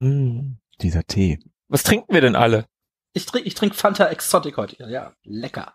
[0.00, 0.56] Mm.
[0.80, 1.38] Dieser Tee.
[1.68, 2.66] Was trinken wir denn alle?
[3.12, 4.84] Ich trinke ich trink Fanta Exotic heute.
[4.90, 5.74] Ja, lecker.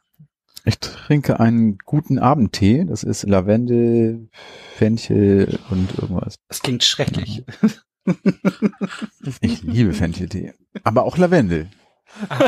[0.64, 2.86] Ich trinke einen guten Abendtee.
[2.86, 4.30] Das ist Lavendel,
[4.76, 6.36] Fenchel und irgendwas.
[6.48, 7.44] Das klingt schrecklich.
[9.42, 10.54] Ich liebe Fencheltee.
[10.84, 11.70] Aber auch Lavendel.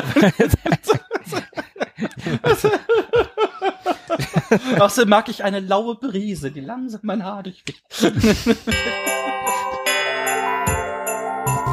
[4.80, 7.82] Außerdem mag ich eine laue Brise, die langsam mein Haar durchweht.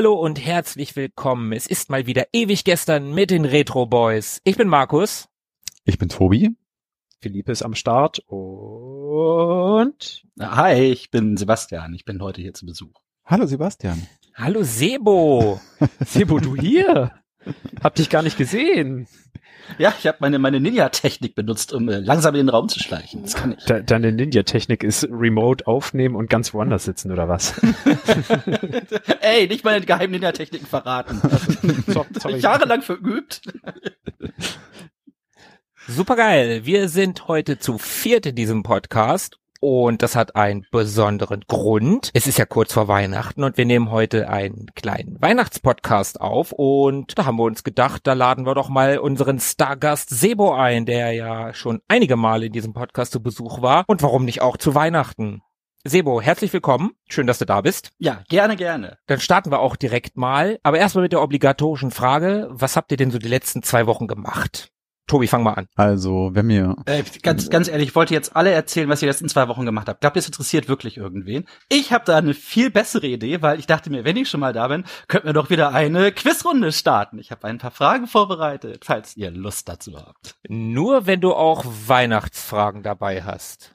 [0.00, 1.52] Hallo und herzlich willkommen.
[1.52, 4.40] Es ist mal wieder ewig gestern mit den Retro Boys.
[4.44, 5.28] Ich bin Markus.
[5.84, 6.56] Ich bin Tobi.
[7.20, 11.92] Philippe ist am Start und Hi, ich bin Sebastian.
[11.92, 12.98] Ich bin heute hier zu Besuch.
[13.26, 14.06] Hallo Sebastian.
[14.34, 15.60] Hallo Sebo.
[16.00, 17.12] Sebo, du hier?
[17.84, 19.06] Hab dich gar nicht gesehen.
[19.78, 23.22] Ja, ich habe meine, meine Ninja-Technik benutzt, um äh, langsam in den Raum zu schleichen.
[23.22, 23.64] Das kann ich.
[23.64, 27.54] De deine Ninja-Technik ist Remote aufnehmen und ganz woanders sitzen, oder was?
[29.20, 31.20] Ey, nicht meine geheimen Ninja-Techniken verraten.
[31.86, 32.38] So- sorry.
[32.38, 33.42] Jahrelang verübt.
[35.88, 36.64] Supergeil.
[36.66, 39.38] Wir sind heute zu viert in diesem Podcast.
[39.60, 42.10] Und das hat einen besonderen Grund.
[42.14, 46.52] Es ist ja kurz vor Weihnachten und wir nehmen heute einen kleinen Weihnachtspodcast auf.
[46.52, 50.86] Und da haben wir uns gedacht, da laden wir doch mal unseren Stargast Sebo ein,
[50.86, 53.84] der ja schon einige Male in diesem Podcast zu Besuch war.
[53.86, 55.42] Und warum nicht auch zu Weihnachten?
[55.84, 56.92] Sebo, herzlich willkommen.
[57.08, 57.90] Schön, dass du da bist.
[57.98, 58.98] Ja, gerne, gerne.
[59.06, 60.58] Dann starten wir auch direkt mal.
[60.62, 62.48] Aber erstmal mit der obligatorischen Frage.
[62.50, 64.72] Was habt ihr denn so die letzten zwei Wochen gemacht?
[65.10, 65.66] Tobi, fang mal an.
[65.74, 69.28] Also, wenn mir Äh, ganz, ganz ehrlich, ich wollte jetzt alle erzählen, was ihr letzten
[69.28, 70.02] zwei Wochen gemacht habt.
[70.02, 71.46] Glaubt, ihr, das interessiert wirklich irgendwen?
[71.68, 74.52] Ich habe da eine viel bessere Idee, weil ich dachte mir, wenn ich schon mal
[74.52, 77.18] da bin, könnten wir doch wieder eine Quizrunde starten.
[77.18, 80.36] Ich habe ein paar Fragen vorbereitet, falls ihr Lust dazu habt.
[80.48, 83.74] Nur wenn du auch Weihnachtsfragen dabei hast.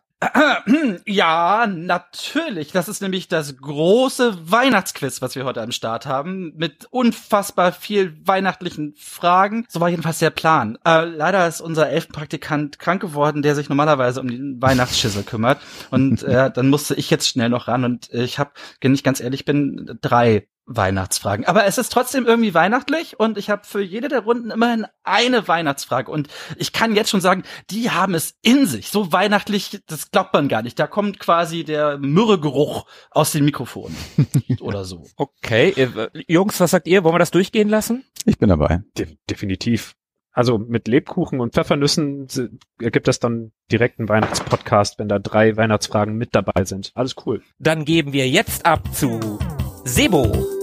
[1.05, 2.71] Ja, natürlich.
[2.71, 8.15] Das ist nämlich das große Weihnachtsquiz, was wir heute am Start haben, mit unfassbar viel
[8.25, 9.65] weihnachtlichen Fragen.
[9.69, 10.77] So war jedenfalls der Plan.
[10.85, 15.59] Äh, leider ist unser Elfenpraktikant krank geworden, der sich normalerweise um den Weihnachtsschissel kümmert.
[15.91, 17.83] Und äh, dann musste ich jetzt schnell noch ran.
[17.83, 21.45] Und ich habe, wenn ich ganz ehrlich bin, drei Weihnachtsfragen.
[21.45, 25.47] Aber es ist trotzdem irgendwie weihnachtlich und ich habe für jede der Runden immerhin eine
[25.47, 26.09] Weihnachtsfrage.
[26.11, 26.27] Und
[26.57, 28.89] ich kann jetzt schon sagen, die haben es in sich.
[28.89, 30.79] So weihnachtlich, das glaubt man gar nicht.
[30.79, 33.95] Da kommt quasi der Myrrhegeruch aus den Mikrofonen
[34.59, 35.05] oder so.
[35.17, 37.03] Okay, äh, Jungs, was sagt ihr?
[37.03, 38.03] Wollen wir das durchgehen lassen?
[38.25, 38.81] ich bin dabei.
[38.97, 39.95] De definitiv.
[40.31, 42.49] Also mit Lebkuchen und Pfeffernüssen se-
[42.81, 46.91] ergibt das dann direkt einen Weihnachtspodcast, wenn da drei Weihnachtsfragen mit dabei sind.
[46.95, 47.41] Alles cool.
[47.59, 49.37] Dann geben wir jetzt ab zu
[49.85, 50.54] Sebo.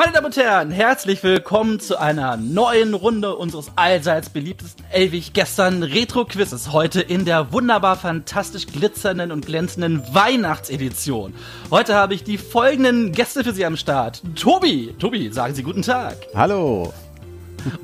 [0.00, 5.82] Meine Damen und Herren, herzlich willkommen zu einer neuen Runde unseres allseits beliebtesten ewig gestern
[5.82, 6.72] Retro-Quizzes.
[6.72, 11.34] Heute in der wunderbar fantastisch glitzernden und glänzenden Weihnachtsedition.
[11.70, 14.22] Heute habe ich die folgenden Gäste für Sie am Start.
[14.36, 16.16] Tobi, Tobi, sagen Sie guten Tag.
[16.34, 16.94] Hallo.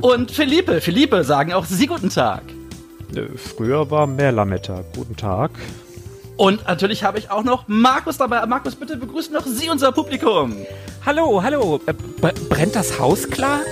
[0.01, 2.45] Und Philippe, Philippe, sagen auch Sie guten Tag.
[3.15, 4.85] Äh, Früher war mehr Lametta.
[4.95, 5.51] Guten Tag.
[6.37, 8.45] Und natürlich habe ich auch noch Markus dabei.
[8.47, 10.57] Markus, bitte begrüßen noch Sie unser Publikum.
[11.05, 11.81] Hallo, hallo.
[11.87, 11.95] Äh,
[12.49, 13.67] brennt das Haus, Clark?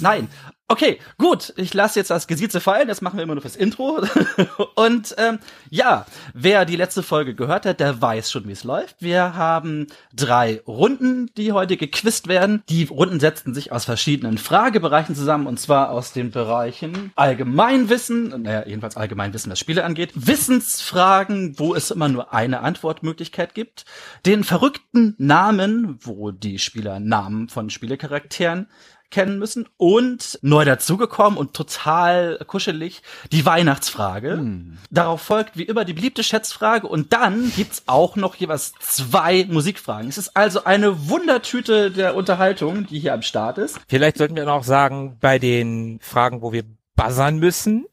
[0.00, 0.28] Nein.
[0.66, 1.52] Okay, gut.
[1.56, 2.88] Ich lasse jetzt das Gesieze fallen.
[2.88, 4.02] Das machen wir immer nur fürs Intro.
[4.76, 5.38] Und ähm,
[5.68, 8.96] ja, wer die letzte Folge gehört hat, der weiß schon, wie es läuft.
[9.00, 12.62] Wir haben drei Runden, die heute gequizt werden.
[12.70, 15.46] Die Runden setzten sich aus verschiedenen Fragebereichen zusammen.
[15.46, 20.12] Und zwar aus den Bereichen Allgemeinwissen, naja, jedenfalls Allgemeinwissen, was Spiele angeht.
[20.14, 23.84] Wissensfragen, wo es immer nur eine Antwortmöglichkeit gibt.
[24.24, 28.66] Den verrückten Namen, wo die Spieler Namen von Spielecharakteren
[29.14, 33.00] kennen müssen und neu dazugekommen und total kuschelig
[33.30, 34.44] die Weihnachtsfrage.
[34.90, 40.08] Darauf folgt wie immer die beliebte Schätzfrage und dann gibt's auch noch jeweils zwei Musikfragen.
[40.08, 43.78] Es ist also eine Wundertüte der Unterhaltung, die hier am Start ist.
[43.88, 46.64] Vielleicht sollten wir noch sagen, bei den Fragen, wo wir
[46.96, 47.86] buzzern müssen.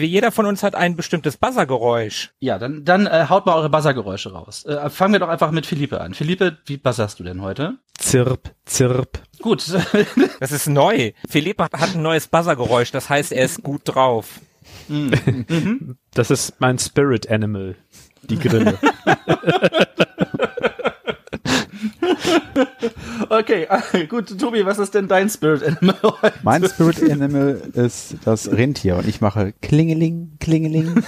[0.00, 2.32] Jeder von uns hat ein bestimmtes Buzzergeräusch.
[2.40, 4.64] Ja, dann, dann äh, haut mal eure Buzzergeräusche raus.
[4.64, 6.14] Äh, fangen wir doch einfach mit Philippe an.
[6.14, 7.78] Philippe, wie buzzerst du denn heute?
[8.02, 9.22] Zirp, zirp.
[9.40, 9.64] Gut.
[10.40, 11.12] Das ist neu.
[11.28, 14.40] Philippe hat ein neues Buzzergeräusch, das heißt, er ist gut drauf.
[16.14, 17.76] Das ist mein Spirit Animal.
[18.28, 18.78] Die Grille.
[23.28, 23.66] okay,
[24.08, 26.34] gut, Tobi, was ist denn dein Spirit Animal heute?
[26.42, 31.04] Mein Spirit Animal ist das Rentier und ich mache Klingeling, Klingeling.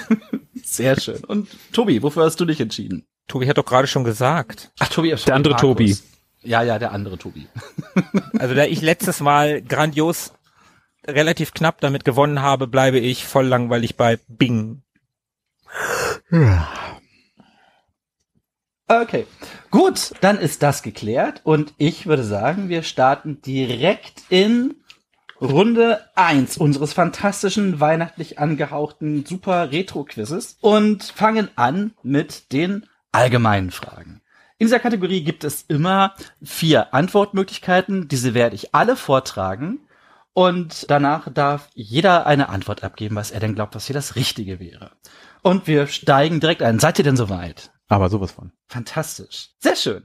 [0.62, 1.22] Sehr schön.
[1.24, 3.04] Und Tobi, wofür hast du dich entschieden?
[3.28, 4.72] Tobi hat doch gerade schon gesagt.
[4.78, 5.96] Ach, Tobi, Der andere Tobi.
[6.44, 7.48] Ja, ja, der andere Tobi.
[8.38, 10.32] Also da ich letztes Mal grandios
[11.06, 14.82] relativ knapp damit gewonnen habe, bleibe ich voll langweilig bei Bing.
[18.88, 19.26] Okay,
[19.70, 24.74] gut, dann ist das geklärt und ich würde sagen, wir starten direkt in
[25.40, 34.20] Runde eins unseres fantastischen, weihnachtlich angehauchten Super Retro-Quizzes und fangen an mit den allgemeinen Fragen.
[34.64, 38.08] In dieser Kategorie gibt es immer vier Antwortmöglichkeiten.
[38.08, 39.86] Diese werde ich alle vortragen.
[40.32, 44.60] Und danach darf jeder eine Antwort abgeben, was er denn glaubt, was hier das Richtige
[44.60, 44.92] wäre.
[45.42, 46.78] Und wir steigen direkt ein.
[46.78, 47.72] Seid ihr denn soweit?
[47.88, 48.52] Aber sowas von.
[48.66, 49.50] Fantastisch.
[49.58, 50.02] Sehr schön.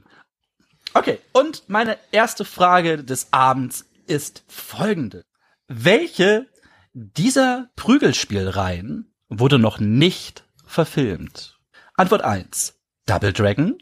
[0.92, 5.24] Okay, und meine erste Frage des Abends ist folgende.
[5.68, 6.48] Welche
[6.92, 11.58] dieser Prügelspielreihen wurde noch nicht verfilmt?
[11.94, 12.78] Antwort 1.
[13.06, 13.78] Double Dragon.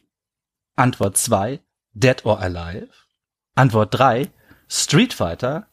[0.79, 1.59] Antwort 2.
[1.95, 2.89] Dead or Alive.
[3.57, 4.29] Antwort 3.
[4.69, 5.67] Street Fighter.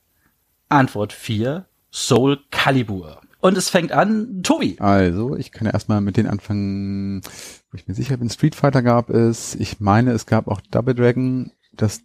[0.68, 1.68] Antwort 4.
[1.92, 3.22] Soul Calibur.
[3.40, 4.78] Und es fängt an, Tobi.
[4.80, 7.22] Also, ich kann ja erstmal mit den anfangen,
[7.70, 9.54] wo ich mir sicher bin, Street Fighter gab es.
[9.54, 11.52] Ich meine, es gab auch Double Dragon.
[11.72, 12.02] Das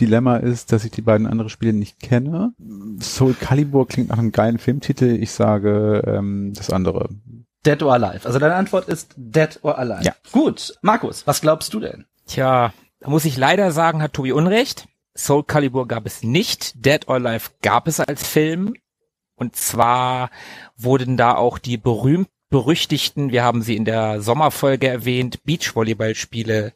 [0.00, 2.54] Dilemma ist, dass ich die beiden anderen Spiele nicht kenne.
[3.00, 5.18] Soul Calibur klingt nach einem geilen Filmtitel.
[5.20, 7.10] Ich sage ähm, das andere.
[7.64, 8.24] Dead or Alive.
[8.24, 10.04] Also deine Antwort ist Dead or Alive.
[10.04, 10.14] Ja.
[10.32, 10.74] Gut.
[10.82, 12.06] Markus, was glaubst du denn?
[12.26, 14.86] Tja, da muss ich leider sagen, hat Tobi Unrecht.
[15.16, 16.84] Soul Calibur gab es nicht.
[16.84, 18.74] Dead or Alive gab es als Film.
[19.34, 20.30] Und zwar
[20.76, 26.72] wurden da auch die berühmt berüchtigten, wir haben sie in der Sommerfolge erwähnt, Beachvolleyballspiele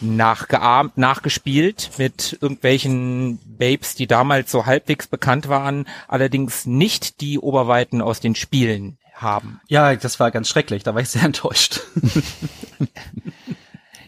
[0.00, 8.00] nachgeahmt, nachgespielt mit irgendwelchen Babes, die damals so halbwegs bekannt waren, allerdings nicht die Oberweiten
[8.00, 9.60] aus den Spielen haben.
[9.68, 10.82] Ja, das war ganz schrecklich.
[10.82, 11.80] Da war ich sehr enttäuscht.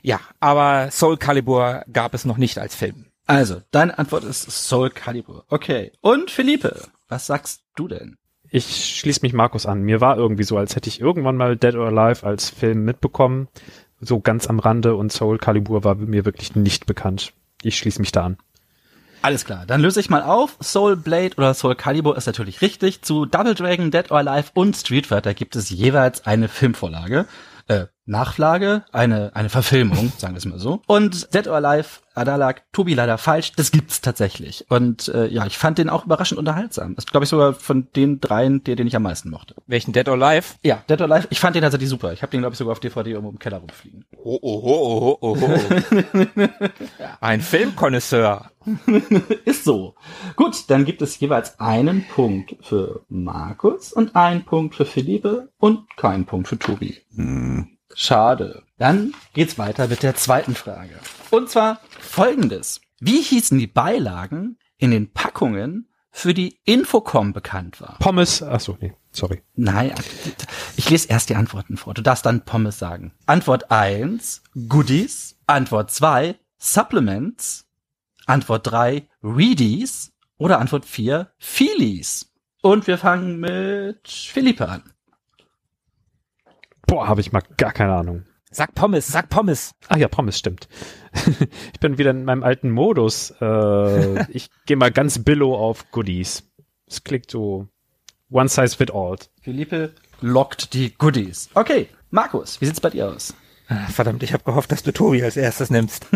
[0.03, 3.07] Ja, aber Soul Calibur gab es noch nicht als Film.
[3.27, 5.45] Also, deine Antwort ist Soul Calibur.
[5.49, 5.93] Okay.
[6.01, 8.17] Und Philippe, was sagst du denn?
[8.51, 9.83] Ich schließe mich Markus an.
[9.83, 13.49] Mir war irgendwie so, als hätte ich irgendwann mal Dead or Alive als Film mitbekommen.
[14.01, 17.33] So ganz am Rande und Soul Calibur war mir wirklich nicht bekannt.
[17.63, 18.39] Ich schließe mich da an.
[19.23, 20.57] Alles klar, dann löse ich mal auf.
[20.63, 23.03] Soul Blade oder Soul Calibur ist natürlich richtig.
[23.03, 27.27] Zu Double Dragon, Dead or Alive und Street Fighter gibt es jeweils eine Filmvorlage.
[28.11, 30.83] Nachlage, eine, eine Verfilmung, sagen wir es mal so.
[30.87, 34.67] Und Dead or Alive, da lag Tobi leider falsch, das gibt's tatsächlich.
[34.69, 36.95] Und äh, ja, ich fand den auch überraschend unterhaltsam.
[36.95, 39.55] Das ist, glaube ich, sogar von den dreien, der, den ich am meisten mochte.
[39.67, 40.55] Welchen Dead or Alive?
[40.63, 42.13] Ja, Dead or Alive, ich fand den tatsächlich super.
[42.13, 44.05] Ich habe den, glaube ich, sogar auf DVD irgendwo im Keller rumfliegen.
[44.23, 46.49] Oh, oh, oh, oh, oh, oh.
[47.21, 48.51] Ein Filmkonnoisseur.
[49.45, 49.95] Ist so.
[50.37, 55.97] Gut, dann gibt es jeweils einen Punkt für Markus und einen Punkt für Philippe und
[55.97, 56.99] keinen Punkt für Tobi.
[57.95, 58.63] Schade.
[58.79, 60.99] Dann geht's weiter mit der zweiten Frage.
[61.31, 62.81] Und zwar folgendes.
[63.01, 67.97] Wie hießen die Beilagen in den Packungen, für die Infocom bekannt war?
[67.99, 69.43] Pommes, ach so, nee, sorry.
[69.55, 69.95] Nein,
[70.77, 71.95] ich lese erst die Antworten vor.
[71.95, 73.13] Du darfst dann Pommes sagen.
[73.27, 75.37] Antwort 1, Goodies.
[75.47, 77.67] Antwort 2, Supplements.
[78.27, 80.13] Antwort 3, Readies.
[80.37, 82.33] Oder Antwort 4, Feelies.
[82.63, 84.83] Und wir fangen mit Philippe an.
[86.91, 88.25] Boah, habe ich mal gar keine Ahnung.
[88.51, 89.77] Sag Pommes, sag Pommes.
[89.87, 90.69] Ach ja, Pommes stimmt.
[91.73, 93.33] ich bin wieder in meinem alten Modus.
[93.41, 96.51] Äh, ich gehe mal ganz billow auf Goodies.
[96.89, 97.69] Es klingt so
[98.29, 99.19] one size fit all.
[99.41, 101.49] Philippe lockt die Goodies.
[101.55, 103.35] Okay, Markus, wie sieht's bei dir aus?
[103.69, 106.09] Ah, Verdammt, ich habe gehofft, dass du Tobi als erstes nimmst.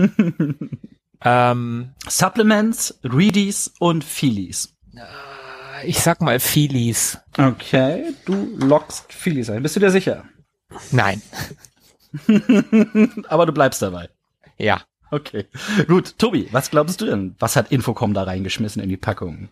[1.25, 4.75] ähm, Supplements, Readies und Feelies.
[5.85, 7.17] ich sag mal Feelies.
[7.39, 9.63] Okay, du lockst Feelies ein.
[9.63, 10.25] Bist du dir sicher?
[10.91, 11.23] Nein.
[13.29, 14.09] Aber du bleibst dabei.
[14.59, 14.83] Ja.
[15.11, 15.47] Okay.
[15.87, 17.37] Gut, Tobi, was glaubst du denn?
[17.39, 19.49] Was hat Infocom da reingeschmissen in die Packung?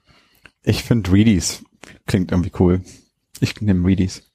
[0.65, 1.63] Ich finde Readies
[2.07, 2.83] klingt irgendwie cool.
[3.41, 4.31] Ich nehme Readies.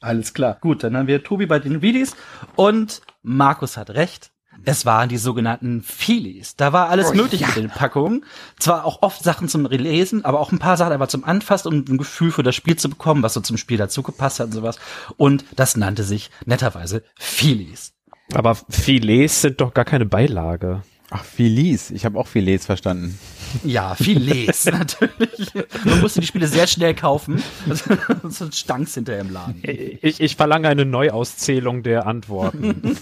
[0.00, 0.58] Alles klar.
[0.60, 2.14] Gut, dann haben wir Tobi bei den Readies
[2.56, 4.30] und Markus hat recht.
[4.64, 6.56] Es waren die sogenannten Feelies.
[6.56, 7.48] Da war alles Oh, mögliche ja.
[7.50, 8.24] in den Packungen.
[8.58, 11.84] Zwar auch oft Sachen zum Relesen, aber auch ein paar Sachen einfach zum Anfassen, um
[11.88, 14.52] ein Gefühl für das Spiel zu bekommen, was so zum Spiel dazu gepasst hat und
[14.52, 14.78] sowas.
[15.16, 17.92] Und das nannte sich netterweise Feelies.
[18.32, 20.82] Aber Filets sind doch gar keine Beilage.
[21.10, 21.90] Ach, Filis.
[21.90, 23.18] Ich habe auch Filets verstanden.
[23.62, 25.52] Ja, Filets, natürlich.
[25.84, 27.42] Man musste die Spiele sehr schnell kaufen.
[28.28, 29.60] Sonst stanks hinterher im Laden.
[29.62, 32.80] Ich, ich verlange eine Neuauszählung der Antworten.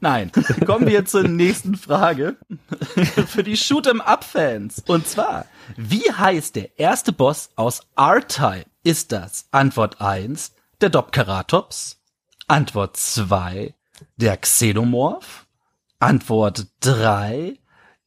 [0.00, 0.30] Nein.
[0.64, 2.36] Kommen wir zur nächsten Frage.
[3.26, 4.84] Für die Shoot'em-Up-Fans.
[4.86, 5.46] Und zwar,
[5.76, 8.66] wie heißt der erste Boss aus R-Type?
[8.84, 12.01] Ist das Antwort 1 der Dopkeratops?
[12.52, 13.74] Antwort 2
[14.18, 15.46] der Xenomorph?
[16.00, 17.54] Antwort 3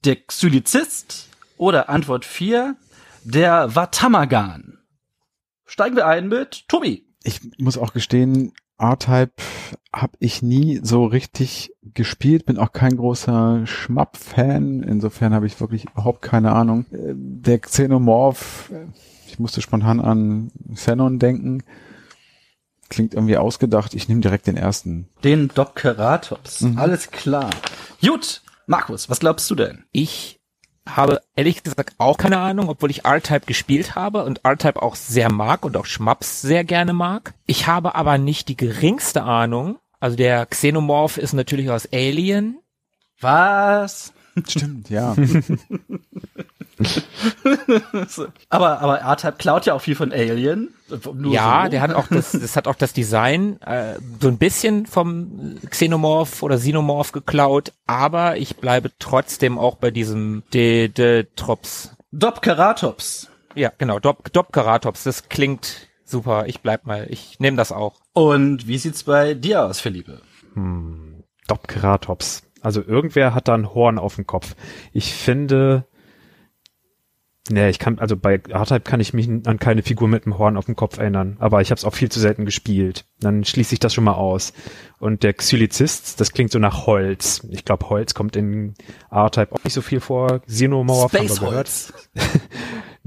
[0.04, 1.30] der Xylizist?
[1.58, 2.76] Oder Antwort 4
[3.24, 4.78] der Watamagan?
[5.66, 7.08] Steigen wir ein mit Tobi.
[7.24, 9.34] Ich muss auch gestehen, R-Type
[9.92, 15.86] habe ich nie so richtig gespielt, bin auch kein großer Schmapp-Fan, insofern habe ich wirklich
[15.90, 16.86] überhaupt keine Ahnung.
[16.92, 18.86] Äh, Der Xenomorph, äh,
[19.26, 21.64] ich musste spontan an Xenon denken,
[22.90, 25.10] klingt irgendwie ausgedacht, ich nehme direkt den ersten.
[25.24, 26.66] Den Dopkeratops.
[26.76, 27.50] Alles klar.
[28.02, 29.86] Gut, Markus, was glaubst du denn?
[29.92, 30.40] Ich
[30.88, 35.32] habe ehrlich gesagt auch keine Ahnung, obwohl ich R-Type gespielt habe und R-Type auch sehr
[35.32, 37.34] mag und auch Schmaps sehr gerne mag.
[37.48, 39.80] Ich habe aber nicht die geringste Ahnung.
[40.00, 42.60] Also der Xenomorph ist natürlich aus Alien.
[43.20, 44.14] Was?
[44.48, 45.16] Stimmt, ja.
[48.50, 50.74] Aber, aber R-Type klaut ja auch viel von Alien.
[51.14, 51.72] Nur ja, so.
[51.72, 56.44] der hat auch das, das hat auch das Design äh, so ein bisschen vom Xenomorph
[56.44, 61.96] oder Xenomorph geklaut, aber ich bleibe trotzdem auch bei diesem De, De Trops.
[62.12, 63.30] Dopkeratops.
[63.56, 66.46] Ja, genau, Dop, Dopkeratops, das klingt super.
[66.48, 67.96] Ich bleib mal, ich nehme das auch.
[68.14, 70.22] Und wie sieht's bei dir aus, Philippe?
[71.48, 72.44] Dopkeratops.
[72.66, 74.56] Also irgendwer hat da ein Horn auf dem Kopf.
[74.92, 75.86] Ich finde,
[77.50, 80.58] nee, ich kann, also bei R-Type kann ich mich an keine Figur mit einem Horn
[80.58, 83.06] auf dem Kopf erinnern, aber ich habe es auch viel zu selten gespielt.
[83.20, 84.52] Dann schließe ich das schon mal aus.
[84.98, 87.48] Und der Xylizist, das klingt so nach Holz.
[87.52, 88.74] Ich glaube, Holz kommt in
[89.12, 90.40] R-Type auch nicht so viel vor.
[90.40, 91.56] Xenomorph haben wir Space gehört.
[91.56, 91.94] Holz.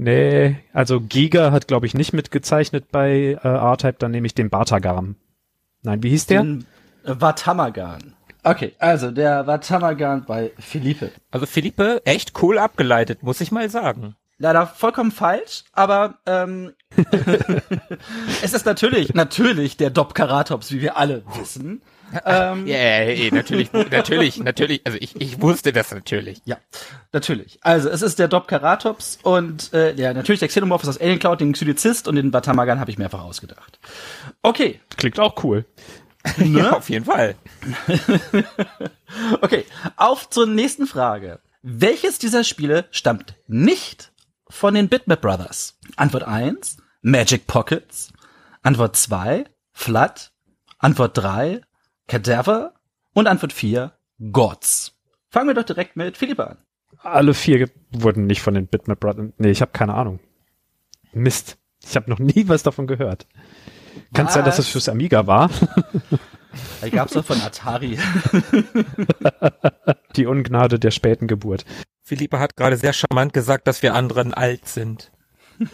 [0.01, 4.49] Nee, also Giga hat, glaube ich, nicht mitgezeichnet bei äh, R-Type, dann nehme ich den
[4.49, 5.17] Bartagam.
[5.81, 6.41] Nein, wie hieß der?
[6.41, 6.65] Den
[7.03, 8.15] Watamagan.
[8.43, 11.11] Okay, also der Watamagan bei Philippe.
[11.31, 14.15] Also Philippe, echt cool abgeleitet, muss ich mal sagen.
[14.37, 16.73] Leider vollkommen falsch, aber ähm,
[18.41, 21.81] es ist natürlich, natürlich der Dopkeratops, wie wir alle wissen.
[22.25, 24.81] Ähm, Ja, yeah, yeah, natürlich, natürlich, natürlich.
[24.85, 26.41] Also ich, ich wusste das natürlich.
[26.45, 26.57] Ja,
[27.11, 27.59] natürlich.
[27.61, 31.41] Also es ist der Dopkeratops und äh, ja, natürlich der Xenomorph ist aus Alien Cloud,
[31.41, 33.79] den Xylizist und den Batamagan habe ich mehrfach ausgedacht.
[34.41, 35.65] Okay, Klingt auch cool.
[36.37, 37.35] Ja, auf jeden Fall.
[39.41, 39.65] okay.
[39.95, 41.39] Auf zur nächsten Frage.
[41.61, 44.11] Welches dieser Spiele stammt nicht
[44.49, 45.77] von den Bitmap Brothers?
[45.95, 48.11] Antwort 1, Magic Pockets.
[48.61, 50.31] Antwort 2, Flood.
[50.77, 51.61] Antwort 3,
[52.07, 52.73] Cadaver.
[53.13, 53.93] Und Antwort 4,
[54.31, 54.93] Gods.
[55.29, 56.57] Fangen wir doch direkt mit Philipp an.
[57.01, 59.31] Alle vier wurden nicht von den Bitmap Brothers.
[59.37, 60.19] Nee, ich habe keine Ahnung.
[61.13, 61.57] Mist.
[61.81, 63.25] Ich habe noch nie was davon gehört.
[64.13, 65.49] Kann es sein, dass es fürs Amiga war?
[66.81, 67.99] Da gab's doch von Atari.
[70.15, 71.63] Die Ungnade der späten Geburt.
[72.01, 75.11] Philippe hat gerade sehr charmant gesagt, dass wir anderen alt sind.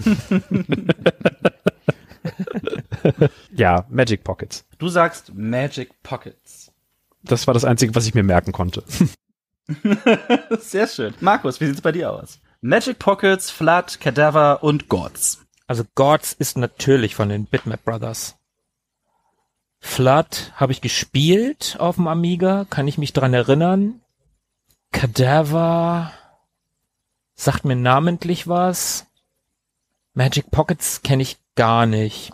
[3.52, 4.66] Ja, Magic Pockets.
[4.78, 6.72] Du sagst Magic Pockets.
[7.24, 8.84] Das war das Einzige, was ich mir merken konnte.
[10.60, 11.14] Sehr schön.
[11.22, 12.40] Markus, wie sieht's bei dir aus?
[12.62, 15.45] Magic Pockets, Flood, Cadaver und Gods.
[15.68, 18.38] Also Gods ist natürlich von den Bitmap Brothers.
[19.80, 24.02] Flood habe ich gespielt auf dem Amiga, kann ich mich dran erinnern.
[24.92, 26.12] Cadaver
[27.36, 29.06] sagt mir namentlich was.
[30.14, 32.32] Magic Pockets kenne ich gar nicht.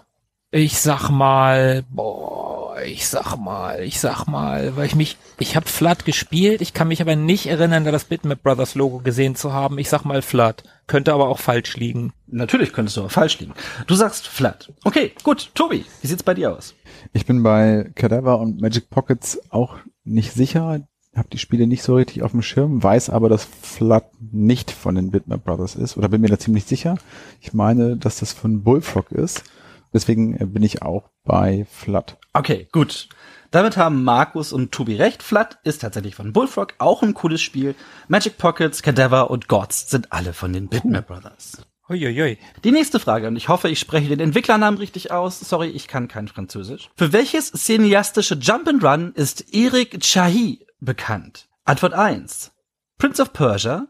[0.53, 5.65] Ich sag mal, boah, ich sag mal, ich sag mal, weil ich mich, ich habe
[5.65, 9.53] Flood gespielt, ich kann mich aber nicht erinnern, da das Bitmap Brothers Logo gesehen zu
[9.53, 9.79] haben.
[9.79, 12.11] Ich sag mal Flood, könnte aber auch falsch liegen.
[12.27, 13.53] Natürlich könntest du aber falsch liegen.
[13.87, 14.73] Du sagst Flood.
[14.83, 15.51] Okay, gut.
[15.55, 16.75] Tobi, wie sieht's bei dir aus?
[17.13, 20.81] Ich bin bei Cadaver und Magic Pockets auch nicht sicher,
[21.15, 24.95] habe die Spiele nicht so richtig auf dem Schirm, weiß aber, dass Flood nicht von
[24.95, 26.97] den Bitmap Brothers ist oder bin mir da ziemlich sicher.
[27.39, 29.45] Ich meine, dass das von Bullfrog ist.
[29.93, 32.17] Deswegen äh, bin ich auch bei Flood.
[32.33, 33.09] Okay, gut.
[33.51, 35.21] Damit haben Markus und Tobi recht.
[35.21, 37.75] Flood ist tatsächlich von Bullfrog, auch ein cooles Spiel.
[38.07, 41.57] Magic Pockets, Cadaver und Gods sind alle von den Bitmap Brothers.
[41.89, 42.37] Uiuiui.
[42.63, 45.41] Die nächste Frage, und ich hoffe, ich spreche den Entwicklernamen richtig aus.
[45.41, 46.89] Sorry, ich kann kein Französisch.
[46.95, 51.49] Für welches cineastische Jump'n'Run ist Eric Chahi bekannt?
[51.65, 52.53] Antwort 1.
[52.97, 53.87] Prince of Persia.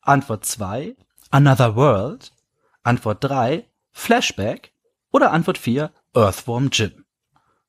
[0.00, 0.96] Antwort 2.
[1.30, 2.32] Another World.
[2.82, 3.66] Antwort 3.
[3.92, 4.71] Flashback.
[5.12, 5.90] Oder Antwort 4.
[6.14, 7.04] Earthworm Jim.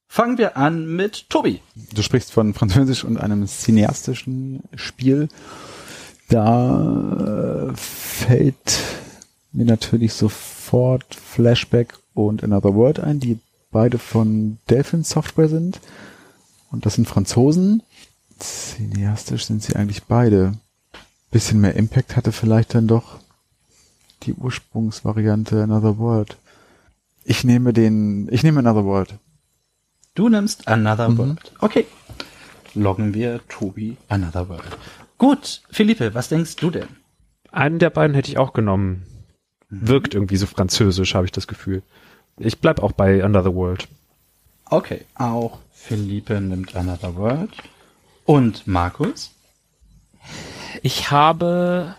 [0.08, 1.62] Fangen wir an mit Tobi.
[1.94, 5.28] Du sprichst von Französisch und einem cineastischen Spiel.
[6.30, 8.80] Da äh, fällt
[9.52, 13.40] mir natürlich sofort Flashback und Another World ein, die
[13.72, 15.82] beide von Delphin Software sind.
[16.72, 17.84] Und das sind Franzosen.
[18.40, 20.54] Cineastisch sind sie eigentlich beide.
[21.32, 23.20] Bisschen mehr Impact hatte vielleicht dann doch
[24.24, 26.38] die Ursprungsvariante Another World.
[27.24, 29.16] Ich nehme den, ich nehme Another World.
[30.16, 31.18] Du nimmst Another Mhm.
[31.18, 31.52] World.
[31.60, 31.86] Okay.
[32.76, 34.64] Loggen wir Tobi Another World.
[35.18, 36.88] Gut, Philippe, was denkst du denn?
[37.52, 39.06] Einen der beiden hätte ich auch genommen.
[39.70, 39.88] Mhm.
[39.88, 41.84] Wirkt irgendwie so französisch, habe ich das Gefühl.
[42.38, 43.88] Ich bleib auch bei Another World.
[44.66, 47.52] Okay, auch Philippe nimmt Another World.
[48.26, 49.32] Und Markus?
[50.82, 51.96] Ich habe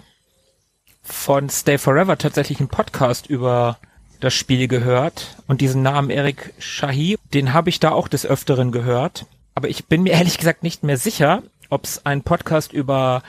[1.02, 3.78] von Stay Forever tatsächlich einen Podcast über
[4.20, 8.72] das Spiel gehört und diesen Namen Eric Shahi, den habe ich da auch des Öfteren
[8.72, 9.26] gehört.
[9.54, 13.22] Aber ich bin mir ehrlich gesagt nicht mehr sicher, ob es ein Podcast über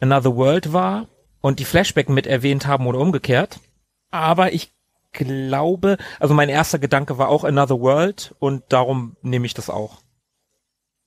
[0.00, 1.06] Another World war
[1.40, 3.60] und die Flashback mit erwähnt haben oder umgekehrt.
[4.10, 4.72] Aber ich
[5.12, 9.98] glaube, also mein erster Gedanke war auch Another World und darum nehme ich das auch.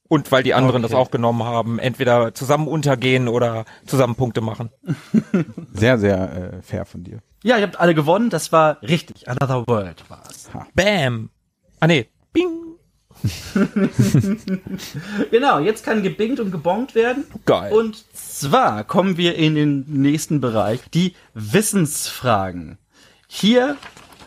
[0.07, 0.91] Und weil die anderen Okay.
[0.91, 4.69] das auch genommen haben, entweder zusammen untergehen oder zusammen Punkte machen.
[5.73, 7.19] Sehr, sehr äh, fair von dir.
[7.43, 9.27] Ja, ihr habt alle gewonnen, das war richtig.
[9.27, 10.49] Another World war's.
[10.73, 11.29] Bam.
[11.79, 12.49] Ah nee, bing.
[15.31, 17.25] Genau, jetzt kann gebingt und gebongt werden.
[17.45, 17.71] Geil.
[17.73, 22.77] Und zwar kommen wir in den nächsten Bereich, die Wissensfragen.
[23.27, 23.77] Hier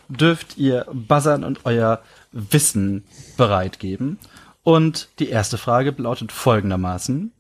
[0.09, 2.01] dürft ihr buzzern und euer
[2.33, 3.05] Wissen
[3.37, 4.19] bereitgeben.
[4.63, 7.33] Und die erste Frage lautet folgendermaßen.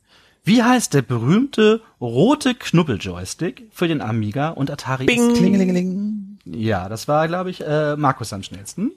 [0.44, 5.30] Wie heißt der berühmte rote Knubbel-Joystick für den Amiga und Atari Bing.
[5.30, 5.38] ST?
[5.38, 6.38] Klingelingeling.
[6.46, 8.92] Ja, das war, glaube ich, äh, Markus am schnellsten.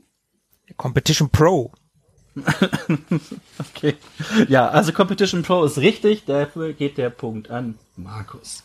[0.78, 1.72] Competition Pro.
[3.60, 3.96] Okay.
[4.48, 8.64] Ja, also Competition Pro ist richtig, dafür geht der Punkt an Markus.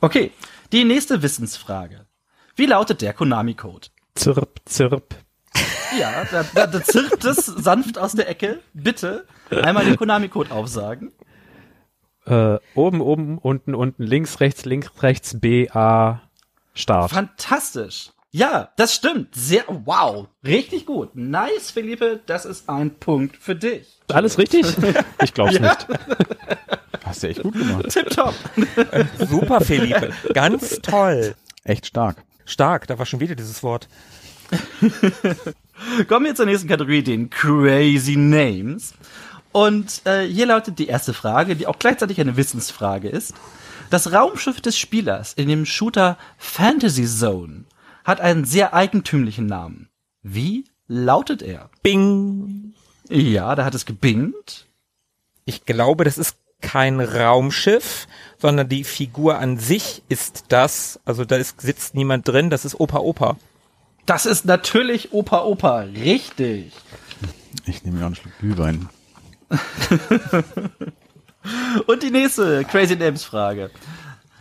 [0.00, 0.30] Okay,
[0.72, 2.06] die nächste Wissensfrage.
[2.54, 3.88] Wie lautet der Konami-Code?
[4.14, 5.14] Zirp, zirp.
[5.98, 8.60] Ja, da, da, da zirpt es sanft aus der Ecke.
[8.72, 11.12] Bitte einmal den Konami-Code aufsagen.
[12.26, 16.20] Äh, oben, oben, unten, unten, links, rechts, links, rechts, B, A,
[16.74, 17.10] Start.
[17.10, 18.10] Fantastisch.
[18.30, 19.34] Ja, das stimmt.
[19.34, 20.26] Sehr, wow.
[20.42, 21.14] Richtig gut.
[21.14, 22.20] Nice, Philippe.
[22.24, 24.00] Das ist ein Punkt für dich.
[24.10, 24.66] Alles richtig?
[25.22, 25.86] Ich glaub's nicht.
[27.04, 27.90] Hast du echt gut gemacht.
[27.90, 28.34] Tipptopp.
[29.28, 30.12] Super, Felipe.
[30.32, 31.34] Ganz toll.
[31.64, 32.24] Echt stark.
[32.46, 33.88] Stark, da war schon wieder dieses Wort.
[36.08, 38.94] Kommen wir zur nächsten Kategorie, den Crazy Names.
[39.52, 43.34] Und äh, hier lautet die erste Frage, die auch gleichzeitig eine Wissensfrage ist.
[43.90, 47.64] Das Raumschiff des Spielers in dem Shooter Fantasy Zone
[48.04, 49.88] hat einen sehr eigentümlichen Namen.
[50.22, 51.68] Wie lautet er?
[51.82, 52.72] Bing.
[53.08, 54.66] Ja, da hat es gebingt.
[55.44, 58.06] Ich glaube, das ist kein Raumschiff,
[58.38, 61.00] sondern die Figur an sich ist das.
[61.04, 63.36] Also da ist, sitzt niemand drin, das ist Opa Opa.
[64.06, 65.80] Das ist natürlich Opa Opa.
[65.80, 66.72] Richtig.
[67.66, 68.88] Ich nehme mir auch einen Schluck Glühwein.
[71.86, 73.70] Und die nächste Crazy Names Frage.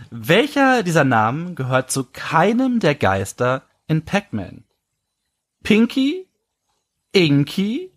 [0.10, 4.64] Welcher dieser Namen gehört zu keinem der Geister in Pac-Man?
[5.64, 6.28] Pinky,
[7.12, 7.92] Inky,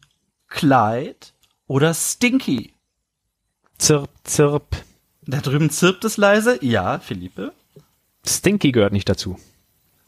[0.48, 1.26] Clyde
[1.66, 2.74] oder Stinky?
[3.78, 4.76] Zirp, zirp.
[5.22, 6.58] Da drüben zirpt es leise.
[6.64, 7.52] Ja, Philippe.
[8.26, 9.38] Stinky gehört nicht dazu.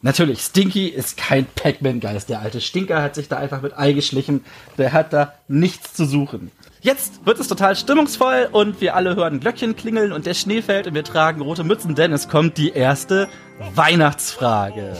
[0.06, 2.28] Natürlich, Stinky ist kein Pac-Man-Geist.
[2.28, 4.44] Der alte Stinker hat sich da einfach mit eingeschlichen.
[4.78, 6.52] Der hat da nichts zu suchen.
[6.80, 10.86] Jetzt wird es total stimmungsvoll und wir alle hören Glöckchen klingeln und der Schnee fällt
[10.86, 13.26] und wir tragen rote Mützen, denn es kommt die erste
[13.74, 14.96] Weihnachtsfrage.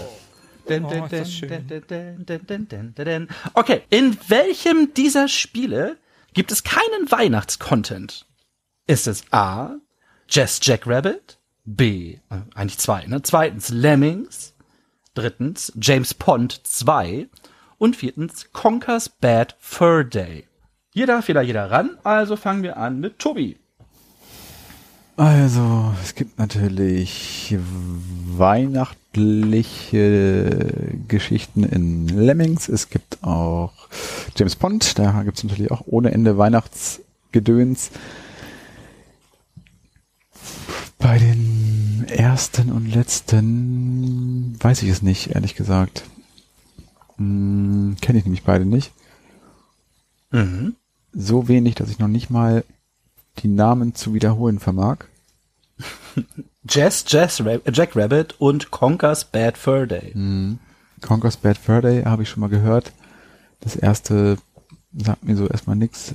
[3.55, 5.99] Okay, in welchem dieser Spiele
[6.35, 8.27] gibt es keinen Weihnachtscontent?
[8.89, 9.77] Ist es A,
[10.29, 13.23] Jazz Jackrabbit, B, äh, eigentlich zwei, ne?
[13.23, 14.56] Zweitens Lemmings,
[15.17, 17.27] drittens James Pond 2
[17.79, 20.45] und viertens Conker's Bad Fur Day.
[20.93, 23.57] Hier darf wieder jeder ran, also fangen wir an mit Tobi.
[25.17, 27.57] Also, es gibt natürlich
[28.37, 30.67] weihnachtliche
[31.09, 32.69] Geschichten in Lemmings.
[32.69, 33.73] Es gibt auch
[34.37, 37.93] James Pond, da gibt es natürlich auch ohne Ende Weihnachtsgedöns.
[40.99, 46.05] Bei den ersten und letzten weiß ich es nicht, ehrlich gesagt.
[47.17, 48.93] Hm, Kenne ich nämlich beide nicht.
[50.31, 50.77] Mhm.
[51.13, 52.65] So wenig, dass ich noch nicht mal
[53.39, 55.05] die Namen zu wiederholen vermag.
[56.69, 60.13] Jazz, Jazz, Ra Jack Rabbit und Conker's Bad Fur Day.
[60.13, 60.59] Hm.
[61.01, 62.93] Conker's Bad Fur Day habe ich schon mal gehört.
[63.61, 64.39] Das erste
[64.97, 66.15] sagt mir so erstmal nix.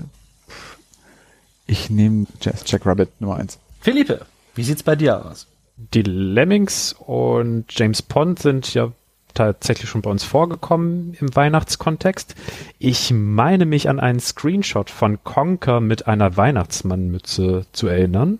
[1.68, 3.60] Ich nehme Jazz Jack Rabbit Nummer eins.
[3.80, 5.48] Philippe, wie sieht's bei dir aus?
[5.94, 8.92] Die Lemmings und James Pond sind ja
[9.34, 12.36] tatsächlich schon bei uns vorgekommen im Weihnachtskontext.
[12.78, 18.40] Ich meine mich an einen Screenshot von Conker mit einer Weihnachtsmannmütze zu erinnern.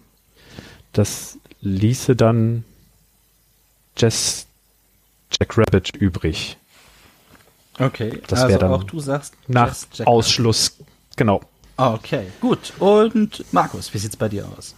[0.94, 2.64] Das ließe dann
[3.98, 4.48] Jess
[5.40, 6.58] Jack Rabbit übrig.
[7.80, 9.74] Okay, Das also dann auch du sagst Nach
[10.06, 10.78] Ausschluss,
[11.16, 11.38] genau.
[11.38, 11.48] Rabbit.
[12.04, 12.74] Okay, gut.
[12.80, 14.76] Und Markus, wie sieht's bei dir aus?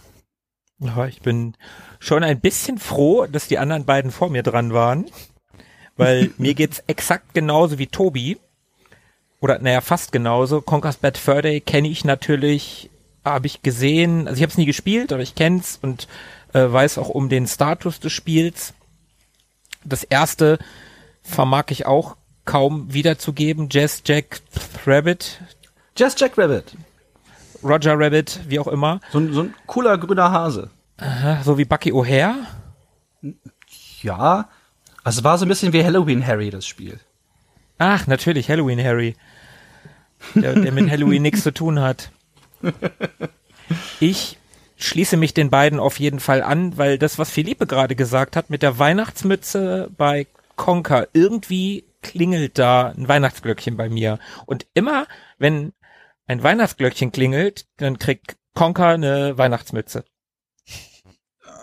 [0.78, 1.54] Ja, ich bin
[2.04, 5.06] schon ein bisschen froh, dass die anderen beiden vor mir dran waren,
[5.96, 8.38] weil mir geht's exakt genauso wie Tobi.
[9.40, 10.60] Oder naja, fast genauso.
[10.60, 12.90] Conker's Bad Fur Day kenne ich natürlich,
[13.24, 14.26] habe ich gesehen.
[14.26, 16.08] Also ich habe es nie gespielt, aber ich kenn's und
[16.52, 18.74] äh, weiß auch um den Status des Spiels.
[19.84, 20.58] Das erste
[21.22, 23.68] vermag ich auch kaum wiederzugeben.
[23.70, 24.40] Jazz Jack
[24.86, 25.40] Rabbit,
[25.96, 26.76] Jazz Jack Rabbit.
[27.62, 29.00] Roger Rabbit, wie auch immer.
[29.12, 30.70] So ein, so ein cooler grüner Hase.
[31.44, 32.34] So wie Bucky O'Hare.
[34.02, 34.48] Ja.
[35.02, 37.00] Also war so ein bisschen wie Halloween Harry, das Spiel.
[37.78, 39.16] Ach, natürlich, Halloween Harry.
[40.34, 42.10] Der, der mit Halloween nichts zu tun hat.
[44.00, 44.38] Ich
[44.76, 48.50] schließe mich den beiden auf jeden Fall an, weil das, was Philippe gerade gesagt hat,
[48.50, 50.26] mit der Weihnachtsmütze bei
[50.56, 54.18] Conker, irgendwie klingelt da ein Weihnachtsglöckchen bei mir.
[54.46, 55.06] Und immer,
[55.38, 55.72] wenn
[56.26, 60.04] ein Weihnachtsglöckchen klingelt, dann kriegt Conker eine Weihnachtsmütze.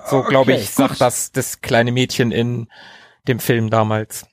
[0.05, 1.01] So, glaube Okay, ich, sagt gut.
[1.01, 2.67] das das kleine Mädchen in
[3.27, 4.25] dem Film damals.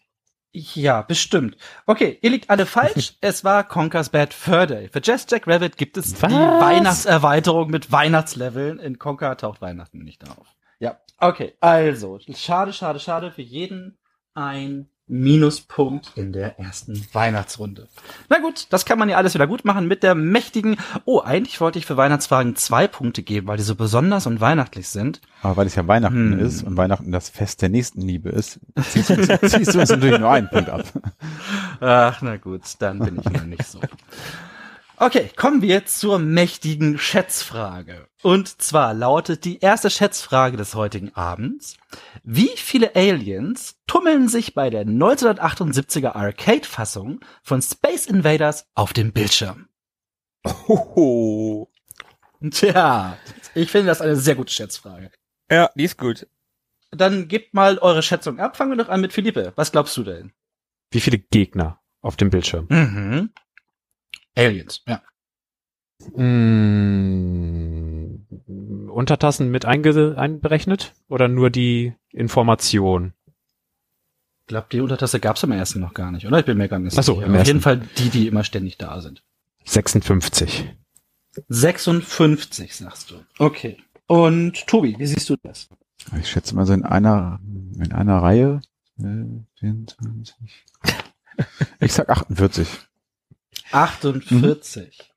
[0.53, 1.57] Ja, bestimmt.
[1.87, 3.17] Okay, ihr liegt alle falsch.
[3.21, 4.89] es war Conker's Bad Fur Day.
[4.89, 6.31] Für Jazz Jack Rabbit gibt es Was?
[6.31, 8.79] die Weihnachtserweiterung mit Weihnachtsleveln.
[8.79, 10.47] In Conker taucht Weihnachten nicht auf.
[10.79, 11.55] Ja, okay.
[11.61, 13.31] Also, schade, schade, schade.
[13.31, 13.99] Für jeden
[14.35, 17.89] ein Minuspunkt in der ersten Weihnachtsrunde.
[18.29, 20.77] Na gut, das kann man ja alles wieder gut machen mit der mächtigen.
[21.05, 24.89] Oh, eigentlich wollte ich für Weihnachtsfragen zwei Punkte geben, weil die so besonders und weihnachtlich
[24.89, 25.21] sind.
[25.43, 26.39] Aber weil es ja Weihnachten Hm.
[26.41, 30.19] ist und Weihnachten das Fest der Nächstenliebe ist, ziehst du, uns- ziehst du uns natürlich
[30.21, 30.85] nur einen Punkt ab.
[31.81, 33.81] Ach, na gut, dann bin ich mal nicht so.
[35.01, 38.09] Okay, kommen wir zur mächtigen Schätzfrage.
[38.23, 41.77] Und zwar lautet die erste Schätzfrage des heutigen Abends.
[42.25, 49.69] Wie viele Aliens tummeln sich bei der 1978er Arcade-Fassung von Space Invaders auf dem Bildschirm?
[50.45, 51.71] Hoho.
[52.51, 53.17] Tja,
[53.55, 55.13] ich finde das eine sehr gute Schätzfrage.
[55.49, 56.27] Ja, die ist gut.
[56.91, 58.57] Dann gebt mal eure Schätzung ab.
[58.57, 59.53] Fangen wir doch an mit Philippe.
[59.55, 60.33] Was glaubst du denn?
[60.91, 62.67] Wie viele Gegner auf dem Bildschirm?
[62.69, 63.31] Mhm.
[64.39, 65.03] Aliens, ja.
[66.17, 68.25] Mm,
[68.89, 73.15] Untertassen mit einge einberechnet oder nur die Information?
[74.43, 76.39] Ich glaube, die Untertasse gab's im ersten noch gar nicht, oder?
[76.39, 77.27] Ich bin mir gar nicht Ach so, sicher.
[77.27, 77.61] im Auf jeden.
[77.61, 79.23] Fall die, die immer ständig da sind.
[79.65, 80.73] 56.
[81.49, 83.17] 56, sagst du.
[83.39, 83.77] Okay.
[84.07, 85.69] Und Tobi, wie siehst du das?
[86.19, 88.61] Ich schätze mal so in einer, in einer Reihe.
[89.01, 89.25] äh,
[89.59, 90.65] 24.
[91.81, 92.88] Ich sag 48.
[93.73, 95.15] 48.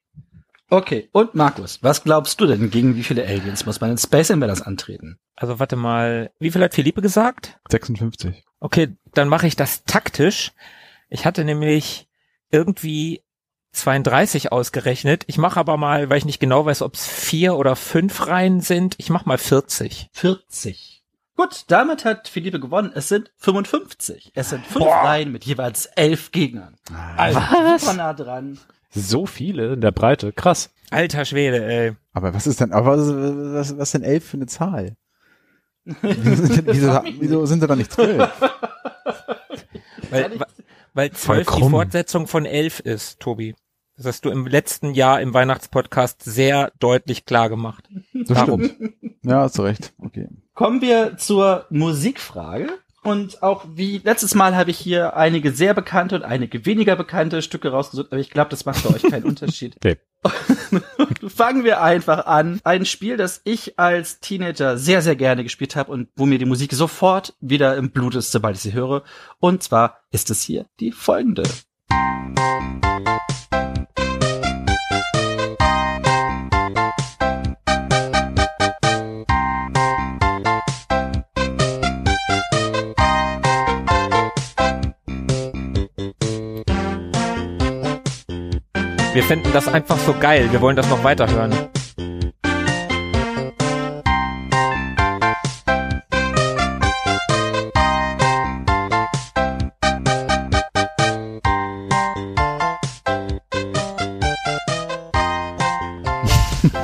[0.69, 1.09] Okay.
[1.11, 4.61] Und Markus, was glaubst du denn, gegen wie viele Aliens muss man in Space Invaders
[4.61, 5.19] antreten?
[5.35, 7.59] Also warte mal, wie viel hat Philippe gesagt?
[7.69, 8.43] 56.
[8.59, 10.53] Okay, dann mache ich das taktisch.
[11.09, 12.07] Ich hatte nämlich
[12.51, 13.21] irgendwie
[13.73, 15.23] 32 ausgerechnet.
[15.27, 18.61] Ich mache aber mal, weil ich nicht genau weiß, ob es vier oder fünf Reihen
[18.61, 20.09] sind, ich mache mal 40.
[20.13, 21.00] 40.
[21.41, 22.91] Gut, damit hat Philippe gewonnen.
[22.93, 24.31] Es sind 55.
[24.35, 26.75] Es sind fünf Reihen mit jeweils elf Gegnern.
[27.17, 27.81] Also Was?
[27.81, 28.59] super nah dran.
[28.91, 30.33] So viele in der Breite.
[30.33, 30.69] Krass.
[30.91, 31.93] Alter Schwede, ey.
[32.13, 34.97] Aber was ist denn, aber was, was, was denn elf für eine Zahl?
[35.83, 38.29] wieso, wieso sind da dann nicht zwölf?
[40.11, 40.37] Weil,
[40.93, 41.69] weil zwölf die.
[41.69, 43.55] Fortsetzung von elf ist, Tobi.
[43.95, 47.87] Das hast du im letzten Jahr im Weihnachtspodcast sehr deutlich klar gemacht.
[48.13, 48.65] Das Warum?
[48.65, 49.01] stimmt.
[49.23, 49.93] Ja, hast recht.
[49.99, 50.27] Okay.
[50.53, 52.69] Kommen wir zur Musikfrage.
[53.03, 57.41] Und auch wie letztes Mal habe ich hier einige sehr bekannte und einige weniger bekannte
[57.41, 59.75] Stücke rausgesucht, aber ich glaube, das macht für euch keinen Unterschied.
[59.77, 59.97] Okay.
[61.27, 62.61] Fangen wir einfach an.
[62.63, 66.45] Ein Spiel, das ich als Teenager sehr, sehr gerne gespielt habe und wo mir die
[66.45, 69.03] Musik sofort wieder im Blut ist, sobald ich sie höre.
[69.39, 71.41] Und zwar ist es hier die folgende.
[89.23, 90.49] Finden das einfach so geil.
[90.51, 91.51] Wir wollen das noch weiterhören.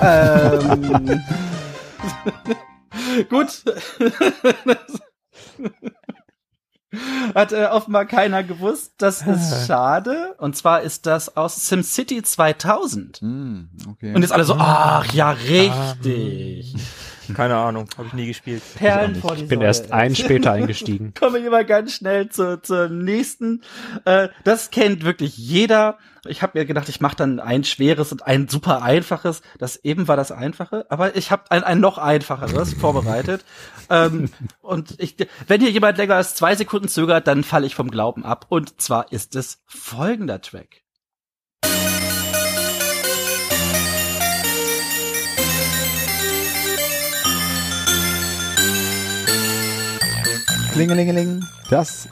[0.01, 1.23] ähm,
[3.29, 3.63] gut.
[7.37, 8.93] Hat äh, offenbar keiner gewusst.
[8.97, 10.33] Das ist schade.
[10.39, 13.17] Und zwar ist das aus SimCity 2000.
[13.17, 14.15] Hm, okay.
[14.15, 16.73] Und jetzt alle so, ach ja, richtig.
[17.35, 18.63] Keine Ahnung, habe ich nie gespielt.
[18.75, 19.67] Perlen vor die Ich bin Säule.
[19.67, 21.13] erst ein später eingestiegen.
[21.13, 23.61] Kommen wir mal ganz schnell zur, zur nächsten.
[24.05, 25.99] Äh, das kennt wirklich jeder.
[26.29, 29.41] Ich habe mir gedacht, ich mache dann ein schweres und ein super einfaches.
[29.57, 33.45] Das eben war das einfache, aber ich habe ein, ein noch einfacheres vorbereitet.
[33.89, 34.29] Ähm,
[34.61, 35.15] und ich,
[35.47, 38.45] wenn hier jemand länger als zwei Sekunden zögert, dann falle ich vom Glauben ab.
[38.49, 40.83] Und zwar ist es folgender Track.
[50.73, 51.43] Klingelingeling.
[51.71, 52.07] Das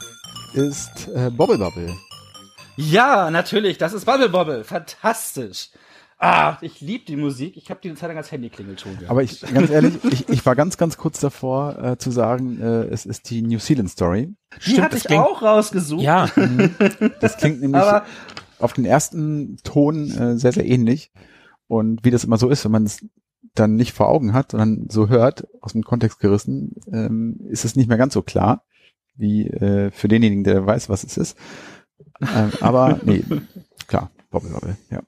[0.54, 1.96] ist äh, Bobble Bobble.
[2.76, 4.64] Ja, natürlich, das ist Bubble Bobble.
[4.64, 5.70] Fantastisch.
[6.18, 7.56] Ah, ich liebe die Musik.
[7.58, 9.10] Ich habe die eine Zeit lang als Handyklingelton gehabt.
[9.10, 12.84] Aber ich, ganz ehrlich, ich, ich war ganz, ganz kurz davor äh, zu sagen, äh,
[12.84, 14.34] es ist die New Zealand Story.
[14.56, 16.02] die stimmt, hatte das ich klingt- auch rausgesucht.
[16.02, 16.26] Ja,
[17.20, 18.06] Das klingt nämlich Aber
[18.58, 21.12] auf den ersten Ton äh, sehr, sehr ähnlich.
[21.68, 23.04] Und wie das immer so ist, wenn man es
[23.54, 27.76] dann nicht vor Augen hat, sondern so hört, aus dem Kontext gerissen, ähm, ist es
[27.76, 28.62] nicht mehr ganz so klar,
[29.16, 31.36] wie äh, für denjenigen, der weiß, was es ist.
[32.20, 33.24] Ähm, aber nee,
[33.86, 35.02] klar, Bobble Bobble, ja.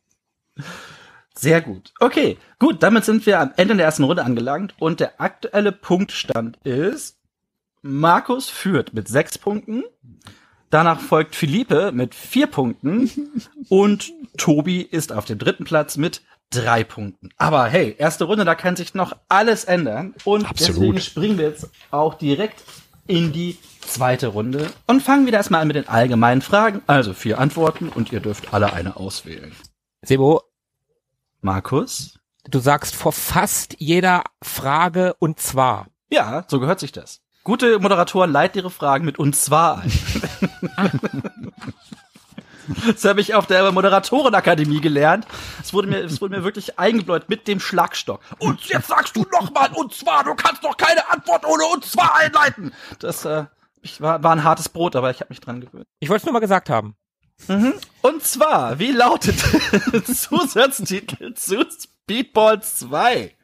[1.35, 1.93] Sehr gut.
[2.01, 6.59] Okay, gut, damit sind wir am Ende der ersten Runde angelangt und der aktuelle Punktstand
[6.65, 7.17] ist,
[7.81, 9.85] Markus führt mit sechs Punkten,
[10.71, 13.11] danach folgt Philippe mit vier Punkten
[13.69, 17.31] und Tobi ist auf dem dritten Platz mit drei Punkten.
[17.37, 20.77] Aber hey, erste Runde, da kann sich noch alles ändern und Absolut.
[20.77, 22.65] deswegen springen wir jetzt auch direkt
[23.09, 26.83] in die zweite Runde und fangen wieder erstmal an mit den allgemeinen Fragen.
[26.87, 29.53] Also vier Antworten und ihr dürft alle eine auswählen.
[30.03, 30.43] Sebo,
[31.41, 32.19] Markus?
[32.51, 35.89] du sagst vor fast jeder Frage und zwar.
[36.11, 37.21] Ja, so gehört sich das.
[37.45, 39.93] Gute Moderatoren leiten ihre Fragen mit und zwar ein.
[42.87, 45.27] Das habe ich auf der Moderatorenakademie gelernt.
[45.63, 48.21] Es wurde mir, es wurde mir wirklich eingebläut mit dem Schlagstock.
[48.39, 52.17] Und jetzt sagst du nochmal und zwar, du kannst doch keine Antwort ohne und zwar
[52.17, 52.73] einleiten.
[52.99, 53.45] Das äh,
[53.83, 55.87] ich war, war ein hartes Brot, aber ich habe mich dran gewöhnt.
[56.01, 56.97] Ich wollte es nur mal gesagt haben.
[58.03, 59.39] Und zwar, wie lautet
[60.07, 63.37] Zusatztitel zu Speedball 2?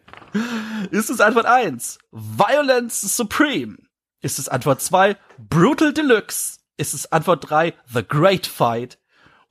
[0.90, 3.78] Ist es Antwort 1 Violence Supreme?
[4.20, 6.58] Ist es Antwort 2 Brutal Deluxe?
[6.76, 8.98] Ist es Antwort 3 The Great Fight?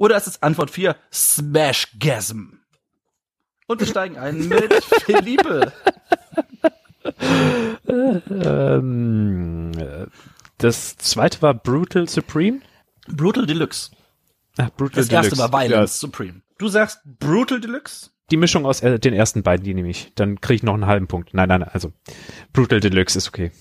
[0.04, 2.58] Oder ist es Antwort 4 Smashgasm?
[3.68, 4.74] Und wir steigen ein mit
[5.06, 5.72] Philippe.
[8.28, 10.06] ähm, äh,
[10.58, 12.60] das zweite war Brutal Supreme.
[13.08, 13.92] Brutal Deluxe.
[14.58, 15.54] Ah, Brutal Das erste Deluxe.
[15.54, 16.42] war Violence Ja, Supreme.
[16.58, 18.10] Du sagst Brutal Deluxe?
[18.30, 20.12] die Mischung aus äh, den ersten beiden, die nehme ich.
[20.16, 21.34] Dann kriege ich noch einen halben Punkt.
[21.34, 21.94] Nein, nein, nein, also
[22.52, 23.52] Brutal Deluxe ist okay.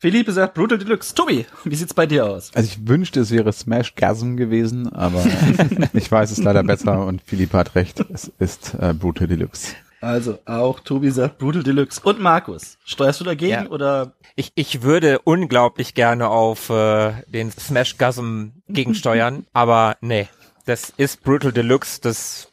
[0.00, 1.14] Philippe sagt Brutal Deluxe.
[1.14, 2.50] Tobi, wie sieht's bei dir aus?
[2.54, 5.22] Also ich wünschte, es wäre Smash Gasm gewesen, aber
[5.92, 8.00] ich weiß es leider besser und Philipp hat recht.
[8.10, 9.74] Es ist äh, Brutal Deluxe.
[10.00, 12.00] Also auch Tobi sagt Brutal Deluxe.
[12.02, 13.68] Und Markus, steuerst du dagegen Ja.
[13.68, 14.14] oder?
[14.36, 20.28] Ich, ich würde unglaublich gerne auf äh, den Smash Gasm gegensteuern, aber nee,
[20.64, 22.50] das ist Brutal Deluxe, das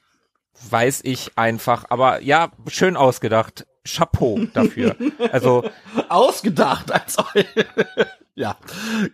[0.69, 1.85] weiß ich einfach.
[1.89, 3.66] Aber ja, schön ausgedacht.
[3.87, 4.95] Chapeau dafür.
[5.31, 5.63] Also
[6.09, 7.17] Ausgedacht als
[8.37, 8.55] Ja.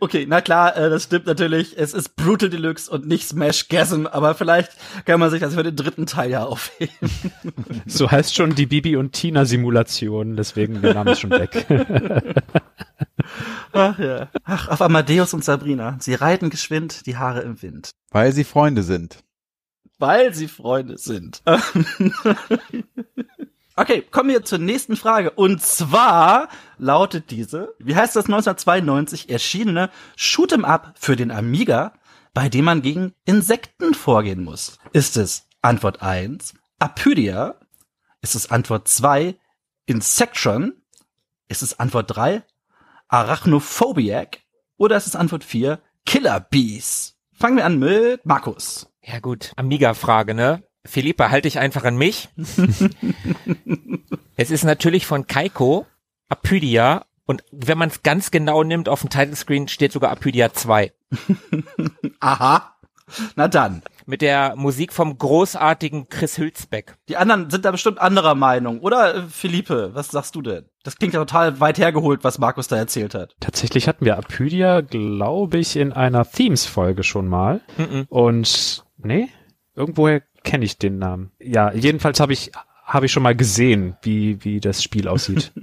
[0.01, 1.77] Okay, na klar, äh, das stimmt natürlich.
[1.77, 4.71] Es ist Brutal Deluxe und nicht Smash Gasm, aber vielleicht
[5.05, 6.93] kann man sich das für den dritten Teil ja aufheben.
[7.85, 11.65] So heißt schon die Bibi und Tina Simulation, deswegen der Name ist schon weg.
[13.71, 14.29] Ach ja.
[14.43, 15.97] Ach, auf Amadeus und Sabrina.
[15.99, 17.91] Sie reiten geschwind, die Haare im Wind.
[18.11, 19.23] Weil sie Freunde sind.
[19.99, 21.41] Weil sie Freunde sind.
[23.75, 25.31] Okay, kommen wir zur nächsten Frage.
[25.31, 31.93] Und zwar lautet diese, wie heißt das 1992 erschienene Shoot'em Up für den Amiga,
[32.35, 34.77] bei dem man gegen Insekten vorgehen muss?
[34.91, 37.55] Ist es Antwort 1, Apydia?
[38.21, 39.35] Ist es Antwort 2,
[39.87, 40.73] Insectron?
[41.47, 42.43] Ist es Antwort 3,
[43.07, 44.39] Arachnophobiac?
[44.77, 47.15] Oder ist es Antwort 4, Killer Bees?
[47.33, 48.87] Fangen wir an mit Markus.
[49.01, 50.63] Ja gut, Amiga-Frage, ne?
[50.85, 52.29] Philippe, halte ich einfach an mich.
[54.35, 55.85] es ist natürlich von Kaiko,
[56.29, 60.91] Apydia, und wenn man es ganz genau nimmt, auf dem Titlescreen steht sogar Apydia 2.
[62.19, 62.75] Aha.
[63.35, 63.83] Na dann.
[64.05, 66.95] mit der Musik vom großartigen Chris Hülsbeck.
[67.09, 69.15] Die anderen sind da bestimmt anderer Meinung, oder?
[69.15, 70.65] Äh, Philippe, was sagst du denn?
[70.83, 73.35] Das klingt ja total weit hergeholt, was Markus da erzählt hat.
[73.39, 77.61] Tatsächlich hatten wir Apydia, glaube ich, in einer Themes-Folge schon mal.
[77.77, 78.05] Mhm.
[78.09, 79.29] Und nee,
[79.75, 81.31] irgendwoher kenne ich den Namen.
[81.39, 82.51] Ja, jedenfalls habe ich
[82.85, 85.51] habe ich schon mal gesehen, wie wie das Spiel aussieht.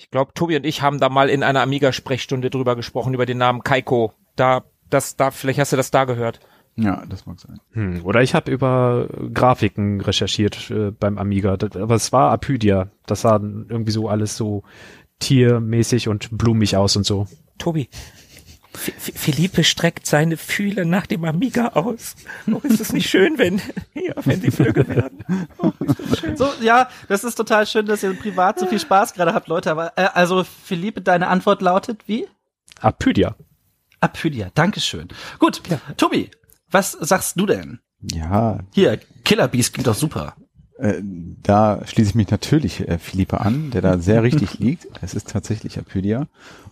[0.00, 3.36] Ich glaube, Tobi und ich haben da mal in einer Amiga-Sprechstunde drüber gesprochen, über den
[3.36, 4.14] Namen Kaiko.
[4.34, 6.40] Da, das, da, vielleicht hast du das da gehört.
[6.74, 7.60] Ja, das mag sein.
[7.72, 12.88] hm, oder ich habe über Grafiken recherchiert äh, beim Amiga, das, aber es war Apydia.
[13.04, 14.62] Das sah irgendwie so alles so
[15.18, 17.26] tiermäßig und blumig aus und so.
[17.58, 17.90] Tobi.
[18.72, 22.14] F F Philippe streckt seine Fühler nach dem Amiga aus.
[22.50, 23.60] Oh, ist es nicht schön, wenn,
[23.94, 25.24] ja, wenn die Flügel werden?
[25.58, 26.36] Oh, ist das schön.
[26.36, 29.70] So, ja, das ist total schön, dass ihr privat so viel Spaß gerade habt, Leute.
[29.70, 32.26] Aber äh, also, Philippe, deine Antwort lautet wie?
[32.80, 33.34] Apydia.
[34.00, 34.50] Apydia.
[34.54, 35.08] Dankeschön.
[35.38, 35.60] Gut,
[35.96, 36.30] Tobi,
[36.70, 37.80] was sagst du denn?
[38.12, 40.34] Ja, Hier, Killer Beast klingt doch super.
[40.78, 41.02] äh,
[41.42, 44.86] da schließe ich mich natürlich äh, Philippe an, der da sehr richtig liegt.
[45.02, 46.26] Es ist tatsächlich Apydia.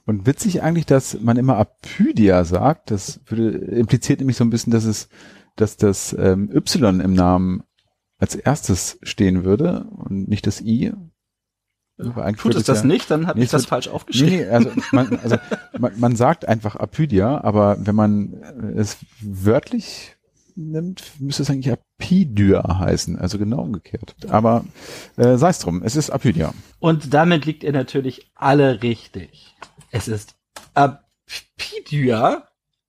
[0.09, 2.91] Und witzig eigentlich, dass man immer Apydia sagt.
[2.91, 5.11] Das würde, impliziert nämlich so ein bisschen, dass es,
[5.57, 7.63] dass das ähm, Y im Namen
[8.19, 10.95] als erstes stehen würde und nicht das I.
[12.39, 14.37] Tut es das ja- nicht, dann habe Nee, ich das wird- falsch aufgeschrieben.
[14.39, 15.37] nee, also man, also
[15.79, 18.33] man, man sagt einfach Apydia, aber wenn man
[18.77, 20.17] es wörtlich
[20.57, 24.17] nimmt, müsste es eigentlich Apydia heißen, also genau umgekehrt.
[24.29, 24.65] Aber
[25.17, 26.55] äh, sei es drum, es ist Apydia.
[26.79, 29.55] Und damit liegt ihr natürlich alle richtig.
[29.91, 30.37] Es ist
[30.75, 32.49] Apydia.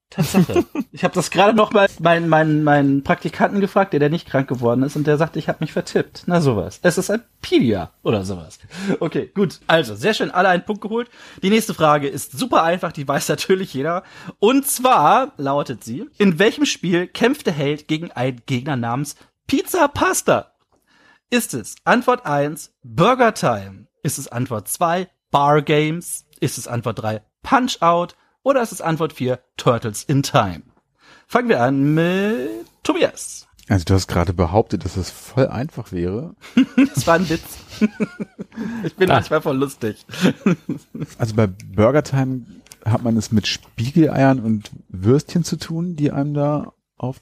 [0.10, 0.66] Tatsache.
[0.92, 4.48] ich habe das gerade noch mal meinen meinen meinen Praktikanten gefragt, der der nicht krank
[4.48, 6.24] geworden ist und der sagte, ich habe mich vertippt.
[6.26, 6.80] Na sowas.
[6.82, 8.60] Es ist Apydia oder sowas.
[9.00, 9.60] Okay, gut.
[9.68, 11.10] Also, sehr schön, alle einen Punkt geholt.
[11.44, 14.04] Die nächste Frage ist super einfach, die weiß natürlich jeder.
[14.40, 19.88] Und zwar lautet sie: In welchem Spiel kämpft der Held gegen einen Gegner namens Pizza
[19.88, 20.54] Pasta?
[21.30, 23.86] Ist es Antwort 1 Burger Time?
[24.02, 26.26] Ist es Antwort 2 Bar Games?
[26.39, 28.15] Ist es Antwort 3 Punch Out?
[28.43, 30.62] Oder ist es Antwort 4 Turtles in Time?
[31.28, 33.47] Fangen wir an mit Tobias.
[33.67, 36.36] Also du hast gerade behauptet, dass es voll einfach wäre.
[36.95, 37.60] Das war ein Witz.
[38.84, 40.06] ich bin manchmal voll lustig.
[41.17, 42.45] Also bei Burger Time
[42.86, 47.21] hat man es mit Spiegeleiern und Würstchen zu tun, die einem da auf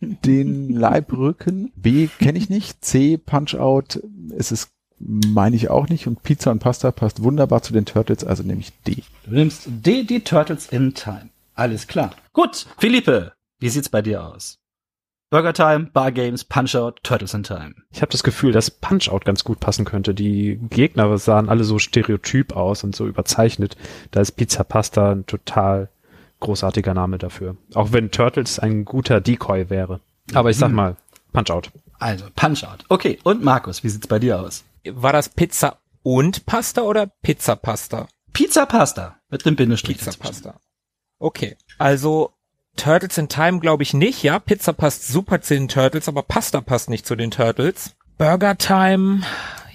[0.00, 1.72] den Leib rücken.
[1.74, 2.84] B kenne ich nicht.
[2.84, 3.96] C Punch Out
[4.36, 4.70] ist es
[5.06, 8.60] meine ich auch nicht und Pizza und Pasta passt wunderbar zu den Turtles, also nehme
[8.60, 9.02] ich D.
[9.24, 11.28] Du nimmst D, die Turtles in Time.
[11.54, 12.12] Alles klar.
[12.32, 14.58] Gut, Philippe, wie sieht's bei dir aus?
[15.30, 17.74] Burger Time, Bar Games, Punch Out, Turtles in Time.
[17.90, 20.12] Ich habe das Gefühl, dass Punch-Out ganz gut passen könnte.
[20.12, 23.78] Die Gegner sahen alle so stereotyp aus und so überzeichnet.
[24.10, 25.88] Da ist Pizza Pasta ein total
[26.40, 27.56] großartiger Name dafür.
[27.72, 30.00] Auch wenn Turtles ein guter Decoy wäre.
[30.34, 30.96] Aber ich sag mal,
[31.32, 31.70] Punch-Out.
[31.98, 32.84] Also, Punch Out.
[32.88, 34.64] Okay, und Markus, wie sieht's bei dir aus?
[34.84, 38.08] War das Pizza und Pasta oder Pizza Pasta?
[38.32, 39.98] Pizza Pasta mit dem Bindestrich.
[39.98, 40.18] Pizza.
[40.18, 40.60] Pasta.
[41.18, 41.56] Okay.
[41.78, 42.32] Also
[42.76, 44.38] Turtles in Time glaube ich nicht, ja.
[44.38, 47.94] Pizza passt super zu den Turtles, aber Pasta passt nicht zu den Turtles.
[48.18, 49.22] Burger Time,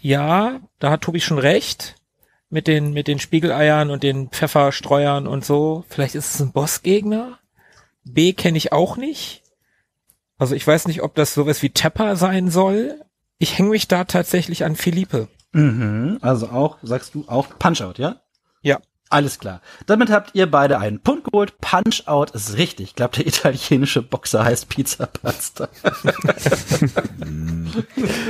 [0.02, 1.96] ja, da hat Tobi schon recht.
[2.50, 5.84] Mit den, mit den Spiegeleiern und den Pfefferstreuern und so.
[5.90, 7.40] Vielleicht ist es ein Bossgegner.
[8.06, 9.44] B kenne ich auch nicht.
[10.38, 13.02] Also ich weiß nicht, ob das sowas wie Tepper sein soll.
[13.40, 15.28] Ich hänge mich da tatsächlich an Philippe.
[15.52, 18.22] Mhm, also auch, sagst du, auch Punch Out, ja?
[18.62, 18.80] Ja.
[19.10, 19.62] Alles klar.
[19.86, 21.58] Damit habt ihr beide einen Punkt geholt.
[21.62, 22.90] Punch Out ist richtig.
[22.90, 25.70] Ich glaube, der italienische Boxer heißt Pizza Pasta.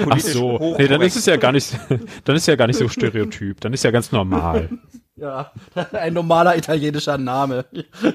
[0.10, 0.76] Ach so.
[0.78, 1.76] Nee, dann ist es ja gar nicht,
[2.26, 3.60] dann ist ja gar nicht so stereotyp.
[3.62, 4.70] Dann ist ja ganz normal.
[5.18, 5.52] Ja,
[5.94, 7.66] ein normaler italienischer Name.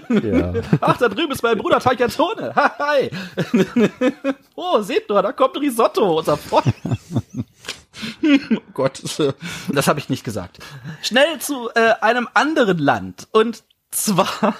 [0.08, 0.52] Ja.
[0.80, 2.54] Ach, da drüben ist mein Bruder Tagliatone.
[2.54, 3.10] Hi.
[4.54, 6.74] oh, seht nur, da kommt Risotto, unser Freund.
[8.22, 9.02] oh Gott,
[9.68, 10.58] das habe ich nicht gesagt.
[11.02, 13.28] Schnell zu äh, einem anderen Land.
[13.32, 14.54] Und zwar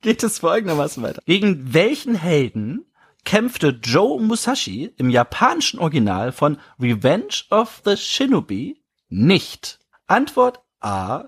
[0.00, 1.22] geht es folgendermaßen weiter.
[1.26, 2.86] Gegen welchen Helden
[3.24, 9.78] kämpfte Joe Musashi im japanischen Original von Revenge of the Shinobi nicht?
[10.06, 11.24] Antwort A,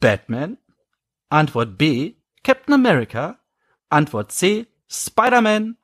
[0.00, 0.58] Batman.
[1.28, 3.38] Antwort B, Captain America.
[3.88, 5.76] Antwort C, Spider-Man.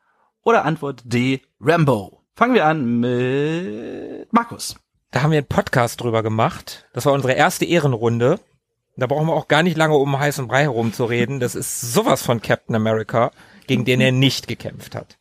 [0.43, 2.25] Oder Antwort D, Rambo.
[2.35, 4.77] Fangen wir an mit Markus.
[5.11, 6.87] Da haben wir einen Podcast drüber gemacht.
[6.93, 8.39] Das war unsere erste Ehrenrunde.
[8.97, 11.41] Da brauchen wir auch gar nicht lange um heißen Brei herumzureden.
[11.41, 13.31] Das ist sowas von Captain America,
[13.67, 15.19] gegen den er nicht gekämpft hat.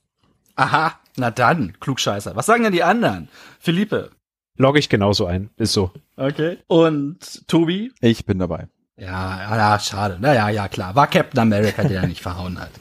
[0.55, 2.35] Aha, na dann, Klugscheißer.
[2.35, 3.29] Was sagen denn die anderen?
[3.59, 4.11] Philippe.
[4.55, 5.51] Logge ich genauso ein.
[5.57, 5.91] Ist so.
[6.15, 6.57] Okay.
[6.67, 7.91] Und Tobi?
[8.01, 8.67] Ich bin dabei.
[8.97, 10.17] Ja, ja, ja, schade.
[10.19, 10.95] Naja, ja, klar.
[10.95, 12.71] War Captain America, der er nicht verhauen hat.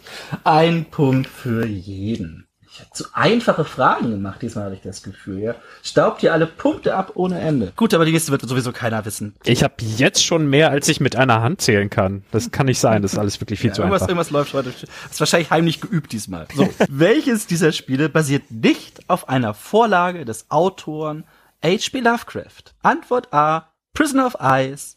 [0.44, 2.46] Ein Punkt für jeden.
[2.70, 5.54] Ich habe zu einfache Fragen gemacht, diesmal habe ich das Gefühl, ja.
[5.82, 7.72] Staubt ihr alle Punkte ab ohne Ende.
[7.76, 9.34] Gut, aber die nächste wird sowieso keiner wissen.
[9.44, 12.24] Ich habe jetzt schon mehr, als ich mit einer Hand zählen kann.
[12.32, 14.08] Das kann nicht sein, das ist alles wirklich viel Ja, zu irgendwas, einfach.
[14.10, 14.70] irgendwas läuft heute.
[14.72, 16.46] Das ist wahrscheinlich heimlich geübt diesmal.
[16.54, 21.24] So, welches dieser Spiele basiert nicht auf einer Vorlage des Autoren
[21.64, 22.00] H.P.
[22.00, 22.74] Lovecraft?
[22.82, 24.96] Antwort A, Prisoner of Ice.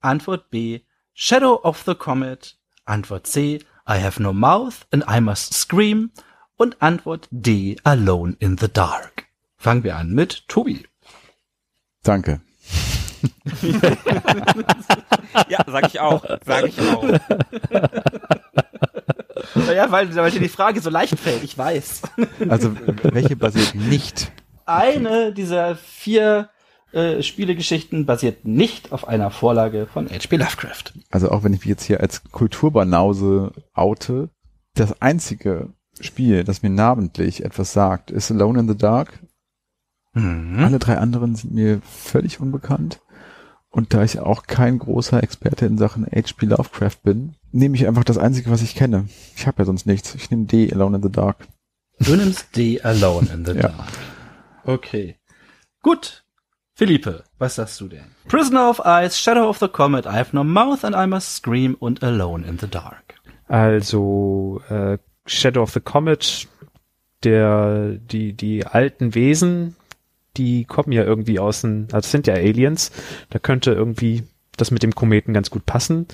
[0.00, 0.80] Antwort B,
[1.14, 2.56] Shadow of the Comet.
[2.86, 6.10] Antwort C, I have no mouth and I must scream.
[6.56, 9.26] Und Antwort D, Alone in the Dark.
[9.56, 10.86] Fangen wir an mit Tobi.
[12.02, 12.40] Danke.
[15.48, 16.24] Ja, sag ich auch.
[16.44, 17.04] Sag ich auch.
[19.74, 22.02] Ja, weil, weil dir die Frage so leicht fällt, ich weiß.
[22.48, 24.32] Also welche basiert nicht?
[24.70, 26.48] eine dieser vier
[26.92, 30.36] äh, Spielegeschichten basiert nicht auf einer Vorlage von H.P.
[30.36, 30.92] Lovecraft.
[31.10, 34.30] Also auch wenn ich mich jetzt hier als Kulturbanause oute,
[34.74, 39.20] das einzige Spiel, das mir namentlich etwas sagt, ist Alone in the Dark.
[40.12, 43.00] Alle drei anderen sind mir völlig unbekannt.
[43.68, 46.46] Und da ich auch kein großer Experte in Sachen H.P.
[46.46, 49.08] Lovecraft bin, nehme ich einfach das Einzige, was ich kenne.
[49.36, 50.16] Ich habe ja sonst nichts.
[50.16, 51.46] Ich nehme D, Alone in the Dark.
[52.00, 53.68] Du nimmst D Alone in the Ja.
[53.68, 53.88] Dark.
[54.64, 55.16] Okay.
[55.82, 56.24] Gut.
[56.80, 58.06] Philippe, was sagst du denn?
[58.26, 61.76] Prisoner of Ice, Shadow of the Comet, I have no mouth and I must scream
[61.78, 63.16] und Alone in the Dark.
[63.48, 66.48] Also äh, Shadow of the Comet,
[67.22, 69.76] der die die alten Wesen,
[70.38, 72.92] die kommen ja irgendwie aus den, also es sind ja Aliens.
[73.28, 74.22] Da könnte irgendwie
[74.56, 76.06] das mit dem Kometen ganz gut passen.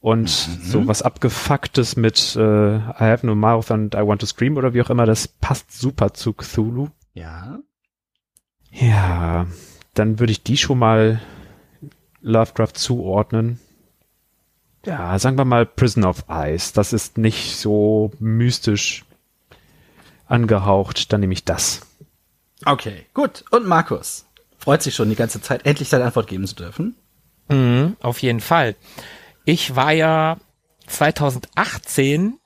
[0.00, 4.56] Und so was abgefucktes mit äh, I have no mouth and I want to scream
[4.56, 6.88] oder wie auch immer, das passt super zu Cthulhu.
[7.14, 7.60] Ja.
[8.72, 9.46] Ja,
[10.00, 11.20] dann würde ich die schon mal
[12.22, 13.60] Lovecraft zuordnen.
[14.86, 16.72] Ja, sagen wir mal Prison of Ice.
[16.74, 19.04] Das ist nicht so mystisch
[20.26, 21.12] angehaucht.
[21.12, 21.82] Dann nehme ich das.
[22.64, 23.44] Okay, gut.
[23.50, 24.24] Und Markus?
[24.56, 26.96] Freut sich schon die ganze Zeit, endlich seine Antwort geben zu dürfen.
[27.48, 28.76] Mhm, auf jeden Fall.
[29.44, 30.38] Ich war ja
[30.86, 32.38] 2018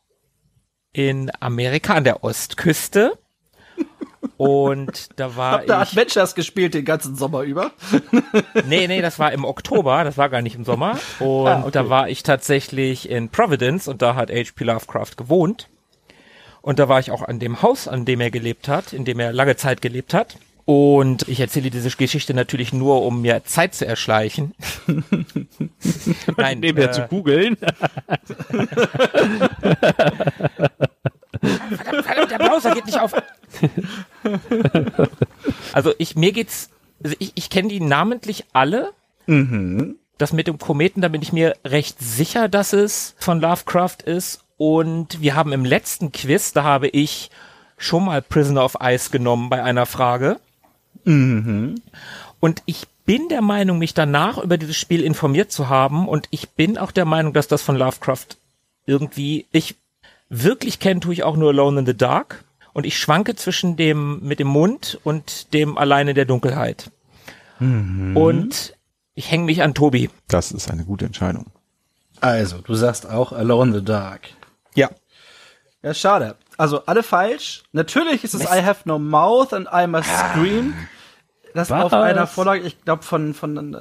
[0.93, 3.17] in Amerika an der Ostküste
[4.37, 7.71] und da war Habt ihr ich Adventures gespielt den ganzen Sommer über?
[8.67, 10.99] Nee, nee, das war im Oktober, das war gar nicht im Sommer.
[11.21, 11.71] Und Ah, okay.
[11.73, 14.65] da war ich tatsächlich in Providence und da hat H.P.
[14.65, 15.69] Lovecraft gewohnt.
[16.63, 19.21] Und da war ich auch an dem Haus, an dem er gelebt hat, in dem
[19.21, 20.39] er lange Zeit gelebt hat.
[20.65, 24.55] Und ich erzähle diese Geschichte natürlich nur, um mir Zeit zu erschleichen.
[26.39, 27.59] Nein, Nebenher äh, zu googeln.
[31.41, 33.13] verdammt, verdammt, der Browser geht nicht auf.
[35.73, 36.71] also ich, mir geht's,
[37.03, 38.93] also ich, ich kenne die namentlich alle.
[40.19, 44.45] Das mit dem Kometen, da bin ich mir recht sicher, dass es von Lovecraft ist.
[44.57, 47.31] Und wir haben im letzten Quiz, da habe ich
[47.77, 50.39] schon mal Prisoner of Ice genommen bei einer Frage.
[52.41, 56.09] Und ich bin der Meinung, mich danach über dieses Spiel informiert zu haben.
[56.09, 58.37] Und ich bin auch der Meinung, dass das von Lovecraft
[58.87, 59.77] irgendwie, ich
[60.29, 62.45] wirklich kennen tue ich auch nur Alone in the Dark.
[62.75, 66.91] Und ich schwanke zwischen dem mit dem Mund und dem Alleine in der Dunkelheit.
[67.61, 68.75] Und
[69.15, 70.11] ich hänge mich an Tobi.
[70.29, 71.47] Das ist eine gute Entscheidung.
[72.21, 74.29] Also, du sagst auch Alone in the Dark.
[74.75, 74.91] Ja.
[75.83, 76.37] Ja, schade.
[76.57, 77.63] Also alle falsch.
[77.73, 80.75] Natürlich ist es I have no mouth and I must scream.
[81.55, 81.85] Das Was?
[81.85, 83.79] auf einer Vorlage, ich glaube von von äh,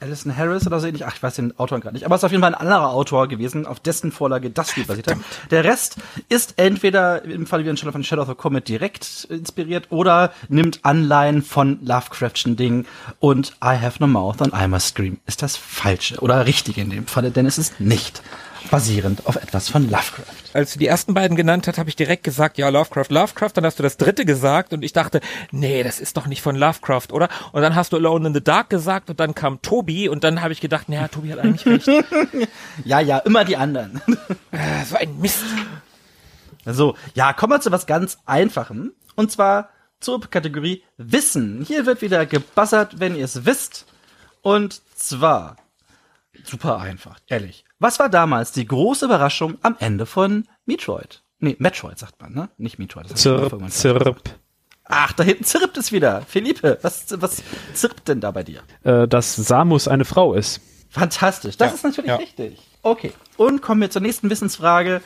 [0.00, 1.04] Alison Harris oder so ähnlich.
[1.04, 2.06] Ach, ich weiß den Autor gerade nicht.
[2.06, 4.84] Aber es ist auf jeden Fall ein anderer Autor gewesen, auf dessen Vorlage das Spiel
[4.84, 5.18] basiert hat.
[5.50, 5.96] Der Rest
[6.28, 11.42] ist entweder im Fall wie von Shadow of the Comet direkt inspiriert oder nimmt Anleihen
[11.42, 12.86] von Lovecraftschen Dingen
[13.18, 16.90] und I have no mouth and I must scream ist das falsche oder richtige in
[16.90, 18.22] dem Falle, denn es ist nicht
[18.70, 20.24] basierend auf etwas von Lovecraft.
[20.52, 23.50] Als du die ersten beiden genannt hast, habe ich direkt gesagt, ja, Lovecraft, Lovecraft.
[23.54, 26.56] Dann hast du das dritte gesagt und ich dachte, nee, das ist doch nicht von
[26.56, 27.28] Lovecraft, oder?
[27.52, 30.42] Und dann hast du Alone in the Dark gesagt und dann kam Tobi und dann
[30.42, 31.88] habe ich gedacht, naja, Tobi hat eigentlich recht.
[32.84, 34.00] Ja, ja, immer die anderen.
[34.50, 35.44] Äh, so ein Mist.
[36.64, 38.92] So, ja, kommen wir zu was ganz Einfachem.
[39.14, 39.68] Und zwar
[40.00, 41.64] zur Kategorie Wissen.
[41.66, 43.86] Hier wird wieder gebassert, wenn ihr es wisst.
[44.42, 45.56] Und zwar,
[46.44, 47.64] super einfach, ehrlich.
[47.78, 51.22] Was war damals die große Überraschung am Ende von Metroid?
[51.38, 52.48] Nee, Metroid sagt man, ne?
[52.58, 53.16] Nicht Metroid.
[53.16, 54.20] Zirp, zirp.
[54.84, 56.22] Ach, da hinten zirpt es wieder.
[56.22, 57.42] Philippe, was, was
[57.74, 58.62] zirpt denn da bei dir?
[58.82, 60.60] Äh, dass Samus eine Frau ist.
[60.88, 61.56] Fantastisch.
[61.56, 62.16] Das Ja, ist natürlich ja.
[62.16, 62.58] richtig.
[62.82, 63.12] Okay.
[63.36, 65.02] Und kommen wir zur nächsten Wissensfrage.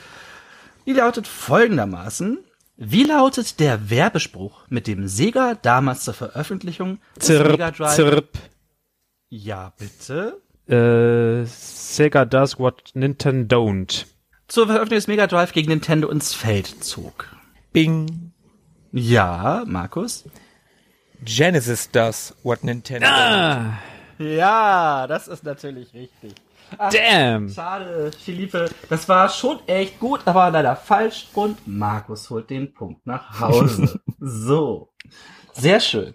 [0.86, 2.38] Die lautet folgendermaßen.
[2.76, 7.94] Wie lautet der Werbespruch, mit dem Sega damals zur Veröffentlichung des Zirp, Drive...
[7.94, 8.38] zirp.
[9.28, 10.40] Ja, bitte.
[10.72, 14.06] Äh, Sega does what Nintendo don't.
[14.48, 17.26] Zur Veröffentlichung des Mega Drive gegen Nintendo ins Feld zog.
[17.72, 18.32] Bing.
[18.92, 20.24] Ja, Markus?
[21.24, 23.06] Genesis does what Nintendo.
[23.06, 23.78] Ah,
[24.18, 26.34] Ja, das ist natürlich richtig.
[26.90, 27.48] damn.
[27.50, 28.70] Schade, Philippe.
[28.88, 31.28] Das war schon echt gut, aber leider falsch.
[31.34, 34.00] Und Markus holt den Punkt nach Hause.
[34.20, 34.92] so.
[35.52, 36.14] Sehr schön.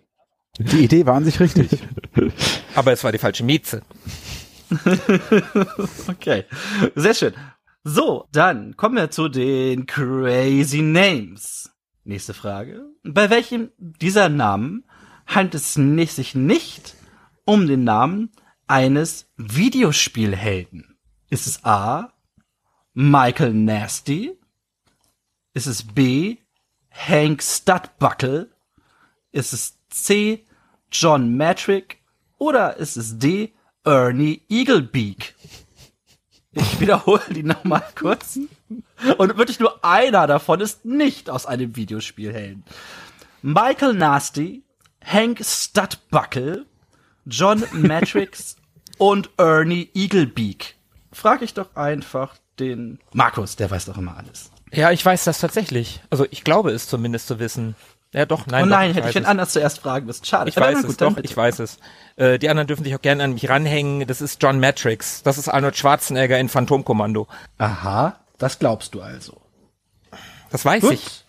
[0.59, 1.69] Die Idee war an sich richtig.
[2.75, 3.83] Aber es war die falsche Mieze.
[6.07, 6.45] Okay.
[6.95, 7.33] Sehr schön.
[7.83, 11.71] So, dann kommen wir zu den Crazy Names.
[12.03, 12.85] Nächste Frage.
[13.03, 14.85] Bei welchem dieser Namen
[15.25, 16.95] handelt es sich nicht
[17.45, 18.31] um den Namen
[18.67, 20.97] eines Videospielhelden?
[21.29, 22.13] Ist es A.
[22.93, 24.37] Michael Nasty?
[25.53, 26.37] Ist es B.
[26.91, 28.51] Hank Studbuckle?
[29.31, 30.45] Ist es C.
[30.91, 32.01] John Matrick?
[32.37, 33.53] Oder ist es D.
[33.87, 35.33] Ernie Eaglebeak?
[36.51, 38.37] Ich wiederhole die nochmal kurz.
[39.17, 42.65] Und wirklich nur einer davon ist nicht aus einem Videospielhelden.
[43.41, 44.63] Michael Nasty,
[45.01, 46.65] Hank Studbuckle,
[47.25, 48.57] John Matrix
[48.97, 50.75] und Ernie Eaglebeak.
[51.13, 54.51] Frag ich doch einfach den Markus, der weiß doch immer alles.
[54.73, 56.01] Ja, ich weiß das tatsächlich.
[56.09, 57.75] Also ich glaube es zumindest zu wissen.
[58.13, 58.63] Ja, doch, nein.
[58.63, 59.25] oh nein, doch, hätte ich es.
[59.25, 60.23] anders zuerst fragen müssen.
[60.25, 60.49] Schade.
[60.49, 61.27] Ich weiß gut, es, dann doch, bitte.
[61.27, 61.77] ich weiß es.
[62.15, 64.07] Äh, die anderen dürfen sich auch gerne an mich ranhängen.
[64.07, 65.23] Das ist John Matrix.
[65.23, 67.27] Das ist Arnold Schwarzenegger in Phantomkommando.
[67.57, 69.41] Aha, das glaubst du also.
[70.49, 70.93] Das weiß Gut.
[70.93, 71.25] ich.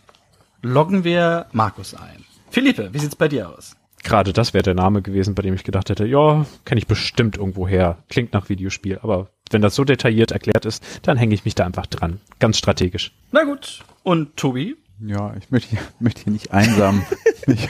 [0.62, 2.24] Loggen wir Markus ein.
[2.50, 3.76] Philippe, wie sieht's bei dir aus?
[4.04, 7.36] Gerade das wäre der Name gewesen, bei dem ich gedacht hätte, ja, kenne ich bestimmt
[7.36, 7.98] irgendwo her.
[8.08, 11.64] Klingt nach Videospiel, aber wenn das so detailliert erklärt ist, dann hänge ich mich da
[11.64, 12.20] einfach dran.
[12.38, 13.12] Ganz strategisch.
[13.32, 13.80] Na gut.
[14.04, 14.76] Und Tobi?
[15.00, 17.04] Ja, ich möchte hier, möchte hier nicht einsam.
[17.46, 17.68] ich,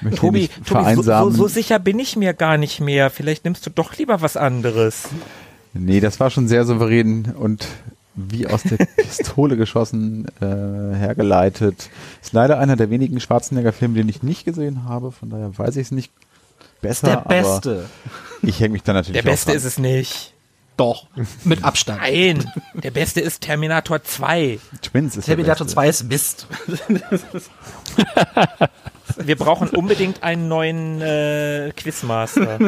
[0.00, 3.10] möchte Tobi, Tobi so, so, so sicher bin ich mir gar nicht mehr.
[3.10, 5.08] Vielleicht nimmst du doch lieber was anderes.
[5.72, 7.66] Nee, das war schon sehr souverän und
[8.14, 10.44] wie aus der Pistole geschossen, äh,
[10.96, 11.90] hergeleitet.
[12.22, 15.82] Ist leider einer der wenigen Schwarzenegger-Filme, den ich nicht gesehen habe, von daher weiß ich
[15.82, 16.12] es nicht
[16.80, 17.08] besser.
[17.08, 17.86] Der Beste.
[18.42, 20.32] Ich hänge mich da natürlich Der Beste ist es nicht.
[20.76, 21.06] Doch.
[21.44, 22.00] Mit Abstand.
[22.00, 24.58] Nein, der Beste ist Terminator 2.
[24.70, 24.80] dran.
[24.82, 25.74] Twins ist der Terminator Beste.
[25.74, 26.46] 2 ist Mist.
[29.18, 32.58] Wir brauchen unbedingt einen neuen äh, Quizmaster.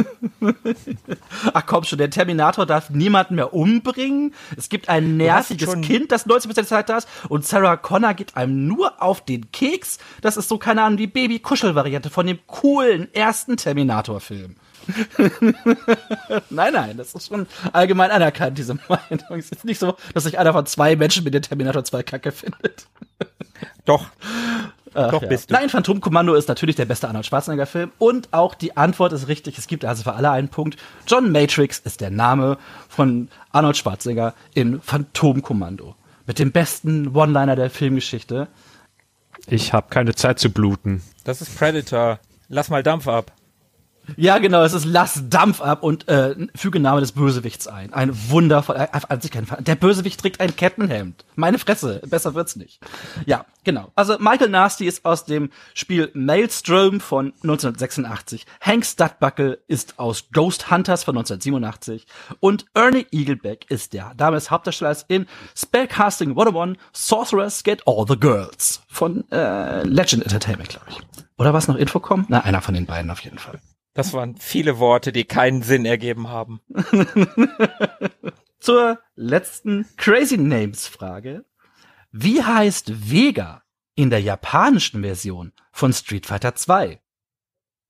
[1.53, 4.35] Ach komm schon, der Terminator darf niemanden mehr umbringen.
[4.57, 7.09] Es gibt ein nerviges Kind, das 90% der Zeit da ist.
[7.29, 9.99] Und Sarah Connor geht einem nur auf den Keks.
[10.23, 14.57] Das ist so, keine Ahnung, die Baby-Kuschel-Variante von dem coolen ersten Terminator-Film.
[16.51, 19.39] nein, nein, das ist schon allgemein anerkannt, diese Meinung.
[19.39, 22.33] Es ist nicht so, dass sich einer von zwei Menschen mit dem Terminator 2 Kacke
[22.33, 22.87] findet.
[23.85, 24.07] Doch,
[24.95, 25.29] Ach Doch, ja.
[25.29, 25.55] bist du.
[25.55, 27.93] Nein, Phantomkommando ist natürlich der beste Arnold Schwarzenegger-Film.
[27.99, 29.59] Und auch die Antwort ist richtig.
[29.59, 30.77] Es gibt also für alle einen Punkt.
[31.07, 32.59] John Matrix ist der Name
[32.89, 35.95] von Arnold Schwarzenegger in Phantomkommando.
[36.27, 38.49] Mit dem besten One-Liner der Filmgeschichte.
[39.47, 41.03] Ich habe keine Zeit zu bluten.
[41.25, 42.19] das ist Predator.
[42.49, 43.33] Lass mal Dampf ab.
[44.17, 47.93] Ja, genau, es ist Lass Dampf ab und äh, füge Name des Bösewichts ein.
[47.93, 49.47] Ein wundervoll, äh, an sich kein.
[49.61, 51.25] Der Bösewicht trägt ein Kettenhemd.
[51.37, 52.81] Meine Fresse, besser wird's nicht.
[53.27, 53.91] Ja, genau.
[53.95, 58.47] Also Michael Nasty ist aus dem Spiel Maelstrom von 1986.
[58.61, 62.07] Hank Studbuckle ist aus Ghost Hunters von 1987
[62.41, 68.83] und Ernie Eagleback ist der damals Hauptdarsteller in Spellcasting 101 Sorcerers Get All the Girls
[68.89, 70.99] von äh, Legend Entertainment, glaube ich.
[71.37, 72.27] Oder was noch Infocom?
[72.29, 73.61] Na, einer von den beiden auf jeden Fall.
[73.99, 76.61] Das waren viele Worte, die keinen Sinn ergeben haben.
[78.61, 81.45] Zur letzten Crazy Names Frage.
[82.13, 83.65] Wie heißt Vega
[83.97, 87.03] in der japanischen Version von Street Fighter 2?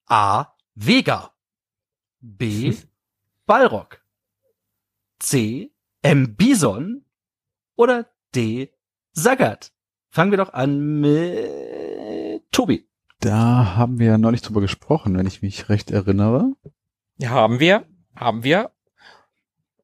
[0.07, 0.55] A.
[0.75, 1.35] Vega.
[2.21, 2.75] B.
[3.45, 4.03] Balrog.
[5.19, 5.75] C.
[6.01, 6.37] M.
[6.37, 7.05] Bison.
[7.77, 8.73] Oder D.
[9.13, 9.73] Sagat.
[10.09, 12.89] Fangen wir doch an mit Tobi.
[13.21, 16.53] Da haben wir ja neulich drüber gesprochen, wenn ich mich recht erinnere.
[17.19, 18.71] Ja, haben wir, haben wir.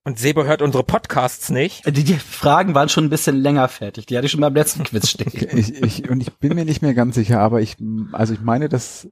[0.04, 1.86] Und Sebo hört unsere Podcasts nicht.
[1.86, 4.06] Die, die Fragen waren schon ein bisschen länger fertig.
[4.06, 5.32] Die hatte ich schon beim letzten Quiz stehen.
[5.58, 7.76] Ich, ich, und ich bin mir nicht mehr ganz sicher, aber ich,
[8.12, 9.08] also ich meine, dass,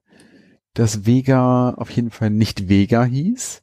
[0.75, 3.63] dass Vega auf jeden Fall nicht Vega hieß.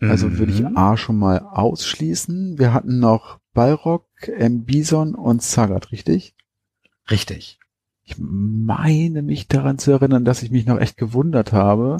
[0.00, 0.76] Also würde ich Mhm.
[0.76, 2.58] A schon mal ausschließen.
[2.58, 4.64] Wir hatten noch Balrog, M.
[4.64, 6.34] Bison und Sagat, richtig?
[7.10, 7.60] Richtig.
[8.04, 11.98] Ich meine mich daran zu erinnern, dass ich mich noch echt gewundert habe,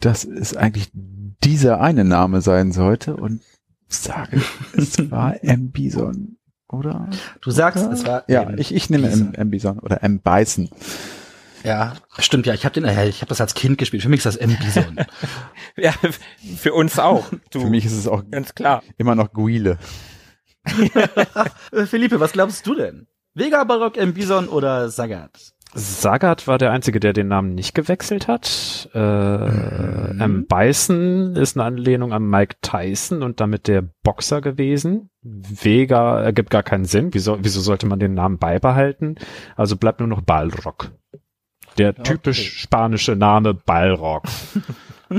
[0.00, 3.42] dass es eigentlich dieser eine Name sein sollte und
[3.88, 4.40] sage,
[4.76, 5.70] es war M.
[5.70, 6.36] Bison,
[6.68, 7.08] oder?
[7.40, 8.58] Du sagst, es war Ja, M.
[8.58, 9.12] ich, ich nehme M.
[9.12, 9.34] Bison.
[9.34, 9.50] M.
[9.50, 10.20] Bison oder M.
[10.20, 10.68] Bison.
[11.64, 12.54] Ja, stimmt ja.
[12.54, 14.02] Ich habe den, äh, ich habe das als Kind gespielt.
[14.04, 14.96] Für mich ist das M Bison.
[15.76, 15.92] Ja,
[16.56, 17.26] für uns auch.
[17.50, 18.82] Du, Für mich ist es auch ganz klar.
[18.96, 19.78] immer noch Guile.
[21.72, 23.06] Äh, Philippe, was glaubst du denn?
[23.36, 24.14] Vega, Barock, M.
[24.14, 25.52] Bison oder Sagat?
[25.74, 28.88] Sagat war der Einzige, der den Namen nicht gewechselt hat.
[28.94, 30.20] Äh, Mhm.
[30.20, 30.46] M.
[30.46, 35.10] Bison ist eine Anlehnung an Mike Tyson und damit der Boxer gewesen.
[35.22, 37.12] Vega ergibt gar keinen Sinn.
[37.12, 39.16] Wieso, wieso sollte man den Namen beibehalten?
[39.54, 40.92] Also bleibt nur noch Balrog.
[41.76, 42.58] Der typisch Okay.
[42.60, 44.22] spanische Name Balrog.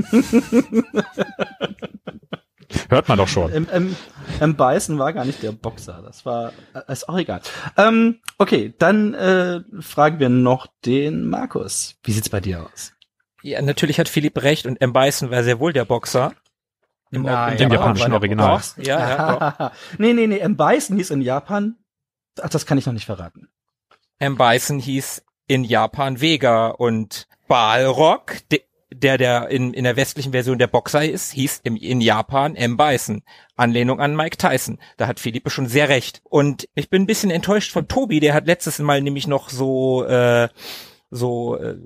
[2.88, 3.52] Hört man doch schon.
[3.52, 3.68] M.
[3.70, 3.96] M.
[4.40, 4.56] M.
[4.56, 6.02] Bison war gar nicht der Boxer.
[6.04, 7.40] Das war, äh, ist auch egal.
[7.76, 11.96] Ähm, okay, dann äh, fragen wir noch den Markus.
[12.02, 12.92] Wie sieht's bei dir aus?
[13.42, 14.92] Ja, natürlich hat Philipp recht und M.
[14.92, 16.32] Bison war sehr wohl der Boxer.
[17.10, 18.60] Im, Nein, Im aber japanischen Original.
[18.76, 19.50] Ja, ja.
[19.58, 19.72] doch.
[19.98, 20.56] nee, nee, nee, M.
[20.56, 21.76] Bison hieß in Japan.
[22.40, 23.48] Ach, das kann ich noch nicht verraten.
[24.18, 24.36] M.
[24.36, 30.58] Bison hieß in Japan Vega und Balrog, de, der der in, in der westlichen Version
[30.58, 32.76] der Boxer ist, hieß im, in Japan M.
[32.76, 33.22] Bison.
[33.56, 34.78] Anlehnung an Mike Tyson.
[34.96, 36.22] Da hat Philippe schon sehr recht.
[36.24, 40.04] Und ich bin ein bisschen enttäuscht von Tobi, der hat letztes Mal nämlich noch so
[40.04, 40.48] äh,
[41.10, 41.76] so äh,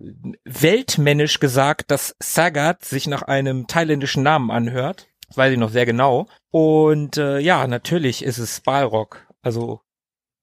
[0.45, 5.09] weltmännisch gesagt, dass Sagat sich nach einem thailändischen Namen anhört.
[5.29, 6.27] Das weiß ich noch sehr genau.
[6.51, 9.27] Und äh, ja, natürlich ist es Balrog.
[9.41, 9.81] Also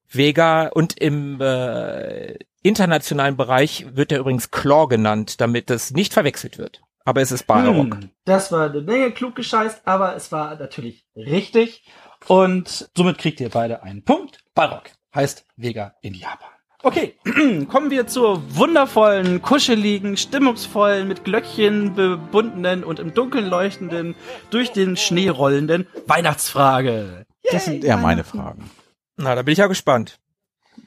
[0.08, 6.58] Vega und im äh, internationalen Bereich wird er übrigens Claw genannt, damit das nicht verwechselt
[6.58, 6.82] wird.
[7.04, 7.94] Aber es ist Balrog.
[7.94, 11.84] Hm, das war eine Menge klug gescheißt, aber es war natürlich richtig.
[12.26, 14.44] Und somit kriegt ihr beide einen Punkt.
[14.54, 16.50] Balrog heißt Vega in Japan.
[16.82, 17.14] Okay,
[17.68, 24.14] kommen wir zur wundervollen, kuscheligen, stimmungsvollen, mit Glöckchen bebundenen und im Dunkeln leuchtenden,
[24.50, 27.26] durch den Schnee rollenden Weihnachtsfrage.
[27.50, 28.70] Das sind eher meine Fragen.
[29.16, 30.19] Na, da bin ich ja gespannt.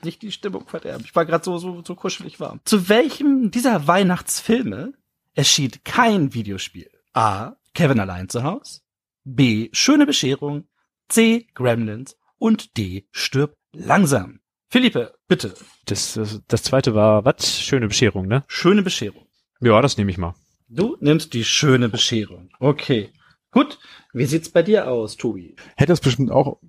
[0.03, 1.03] Nicht die Stimmung verderben.
[1.05, 2.61] Ich war gerade so, so, so kuschelig warm.
[2.65, 4.93] Zu welchem dieser Weihnachtsfilme
[5.33, 6.89] erschien kein Videospiel?
[7.13, 7.53] A.
[7.73, 8.83] Kevin allein zu Haus.
[9.23, 9.69] B.
[9.71, 10.67] Schöne Bescherung.
[11.09, 11.47] C.
[11.53, 12.17] Gremlins.
[12.37, 13.07] Und D.
[13.11, 14.39] Stirb langsam.
[14.69, 15.53] Philippe, bitte.
[15.85, 17.61] Das, das, das zweite war, was?
[17.61, 18.43] Schöne Bescherung, ne?
[18.47, 19.27] Schöne Bescherung.
[19.61, 20.33] Ja, das nehme ich mal.
[20.67, 22.49] Du nimmst die schöne Bescherung.
[22.59, 23.11] Okay.
[23.51, 23.77] Gut.
[24.13, 25.55] Wie sieht's bei dir aus, Tobi?
[25.75, 26.59] Hätte es bestimmt auch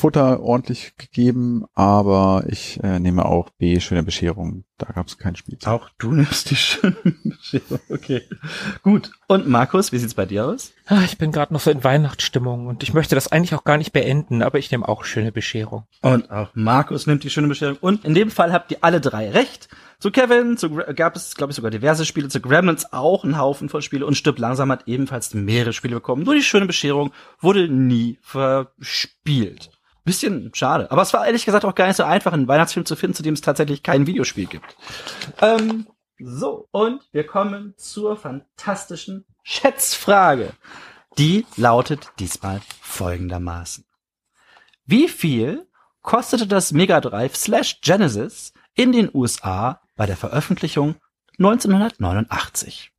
[0.00, 4.64] Futter ordentlich gegeben, aber ich äh, nehme auch B, schöne Bescherung.
[4.78, 5.58] Da gab es kein Spiel.
[5.66, 7.80] Auch du nimmst die schöne Bescherung.
[7.90, 8.22] Okay.
[8.82, 9.12] Gut.
[9.28, 10.72] Und Markus, wie sieht's bei dir aus?
[10.86, 13.76] Ah, Ich bin gerade noch so in Weihnachtsstimmung und ich möchte das eigentlich auch gar
[13.76, 15.84] nicht beenden, aber ich nehme auch schöne Bescherung.
[16.00, 17.76] Und auch Markus nimmt die schöne Bescherung.
[17.80, 19.68] Und in dem Fall habt ihr alle drei recht.
[19.98, 22.28] Zu Kevin zu, gab es, glaube ich, sogar diverse Spiele.
[22.28, 24.06] Zu Gremlins auch ein Haufen von Spiele.
[24.06, 26.22] Und Stirb langsam hat ebenfalls mehrere Spiele bekommen.
[26.22, 29.70] Nur die schöne Bescherung wurde nie verspielt.
[30.04, 30.90] Bisschen schade.
[30.90, 33.22] Aber es war ehrlich gesagt auch gar nicht so einfach, einen Weihnachtsfilm zu finden, zu
[33.22, 34.76] dem es tatsächlich kein Videospiel gibt.
[35.40, 35.86] Ähm,
[36.18, 40.52] so, und wir kommen zur fantastischen Schätzfrage.
[41.18, 43.84] Die lautet diesmal folgendermaßen.
[44.86, 45.66] Wie viel
[46.02, 50.96] kostete das Mega Drive slash Genesis in den USA bei der Veröffentlichung
[51.38, 52.92] 1989?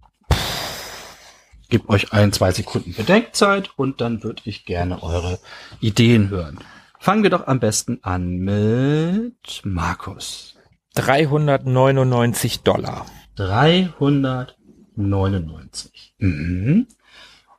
[1.69, 5.39] Gib euch ein, zwei Sekunden Bedenkzeit und dann würde ich gerne eure
[5.79, 6.59] Ideen hören.
[7.01, 10.55] Fangen wir doch am besten an mit Markus.
[10.93, 13.07] 399 Dollar.
[13.37, 16.13] 399.
[16.19, 16.85] Mhm.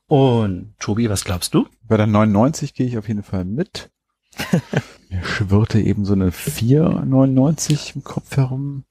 [0.07, 1.67] Und Tobi, was glaubst du?
[1.83, 3.91] Bei der 99 gehe ich auf jeden Fall mit.
[5.11, 8.85] Mir schwirrte eben so eine 4,99 im Kopf herum.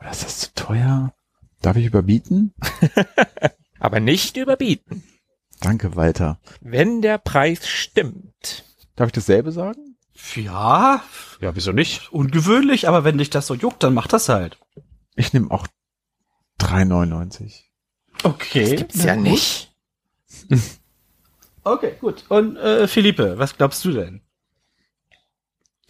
[0.00, 1.12] Oder ist das zu teuer?
[1.60, 2.54] Darf ich überbieten?
[3.78, 5.02] Aber nicht überbieten.
[5.60, 6.40] Danke, Walter.
[6.62, 8.33] Wenn der Preis stimmt.
[8.96, 9.96] Darf ich dasselbe sagen?
[10.36, 11.02] Ja,
[11.40, 12.12] Ja, wieso nicht?
[12.12, 14.58] ungewöhnlich, aber wenn dich das so juckt, dann mach das halt.
[15.16, 15.66] Ich nehme auch
[16.60, 17.62] 3,99.
[18.22, 18.76] Okay.
[18.76, 19.72] Gibt's ja nicht.
[21.66, 22.24] Okay, gut.
[22.28, 24.20] Und äh, Philippe, was glaubst du denn?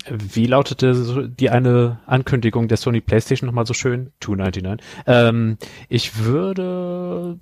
[0.08, 4.12] Wie lautete so die eine Ankündigung der Sony PlayStation nochmal so schön?
[4.20, 4.86] 299.
[5.08, 7.40] Ähm, ich würde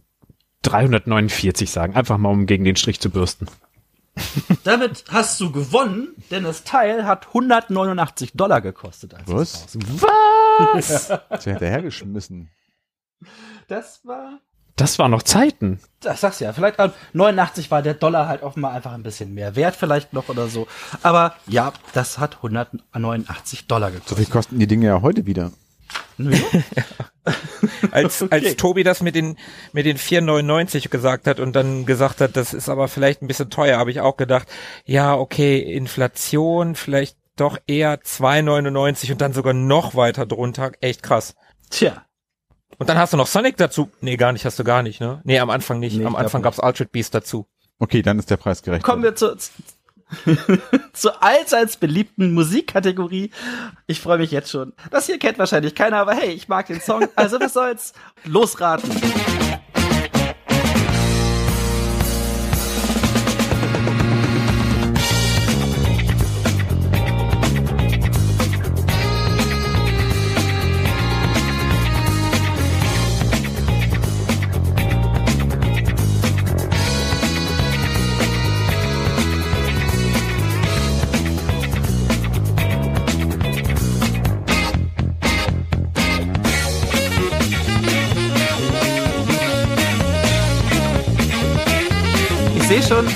[0.62, 3.48] 349 sagen, einfach mal um gegen den Strich zu bürsten.
[4.64, 9.14] Damit hast du gewonnen, denn das Teil hat 189 Dollar gekostet.
[9.14, 9.66] Als Was?
[9.74, 10.90] Was?
[10.90, 12.50] Ist ja hinterhergeschmissen.
[13.68, 14.38] Das war,
[14.76, 15.80] Das war noch Zeiten.
[16.00, 19.32] das sagst du ja, vielleicht äh, 89 war der Dollar halt offenbar einfach ein bisschen
[19.34, 20.66] mehr wert vielleicht noch oder so.
[21.02, 24.18] Aber ja, das hat 189 Dollar So gekostet.
[24.18, 25.52] viel kosten die Dinge ja heute wieder.
[26.18, 26.36] Nö.
[27.92, 28.34] Als, Okay.
[28.46, 29.36] als Tobi das mit den,
[29.72, 33.50] mit den 4,99 gesagt hat und dann gesagt hat, das ist aber vielleicht ein bisschen
[33.50, 34.48] teuer, habe ich auch gedacht,
[34.84, 40.72] ja, okay, Inflation, vielleicht doch eher 2,99 und dann sogar noch weiter drunter.
[40.80, 41.34] Echt krass.
[41.70, 42.04] Tja,
[42.78, 43.90] Und dann hast du noch Sonic dazu.
[44.00, 45.20] Nee, gar nicht, hast du gar nicht, ne?
[45.24, 45.96] Nee, am Anfang nicht.
[45.96, 47.46] Nee, am Anfang gab's Altered Beast dazu.
[47.78, 48.84] Okay, dann ist der Preis gerecht.
[48.84, 49.36] kommen wir zur,
[50.92, 53.30] Zur allseits beliebten Musikkategorie.
[53.86, 54.72] Ich freue mich jetzt schon.
[54.90, 57.08] Das hier kennt wahrscheinlich keiner, aber hey, ich mag den Song.
[57.16, 57.92] Also was soll's?
[58.24, 58.90] Losraten.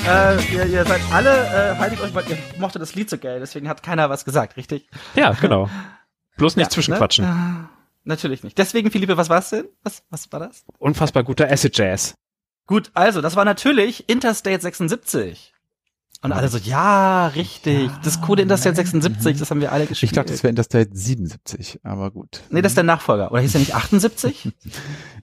[0.07, 3.41] Äh, ihr, ihr seid alle, äh, haltet euch mal, ihr mochtet das Lied so geil,
[3.41, 4.89] deswegen hat keiner was gesagt, richtig?
[5.15, 5.69] Ja, genau.
[6.37, 7.25] Bloß nicht Ja, zwischenquatschen.
[7.25, 7.69] Ne?
[7.69, 8.59] Äh, natürlich nicht.
[8.59, 9.67] Deswegen, Philippe, was war's denn?
[9.83, 10.65] Was, was war das?
[10.79, 12.15] Unfassbar guter Acid Jazz.
[12.67, 15.53] Gut, also, das war natürlich Interstate 76.
[16.23, 17.91] Und alle so, ja, richtig.
[18.03, 20.11] das coole Interstate 76, das haben wir alle gespielt.
[20.11, 22.43] Ich dachte, es wäre Interstate 77, aber gut.
[22.51, 23.31] nee, das ist der Nachfolger.
[23.31, 24.53] Oder hieß der nicht 78?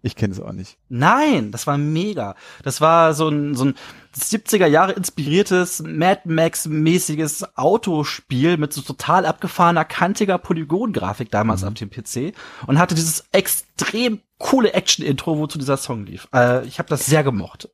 [0.06, 0.78] Ich kenne es auch nicht.
[0.90, 2.36] Nein, das war mega.
[2.62, 3.76] Das war so ein, so ein
[4.14, 11.74] 70er Jahre inspiriertes Mad Max mäßiges Autospiel mit so total abgefahrener, kantiger Polygongrafik damals auf
[11.76, 12.36] dem PC
[12.68, 16.28] und hatte dieses extrem coole Action-Intro, wozu dieser Song lief.
[16.34, 17.70] Äh, ich habe das sehr gemocht.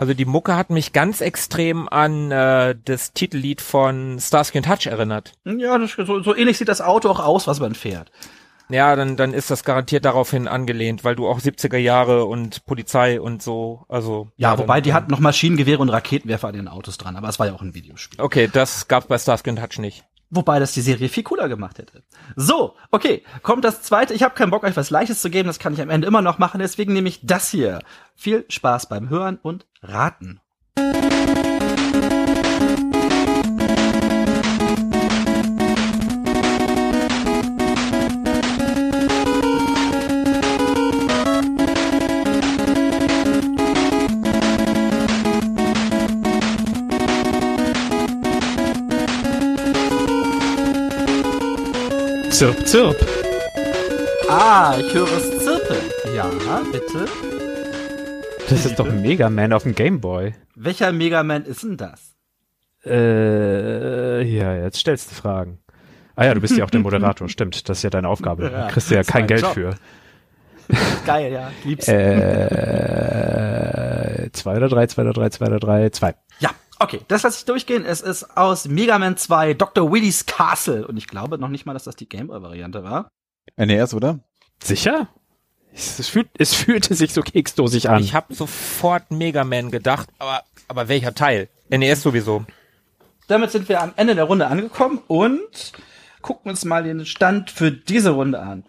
[0.00, 4.86] Also die Mucke hat mich ganz extrem an äh, das Titellied von Starsky and Hutch
[4.86, 5.32] erinnert.
[5.44, 8.10] Ja, das, so, so ähnlich sieht das Auto auch aus, was man fährt.
[8.70, 13.20] Ja, dann, dann ist das garantiert daraufhin angelehnt, weil du auch 70er Jahre und Polizei
[13.20, 14.28] und so, also.
[14.36, 17.38] Ja, dann- wobei die hatten noch Maschinengewehre und Raketenwerfer an den Autos dran, aber es
[17.38, 18.22] war ja auch ein Videospiel.
[18.22, 20.04] Okay, das gab's bei Starsky and Hutch nicht.
[20.30, 22.04] Wobei das die Serie viel cooler gemacht hätte.
[22.36, 24.14] So, okay, kommt das zweite.
[24.14, 26.22] Ich habe keinen Bock, euch was Leichtes zu geben, das kann ich am Ende immer
[26.22, 27.80] noch machen, deswegen nehme ich das hier.
[28.14, 30.40] Viel Spaß beim Hören und Raten.
[52.40, 52.96] Zirp, zirp.
[54.30, 55.76] Ah, ich höre es zirpen.
[56.16, 56.30] Ja,
[56.72, 57.04] bitte.
[58.48, 60.32] Das ist doch Mega Man auf dem Game Boy.
[60.54, 62.16] Welcher Mega Man ist denn das?
[62.86, 65.58] Äh, ja, jetzt stellst du Fragen.
[66.16, 67.68] Ah ja, du bist ja auch der Moderator, stimmt.
[67.68, 68.44] Das ist ja deine Aufgabe.
[68.44, 69.52] Ja, Da kriegst du ja kein Geld Job.
[69.52, 69.74] für.
[71.04, 71.88] Geil, ja, ich lieb's.
[71.88, 72.00] Äh,
[74.32, 76.14] zwei oder drei, zwei oder drei, zwei oder drei, zwei.
[76.82, 77.84] Okay, das lasse ich durchgehen.
[77.84, 79.92] Es ist aus Mega Man 2 Dr.
[79.92, 80.86] Willy's Castle.
[80.86, 83.10] Und ich glaube noch nicht mal, dass das die Gameboy-Variante war.
[83.56, 84.20] NES, oder?
[84.62, 85.08] Sicher?
[85.74, 88.02] Es, fühlt, es fühlte sich so keksdosig an.
[88.02, 91.50] Ich habe sofort Mega Man gedacht, aber, aber welcher Teil?
[91.68, 92.46] NES sowieso.
[93.28, 95.72] Damit sind wir am Ende der Runde angekommen und
[96.22, 98.64] gucken uns mal den Stand für diese Runde an.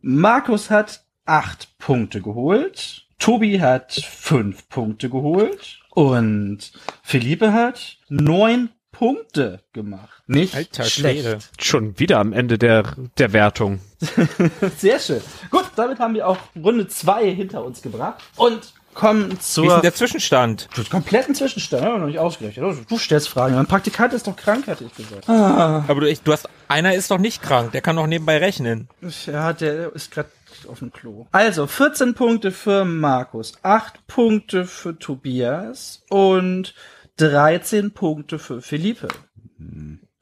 [0.00, 6.58] Markus hat acht Punkte geholt, Tobi hat fünf Punkte geholt und
[7.02, 10.22] Philippe hat neun Punkte gemacht.
[10.28, 11.22] Nicht Alter schlecht.
[11.24, 11.38] Schwede.
[11.58, 13.80] Schon wieder am Ende der, der Wertung.
[14.76, 15.20] Sehr schön.
[15.50, 19.72] Gut, damit haben wir auch Runde zwei hinter uns gebracht und kommen Wie ist zur
[19.72, 20.68] denn der Zwischenstand?
[20.88, 21.82] kompletten Zwischenstand.
[21.82, 22.88] Ja, noch nicht ausgerechnet.
[22.88, 23.56] Du stellst Fragen.
[23.56, 25.28] Mein Praktikant ist doch krank, hatte ich gesagt.
[25.28, 28.88] Aber du, ich, du hast, einer ist doch nicht krank, der kann doch nebenbei rechnen.
[29.26, 30.28] Ja, der ist gerade
[30.66, 31.26] auf dem Klo.
[31.32, 36.74] Also 14 Punkte für Markus, 8 Punkte für Tobias und
[37.18, 39.08] 13 Punkte für Philippe.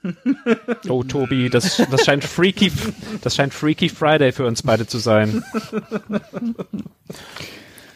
[0.88, 2.70] Oh, Tobi, das, das scheint Freaky,
[3.22, 5.42] das scheint Freaky Friday für uns beide zu sein.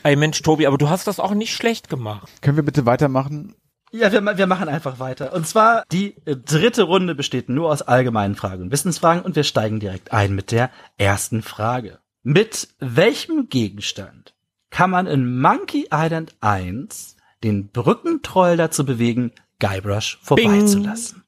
[0.02, 2.28] Ey Mensch, Tobi, aber du hast das auch nicht schlecht gemacht.
[2.42, 3.54] Können wir bitte weitermachen?
[3.92, 5.32] Ja, wir, wir machen einfach weiter.
[5.32, 9.44] Und zwar, die äh, dritte Runde besteht nur aus allgemeinen Fragen und Wissensfragen und wir
[9.44, 11.99] steigen direkt ein mit der ersten Frage.
[12.22, 14.34] Mit welchem Gegenstand
[14.68, 21.24] kann man in Monkey Island 1 den Brückentroll dazu bewegen, Guybrush vorbeizulassen?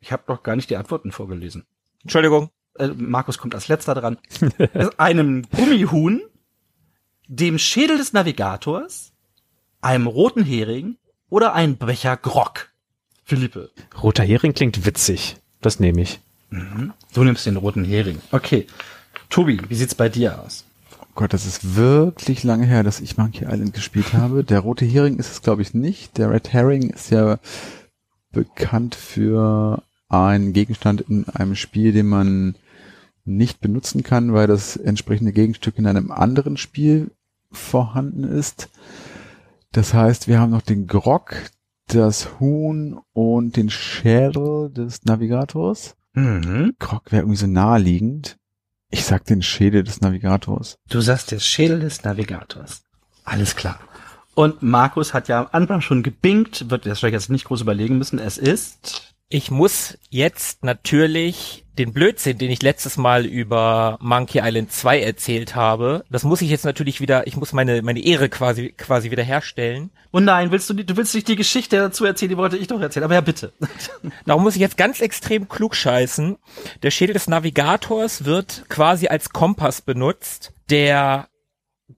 [0.00, 1.64] Ich habe doch gar nicht die Antworten vorgelesen.
[2.02, 2.50] Entschuldigung.
[2.78, 4.18] Äh, Markus kommt als letzter dran.
[4.96, 6.22] Einem Gummihuhn,
[7.26, 9.12] dem Schädel des Navigators,
[9.80, 10.98] einem roten Hering
[11.30, 12.70] oder ein Becher Grog.
[13.24, 13.70] Philippe,
[14.00, 15.36] Roter Hering klingt witzig.
[15.60, 16.20] Das nehme ich.
[16.50, 18.20] du nimmst den roten Hering.
[18.30, 18.66] Okay.
[19.30, 20.64] Tobi, wie sieht's bei dir aus?
[21.00, 24.44] Oh Gott, das ist wirklich lange her, dass ich Monkey Island gespielt habe.
[24.44, 26.18] Der rote Hering ist es, glaube ich, nicht.
[26.18, 27.38] Der Red Herring ist ja
[28.30, 32.54] bekannt für einen Gegenstand in einem Spiel, den man
[33.24, 37.10] nicht benutzen kann, weil das entsprechende Gegenstück in einem anderen Spiel
[37.50, 38.70] vorhanden ist.
[39.72, 41.34] Das heißt, wir haben noch den Grog,
[41.88, 45.94] das Huhn und den Schädel des Navigators.
[46.14, 46.74] Mhm.
[46.78, 48.38] Krog wäre irgendwie so naheliegend.
[48.90, 50.78] Ich sag den Schädel des Navigators.
[50.88, 52.82] Du sagst der Schädel des Navigators.
[53.24, 53.78] Alles klar.
[54.34, 58.18] Und Markus hat ja am Anfang schon gebinkt, wird das jetzt nicht groß überlegen müssen.
[58.18, 64.72] Es ist Ich muss jetzt natürlich den Blödsinn, den ich letztes Mal über Monkey Island
[64.72, 68.70] 2 erzählt habe, das muss ich jetzt natürlich wieder, ich muss meine, meine Ehre quasi,
[68.70, 69.90] quasi wieder herstellen.
[70.12, 72.80] Oh nein, willst du, du willst nicht die Geschichte dazu erzählen, die wollte ich doch
[72.80, 73.04] erzählen.
[73.04, 73.52] Aber ja, bitte.
[74.24, 76.38] Darum muss ich jetzt ganz extrem klug scheißen.
[76.82, 80.54] Der Schädel des Navigators wird quasi als Kompass benutzt.
[80.70, 81.28] Der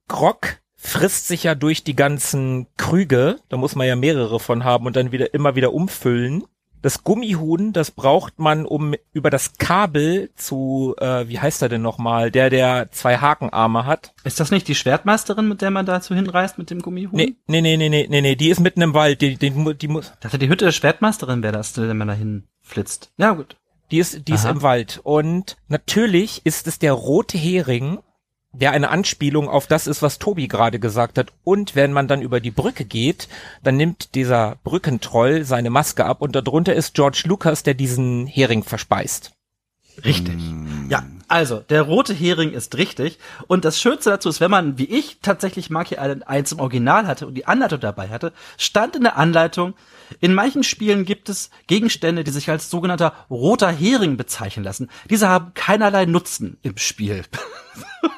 [0.09, 3.37] Grog frisst sich ja durch die ganzen Krüge.
[3.47, 6.43] Da muss man ja mehrere von haben und dann wieder immer wieder umfüllen.
[6.81, 11.81] Das Gummihuhn, das braucht man, um über das Kabel zu, äh, wie heißt er denn
[11.81, 14.13] nochmal, der, der zwei Hakenarme hat.
[14.23, 17.15] Ist das nicht die Schwertmeisterin, mit der man dazu hinreist mit dem Gummihuhn?
[17.15, 19.73] Nee, nee, nee, nee, nee, nee, nee, die ist mitten im Wald, die, die, die,
[19.75, 23.11] die muss, dachte, die Hütte der Schwertmeisterin wäre das, wenn man da hinflitzt.
[23.17, 23.57] Ja, gut.
[23.91, 25.01] Die ist, die ist im Wald.
[25.03, 27.99] Und natürlich ist es der rote Hering,
[28.53, 31.31] der eine Anspielung auf das ist, was Tobi gerade gesagt hat.
[31.43, 33.27] Und wenn man dann über die Brücke geht,
[33.63, 38.63] dann nimmt dieser Brückentroll seine Maske ab und darunter ist George Lucas, der diesen Hering
[38.63, 39.31] verspeist.
[40.03, 40.39] Richtig.
[40.89, 43.17] Ja, also, der rote Hering ist richtig.
[43.47, 47.07] Und das Schönste dazu ist, wenn man, wie ich, tatsächlich Monkey Island 1 im Original
[47.07, 49.73] hatte und die Anleitung dabei hatte, stand in der Anleitung,
[50.19, 54.89] in manchen Spielen gibt es Gegenstände, die sich als sogenannter roter Hering bezeichnen lassen.
[55.09, 57.23] Diese haben keinerlei Nutzen im Spiel.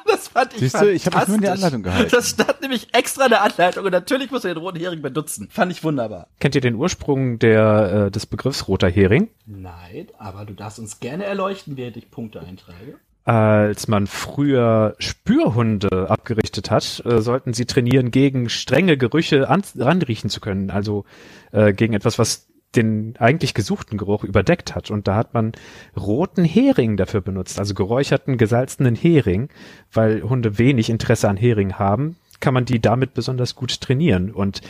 [0.06, 1.48] Das fand ich Siehst du, ich hab mich nur in die.
[1.48, 2.10] Anleitung gehalten.
[2.10, 5.48] Das stand nämlich extra in der Anleitung und natürlich muss er den roten Hering benutzen.
[5.50, 6.28] Fand ich wunderbar.
[6.40, 9.28] Kennt ihr den Ursprung der, äh, des Begriffs roter Hering?
[9.46, 12.98] Nein, aber du darfst uns gerne erleuchten, während ich Punkte eintrage.
[13.24, 20.28] Als man früher Spürhunde abgerichtet hat, äh, sollten sie trainieren, gegen strenge Gerüche an, ranriechen
[20.28, 20.70] zu können.
[20.70, 21.04] Also
[21.52, 24.90] äh, gegen etwas, was den eigentlich gesuchten Geruch überdeckt hat.
[24.90, 25.52] Und da hat man
[25.96, 29.48] roten Hering dafür benutzt, also geräucherten, gesalzenen Hering,
[29.92, 34.30] weil Hunde wenig Interesse an Hering haben kann man die damit besonders gut trainieren.
[34.30, 34.60] Und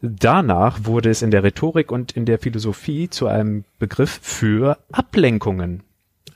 [0.00, 5.82] danach wurde es in der Rhetorik und in der Philosophie zu einem Begriff für Ablenkungen.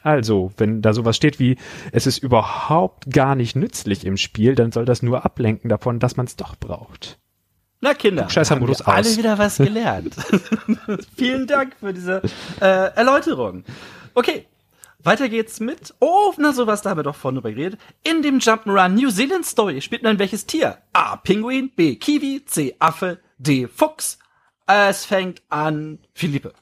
[0.02, 1.56] Also, wenn da sowas steht wie,
[1.92, 6.16] es ist überhaupt gar nicht nützlich im Spiel, dann soll das nur ablenken davon, dass
[6.16, 7.18] man es doch braucht.
[7.80, 9.16] Na Kinder, haben wir alle aus.
[9.16, 10.14] wieder was gelernt.
[11.16, 12.22] Vielen Dank für diese
[12.60, 13.64] äh, Erläuterung.
[14.14, 14.46] Okay,
[15.00, 15.94] weiter geht's mit.
[16.00, 17.80] Oh, na sowas, da haben wir doch vorhin drüber geredet.
[18.02, 20.78] In dem Jump'n'Run New Zealand Story spielt man welches Tier?
[20.92, 21.16] A.
[21.16, 21.94] Pinguin, B.
[21.94, 22.74] Kiwi, C.
[22.80, 23.68] Affe, D.
[23.68, 24.18] Fuchs.
[24.66, 26.52] Es fängt an Philippe.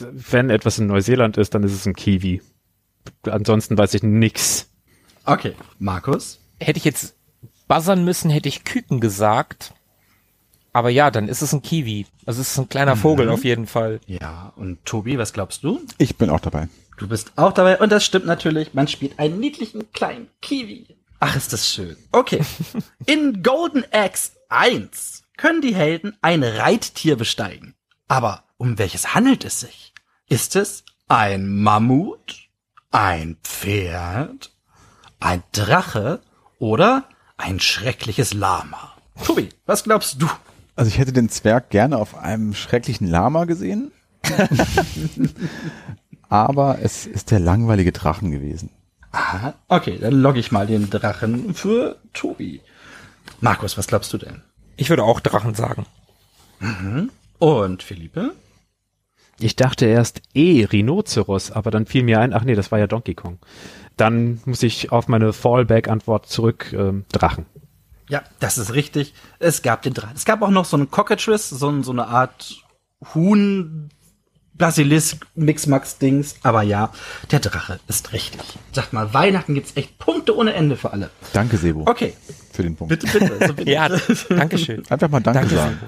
[0.00, 2.42] Wenn etwas in Neuseeland ist, dann ist es ein Kiwi.
[3.22, 4.70] Ansonsten weiß ich nix.
[5.24, 6.40] Okay, Markus.
[6.60, 7.14] Hätte ich jetzt
[7.68, 9.74] buzzern müssen, hätte ich Küken gesagt.
[10.72, 12.06] Aber ja, dann ist es ein Kiwi.
[12.26, 14.00] Also es ist ein kleiner Vogel auf jeden Fall.
[14.06, 15.80] Ja, und Tobi, was glaubst du?
[15.98, 16.68] Ich bin auch dabei.
[16.98, 18.74] Du bist auch dabei und das stimmt natürlich.
[18.74, 20.86] Man spielt einen niedlichen kleinen Kiwi.
[21.20, 21.96] Ach, ist das schön.
[22.12, 22.40] Okay.
[23.06, 27.74] In Golden Axe 1 können die Helden ein Reittier besteigen.
[28.08, 29.92] Aber um welches handelt es sich?
[30.28, 32.48] Ist es ein Mammut,
[32.90, 34.52] ein Pferd,
[35.20, 36.20] ein Drache
[36.58, 37.04] oder
[37.36, 38.92] ein schreckliches Lama?
[39.24, 40.28] Tobi, was glaubst du?
[40.76, 43.92] Also ich hätte den Zwerg gerne auf einem schrecklichen Lama gesehen.
[46.28, 48.70] Aber es ist der langweilige Drachen gewesen.
[49.12, 49.54] Aha.
[49.68, 52.60] Okay, dann logge ich mal den Drachen für Tobi.
[53.40, 54.42] Markus, was glaubst du denn?
[54.76, 55.86] Ich würde auch Drachen sagen.
[57.38, 58.34] Und Philippe?
[59.40, 62.86] Ich dachte erst eh Rhinoceros, aber dann fiel mir ein, ach nee, das war ja
[62.86, 63.38] Donkey Kong.
[63.96, 67.46] Dann muss ich auf meine Fallback-Antwort zurück, ähm, Drachen.
[68.08, 69.14] Ja, das ist richtig.
[69.38, 70.14] Es gab den Drachen.
[70.14, 72.56] Es gab auch noch so einen Cockatrice, so, so eine Art
[73.14, 73.88] Huhn,
[74.54, 76.36] Basilisk, Mixmax-Dings.
[76.42, 76.92] Aber ja,
[77.30, 78.40] der Drache ist richtig.
[78.72, 81.10] Sag mal, Weihnachten gibt's echt Punkte ohne Ende für alle.
[81.32, 82.14] Danke, Sebo, Okay,
[82.52, 82.90] für den Punkt.
[82.90, 83.46] bitte, bitte.
[83.46, 83.70] So, bitte.
[83.70, 83.88] Ja,
[84.28, 84.82] Dankeschön.
[84.88, 85.78] Einfach mal Danke, Danke, sagen.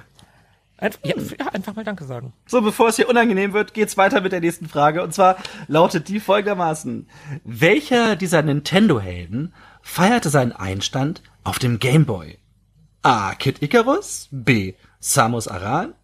[0.79, 2.33] Einfach, ja, ja, einfach mal Danke sagen.
[2.47, 5.03] So, bevor es hier unangenehm wird, geht's weiter mit der nächsten Frage.
[5.03, 5.37] Und zwar
[5.69, 7.09] lautet die folgendermaßen.
[7.45, 12.39] Welcher dieser Nintendo-Helden feierte seinen Einstand auf dem Game Boy?
[13.03, 13.35] A.
[13.35, 14.75] Kid Icarus, B.
[15.01, 15.95] Samus Aran,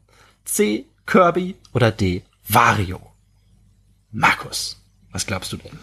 [0.45, 0.87] C.
[1.05, 2.23] Kirby oder D.
[2.49, 3.01] Wario?
[4.11, 5.79] Markus, was glaubst du denn?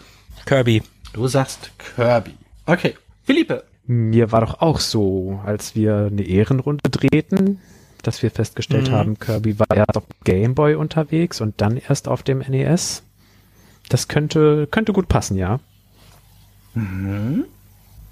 [0.46, 0.82] Kirby.
[1.12, 2.34] Du sagst Kirby.
[2.66, 2.96] Okay.
[3.22, 3.64] Philippe.
[3.84, 7.60] Mir war doch auch so, als wir eine Ehrenrunde drehten,
[8.02, 8.92] dass wir festgestellt Mhm.
[8.94, 13.02] haben, Kirby war erst auf dem Game Boy unterwegs und dann erst auf dem NES.
[13.88, 15.58] Das könnte, könnte gut passen, ja.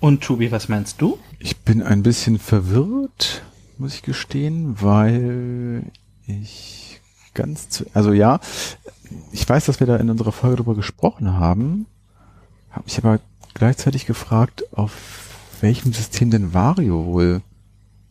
[0.00, 1.18] Und Tobi, was meinst du?
[1.38, 3.42] Ich bin ein bisschen verwirrt,
[3.78, 5.84] muss ich gestehen, weil
[6.26, 7.00] ich
[7.34, 8.40] ganz zu, also ja,
[9.32, 11.86] ich weiß, dass wir da in unserer Folge drüber gesprochen haben,
[12.70, 13.20] habe mich aber
[13.54, 14.92] gleichzeitig gefragt, auf
[15.60, 17.40] welchem System denn Wario wohl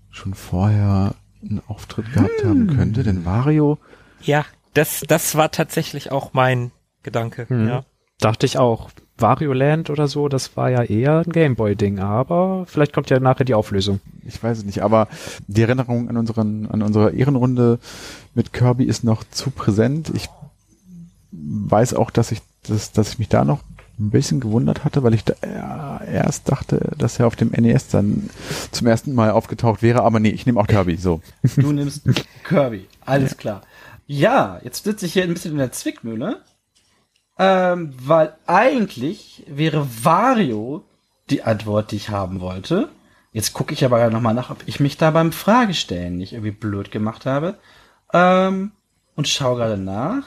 [0.09, 3.77] schon vorher einen Auftritt gehabt haben könnte, denn Wario,
[4.21, 6.71] Ja, das, das war tatsächlich auch mein
[7.03, 7.45] Gedanke.
[7.49, 7.67] Hm.
[7.67, 7.85] Ja.
[8.19, 8.89] Dachte ich auch.
[9.19, 13.45] Wario Land oder so, das war ja eher ein Gameboy-Ding, aber vielleicht kommt ja nachher
[13.45, 13.99] die Auflösung.
[14.23, 15.07] ich weiß es nicht, aber
[15.47, 17.79] die Erinnerung an unseren, an unsere Ehrenrunde
[18.35, 20.11] mit Kirby ist noch zu präsent.
[20.13, 20.29] Ich
[21.31, 23.61] weiß auch, dass ich, dass, dass ich mich da noch
[24.00, 27.88] ein bisschen gewundert hatte, weil ich da ja, erst dachte, dass er auf dem NES
[27.88, 28.30] dann
[28.72, 31.22] zum ersten Mal aufgetaucht wäre, aber nee, ich nehme auch Kirby, so.
[31.56, 32.04] Du nimmst
[32.43, 32.88] Kirby.
[33.06, 33.62] Alles klar.
[34.06, 36.41] Ja, jetzt sitze ich hier ein bisschen in der Zwickmühle.
[37.39, 40.84] Ähm, weil eigentlich wäre Wario
[41.30, 42.89] die Antwort, die ich haben wollte.
[43.32, 46.91] Jetzt gucke ich aber nochmal nach, ob ich mich da beim Fragestellen nicht irgendwie blöd
[46.91, 47.60] gemacht habe.
[48.14, 48.72] Ähm,
[49.16, 50.24] und schaue gerade nach.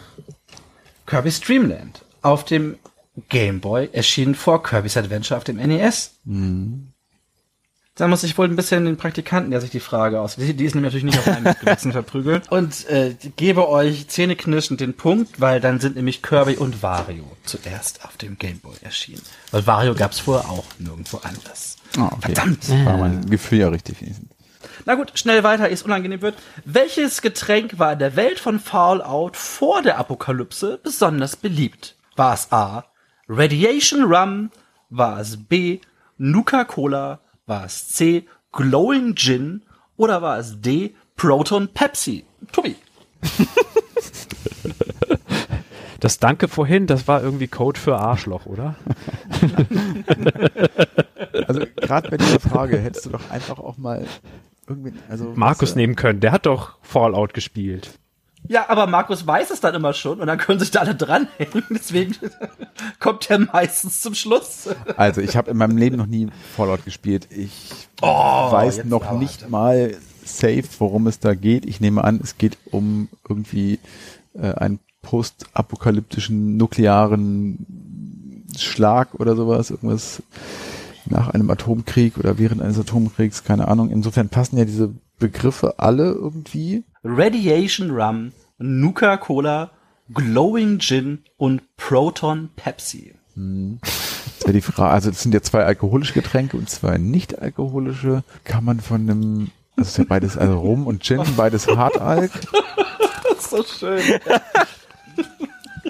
[1.07, 2.05] Kirby's Dreamland.
[2.23, 2.77] Auf dem
[3.29, 6.21] Game Boy erschienen vor Kirby's Adventure auf dem NES.
[7.97, 10.37] Da muss ich wohl ein bisschen den Praktikanten, der sich die Frage aus.
[10.37, 12.51] Die, die ist nämlich natürlich nicht auf einem gewachsen verprügelt.
[12.51, 18.05] Und äh, gebe euch zähneknirschend den Punkt, weil dann sind nämlich Kirby und Wario zuerst
[18.05, 19.23] auf dem Game Boy erschienen.
[19.51, 21.77] Weil Wario gab's vorher auch nirgendwo anders.
[21.99, 22.33] Ah, okay.
[22.33, 22.69] Verdammt.
[22.71, 23.99] War mein Gefühl ja richtig.
[24.87, 26.37] Na gut, schnell weiter, ehe es unangenehm wird.
[26.65, 31.97] Welches Getränk war in der Welt von Fallout vor der Apokalypse besonders beliebt?
[32.17, 32.85] War es A.
[33.33, 34.51] Radiation Rum?
[34.89, 35.79] War es B.
[36.19, 37.21] Nuka Cola?
[37.47, 38.27] War es C.
[38.51, 39.63] Glowing Gin?
[39.97, 40.97] Oder war es D.
[41.15, 42.25] Proton Pepsi?
[42.51, 42.75] Tobi.
[46.01, 48.75] Das Danke vorhin, das war irgendwie Code für Arschloch, oder?
[51.47, 54.07] Also gerade bei dieser Frage hättest du doch einfach auch mal
[54.69, 57.99] irgendwie, also Markus du, nehmen können, der hat doch Fallout gespielt.
[58.51, 61.63] Ja, aber Markus weiß es dann immer schon und dann können sich da alle dranhängen.
[61.71, 62.17] Deswegen
[62.99, 64.69] kommt er meistens zum Schluss.
[64.97, 66.27] Also ich habe in meinem Leben noch nie
[66.57, 67.29] Fallout gespielt.
[67.31, 67.71] Ich
[68.03, 68.07] Oh,
[68.51, 69.19] weiß noch aber.
[69.19, 69.95] nicht mal
[70.25, 71.65] safe, worum es da geht.
[71.65, 73.79] Ich nehme an, es geht um irgendwie
[74.35, 80.25] äh, einen postapokalyptischen nuklearen Schlag oder sowas, irgendwas
[81.07, 83.91] nach einem Atomkrieg oder während eines Atomkriegs, keine Ahnung.
[83.91, 86.83] Insofern passen ja diese Begriffe alle irgendwie.
[87.05, 89.71] Radiation Rum, Nuka Cola,
[90.13, 93.15] Glowing Gin und Proton Pepsi.
[93.37, 98.25] Jetzt wäre die Frage, also das sind ja zwei alkoholische Getränke und zwei nicht alkoholische.
[98.45, 102.33] Kann man von einem, das ist ja beides, also Rum und Gin, beides Hartalk.
[103.23, 104.03] Das ist so schön.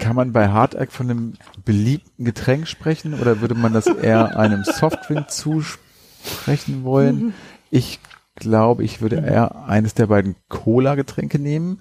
[0.01, 4.65] Kann man bei Hartalk von einem beliebten Getränk sprechen oder würde man das eher einem
[4.65, 7.35] Softdrink zusprechen wollen?
[7.71, 8.01] Ich
[8.37, 11.81] glaube, ich würde eher eines der beiden Cola-Getränke nehmen.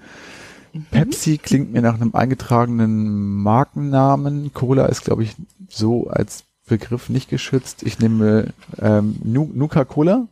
[0.92, 4.54] Pepsi klingt mir nach einem eingetragenen Markennamen.
[4.54, 5.36] Cola ist, glaube ich,
[5.68, 7.82] so als Begriff nicht geschützt.
[7.84, 10.28] Ich nehme ähm, Nu- Nuka Cola.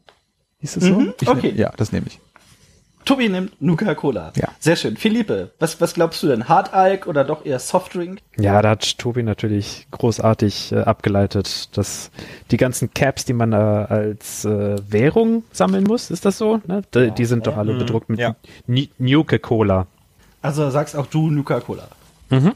[0.60, 1.00] Hieß es so?
[1.00, 1.48] Mhm, okay.
[1.50, 2.20] nehm, ja, das nehme ich.
[3.08, 4.34] Tobi nimmt Nuka Cola.
[4.36, 4.50] Ja.
[4.60, 4.98] Sehr schön.
[4.98, 6.50] Philippe, was, was glaubst du denn?
[6.50, 8.20] Hard Alk oder doch eher Softdrink?
[8.38, 12.12] Ja, da hat Tobi natürlich großartig äh, abgeleitet, dass
[12.52, 16.60] die ganzen Caps, die man äh, als äh, Währung sammeln muss, ist das so?
[16.68, 16.82] Ne?
[16.94, 18.36] Die, die sind doch alle bedruckt mit Ja.
[18.98, 19.88] Nuke Cola.
[20.42, 21.88] Also sagst auch du Nuka Cola.
[22.30, 22.56] Mhm.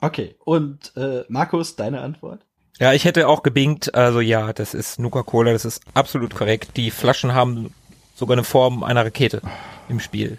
[0.00, 0.34] Okay.
[0.44, 2.40] Und äh, Markus, deine Antwort?
[2.80, 6.76] Ja, ich hätte auch gebingt, also ja, das ist Nuka-Cola, das ist absolut korrekt.
[6.76, 7.72] Die Flaschen haben
[8.16, 9.42] sogar eine Form einer Rakete
[9.88, 10.38] im Spiel.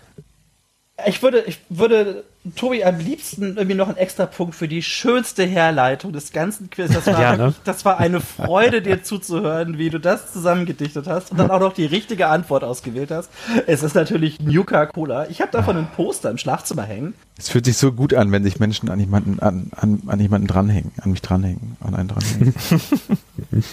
[1.05, 2.23] Ich würde, ich würde
[2.55, 6.91] Tobi am liebsten irgendwie noch einen extra Punkt für die schönste Herleitung des ganzen Quiz.
[6.91, 7.53] Das war, Ja, ne?
[7.65, 11.73] das war eine Freude, dir zuzuhören, wie du das zusammengedichtet hast und dann auch noch
[11.73, 13.29] die richtige Antwort ausgewählt hast.
[13.67, 15.27] Es ist natürlich Nuka Cola.
[15.29, 17.13] Ich habe davon ein Poster im Schlafzimmer hängen.
[17.37, 20.47] Es fühlt sich so gut an, wenn sich Menschen an jemanden, an, an, an jemanden
[20.47, 22.55] dranhängen, an mich dranhängen, an einen dranhängen.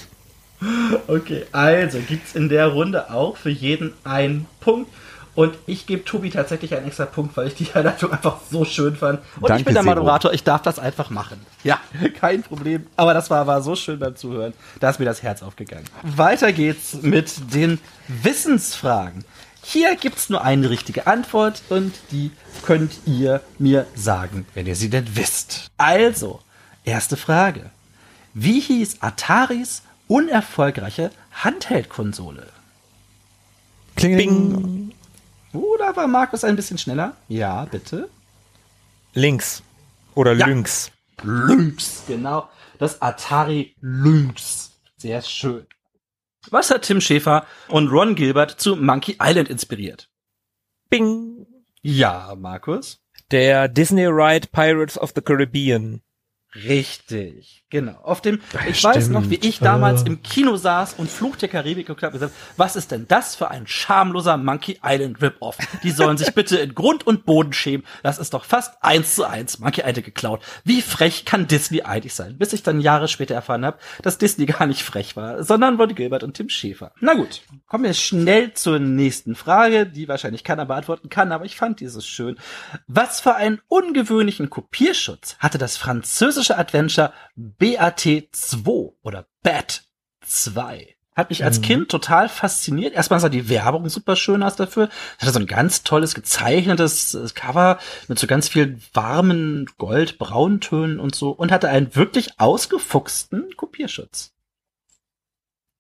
[1.07, 4.91] Okay, also gibt's in der Runde auch für jeden einen Punkt.
[5.35, 8.95] Und ich gebe Tobi tatsächlich einen extra Punkt, weil ich die Herleitung einfach so schön
[8.95, 9.19] fand.
[9.37, 9.83] Und ich Danke, bin der.
[9.83, 11.45] Moderator, ich darf das einfach machen.
[11.65, 11.81] Ja,
[12.21, 12.87] kein Problem.
[12.97, 14.55] Aber das war, war so schön beim Zuhören.
[14.79, 15.87] Da ist mir das Herz aufgegangen.
[16.03, 19.25] Weiter geht's mit den Wissensfragen.
[19.63, 22.31] Hier gibt's nur eine richtige Antwort und die
[22.65, 25.69] könnt ihr mir sagen, wenn ihr sie denn wisst.
[25.79, 26.41] Also,
[26.85, 27.71] erste Frage.
[28.35, 32.49] Wie hieß Ataris unerfolgreiche Handheld-Konsole?
[33.97, 34.93] Kling.
[35.53, 37.17] Uh, da war Markus ein bisschen schneller.
[37.29, 38.09] Ja, bitte.
[39.15, 39.63] Links.
[40.15, 40.47] Oder Ja.
[40.47, 40.91] Lynx.
[41.23, 42.49] Lynx, genau.
[42.79, 44.73] Das Atari Lynx.
[44.97, 45.67] Sehr schön.
[46.51, 50.11] Was hat Tim Schäfer und Ron Gilbert zu Monkey Island inspiriert?
[50.91, 51.47] Bing.
[51.83, 52.99] Ja, Markus.
[53.31, 56.03] Der Disney Ride Pirates of the Caribbean.
[56.55, 57.99] Richtig, genau.
[58.03, 58.95] Auf dem, ich Stimmt.
[58.95, 60.07] weiß noch, wie ich damals Äh.
[60.07, 63.67] im Kino saß und Fluch der Karibik und gesagt, was ist denn das für ein
[63.67, 65.59] schamloser Monkey Island Rip-Off?
[65.83, 67.85] Die sollen sich bitte in Grund und Boden schämen.
[68.03, 70.41] Das ist doch fast eins zu eins Monkey Island geklaut.
[70.65, 72.39] Wie frech kann Disney eigentlich sein?
[72.39, 75.95] Bis ich dann Jahre später erfahren habe, dass Disney gar nicht frech war, sondern Ron
[75.95, 76.93] Gilbert und Tim Schäfer.
[77.01, 81.57] Na gut, kommen wir schnell zur nächsten Frage, die wahrscheinlich keiner beantworten kann, aber ich
[81.57, 82.37] fand dieses schön.
[82.87, 89.85] Was für einen ungewöhnlichen Kopierschutz hatte das französische Adventure BAT2 oder BAT
[90.23, 90.95] 2?
[91.17, 92.93] Hat mich als Kind total fasziniert.
[92.93, 94.89] Erstmal sah die Werbung super schön aus dafür.
[95.17, 97.79] Es hatte so ein ganz tolles gezeichnetes äh, Cover
[98.09, 104.33] mit so ganz vielen warmen Gold-Brauntönen und so und hatte einen wirklich ausgefuchsten Kopierschutz.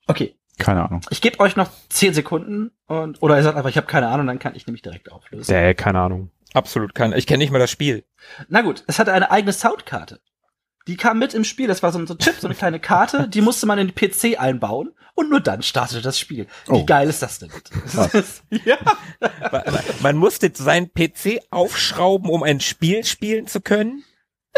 [0.07, 1.00] Okay, Keine Ahnung.
[1.11, 4.28] ich gebe euch noch zehn Sekunden und oder ihr sagt einfach, ich habe keine Ahnung,
[4.28, 5.52] dann kann ich nämlich direkt auflösen.
[5.52, 6.30] Däh, keine Ahnung.
[6.52, 7.12] Absolut kein.
[7.12, 8.05] Ich kenne nicht mal das Spiel.
[8.48, 10.20] Na gut, es hatte eine eigene Soundkarte.
[10.87, 11.66] Die kam mit im Spiel.
[11.66, 13.26] Das war so ein, so ein Chip, so eine kleine Karte.
[13.28, 16.47] Die musste man in die PC einbauen und nur dann startete das Spiel.
[16.66, 16.85] Wie Oh.
[16.85, 17.51] geil ist das denn?
[18.12, 18.76] Das ja.
[20.03, 24.05] Man musste seinen PC aufschrauben, um ein Spiel spielen zu können.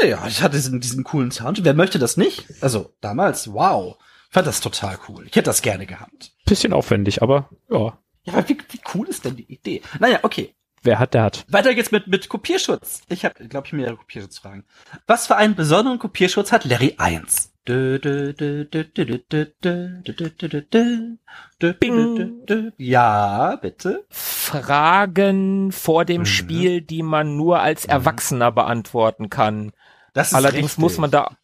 [0.02, 1.64] ja, ich hatte diesen, diesen coolen Sound.
[1.64, 2.46] Wer möchte das nicht?
[2.60, 3.96] Also damals, wow.
[4.28, 5.24] Ich fand das total cool.
[5.26, 6.32] Ich hätte das gerne gehabt.
[6.44, 7.98] Bisschen aufwendig, aber ja.
[8.24, 9.82] Ja, aber wie, wie cool ist denn die Idee?
[10.00, 10.54] Naja, okay.
[10.86, 11.44] Wer hat, der hat.
[11.48, 13.02] Weiter geht's mit, mit Kopierschutz.
[13.08, 14.64] Ich habe, glaube ich, mehrere Kopierschutzfragen.
[15.06, 17.52] Was für einen besonderen Kopierschutz hat Larry 1?
[21.72, 22.72] Bing.
[22.76, 24.06] Ja, bitte.
[24.10, 26.26] Fragen vor dem mhm.
[26.26, 29.72] Spiel, die man nur als Erwachsener beantworten kann.
[30.14, 30.78] Allerdings richtig.
[30.78, 31.36] muss man da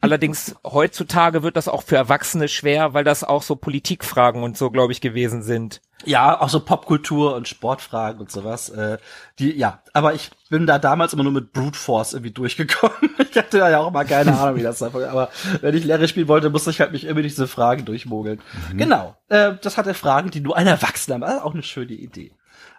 [0.00, 4.70] allerdings heutzutage wird das auch für Erwachsene schwer, weil das auch so Politikfragen und so,
[4.70, 5.80] glaube ich, gewesen sind.
[6.04, 8.68] Ja, auch so Popkultur und Sportfragen und sowas.
[8.70, 8.98] Äh,
[9.38, 12.96] die, ja, aber ich bin da damals immer nur mit Brute Force irgendwie durchgekommen.
[13.30, 14.94] Ich hatte ja auch mal keine Ahnung, wie das war.
[15.10, 18.40] Aber wenn ich Larry spielen wollte, musste ich halt mich immer durch diese Fragen durchmogeln.
[18.74, 19.16] Genau.
[19.28, 21.42] Äh, das hatte Fragen, die nur ein Erwachsener macht.
[21.42, 22.32] Auch eine schöne Idee.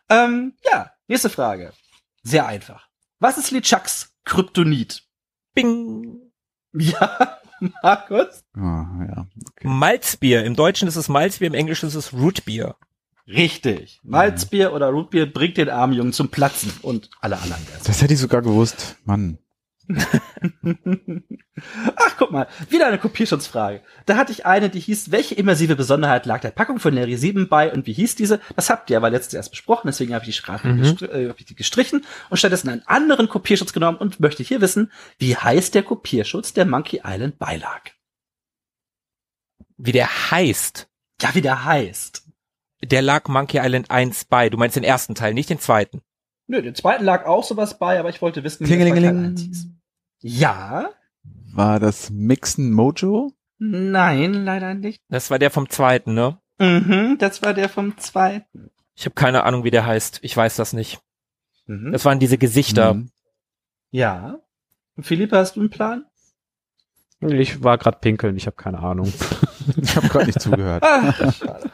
[0.10, 1.72] Ähm, ja, nächste Frage.
[2.24, 2.88] Sehr einfach.
[3.20, 5.04] Was ist LeChucks Kryptonit?
[5.54, 6.29] Bing!
[6.80, 7.40] Ja,
[7.82, 8.44] Markus?
[8.56, 9.28] Ah, ja.
[9.52, 9.68] Okay.
[9.68, 10.46] Malzbier.
[10.46, 12.76] Im Deutschen ist es Malzbier, im Englischen ist es Rootbier.
[13.28, 14.00] Richtig.
[14.04, 17.62] Malzbier oder Rootbier bringt den armen Jungen zum Platzen und alle anderen.
[17.84, 18.98] Das hätte ich sogar gewusst.
[19.06, 19.38] Mann.
[22.20, 23.82] Guck mal, wieder eine Kopierschutzfrage.
[24.06, 27.48] Da hatte ich eine, die hieß, welche immersive Besonderheit lag der Packung von Larry 7
[27.48, 28.42] bei und wie hieß diese?
[28.58, 30.82] Das habt ihr aber letztens erst besprochen, deswegen habe ich die Sprache Mhm.
[30.82, 34.60] gestri äh, hab ich die gestrichen und stattdessen einen anderen Kopierschutz genommen und möchte hier
[34.62, 37.82] wissen, wie heißt der Kopierschutz, der Monkey Island beilag?
[39.78, 40.88] Wie der heißt.
[41.22, 42.24] Ja, wie der heißt.
[42.84, 44.50] Der lag Monkey Island 1 bei.
[44.50, 46.02] Du meinst den ersten Teil, nicht den zweiten.
[46.48, 49.00] Nö, den zweiten lag auch sowas bei, aber ich wollte wissen, wie der zweite Teil
[49.02, 49.32] Klingelingeling.
[49.32, 49.68] eins hieß.
[50.22, 50.90] Ja?
[51.54, 53.32] War das Mixen Mojo?
[53.58, 55.02] Nein, leider nicht.
[55.10, 56.40] Das war der vom zweiten, ne?
[56.60, 58.72] Mhm, das war der vom zweiten.
[58.96, 60.20] Ich habe keine Ahnung, wie der heißt.
[60.24, 61.00] Ich weiß das nicht.
[61.68, 61.92] Mhm.
[61.92, 62.96] Das waren diese Gesichter.
[62.96, 63.12] Mhm.
[63.92, 64.40] Ja.
[64.96, 66.06] Und Philippe, hast du einen Plan?
[67.22, 69.12] Ich war gerade pinkeln, ich habe keine Ahnung.
[69.78, 70.84] Ich habe gerade nicht zugehört.
[70.84, 71.14] Ah.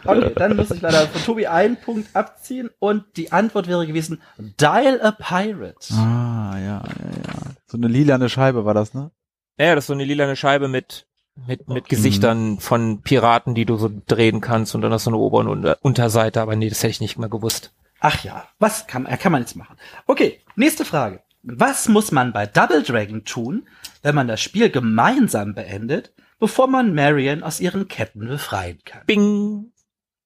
[0.04, 4.22] Okay, dann muss ich leider von Tobi einen Punkt abziehen und die Antwort wäre gewesen
[4.38, 5.94] Dial a Pirate.
[5.94, 7.56] Ah, ja, ja, ja.
[7.68, 9.12] So eine lilane Scheibe war das, ne?
[9.58, 11.08] Ja, das ist so eine lilane Scheibe mit
[11.48, 15.18] mit mit Gesichtern von Piraten, die du so drehen kannst und dann hast du eine
[15.18, 17.74] Ober- und Unter Unterseite, aber nee, das hätte ich nicht mehr gewusst.
[18.00, 19.78] Ach ja, was kann, kann man jetzt machen?
[20.08, 21.22] Okay, nächste Frage.
[21.44, 23.68] Was muss man bei Double Dragon tun,
[24.02, 29.02] wenn man das Spiel gemeinsam beendet, bevor man Marion aus ihren Ketten befreien kann?
[29.06, 29.72] Bing!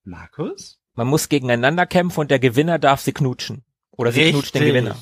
[0.04, 0.80] Markus?
[0.96, 3.64] Man muss gegeneinander kämpfen und der Gewinner darf sie knutschen.
[3.92, 4.96] Oder sie knutscht den Gewinner.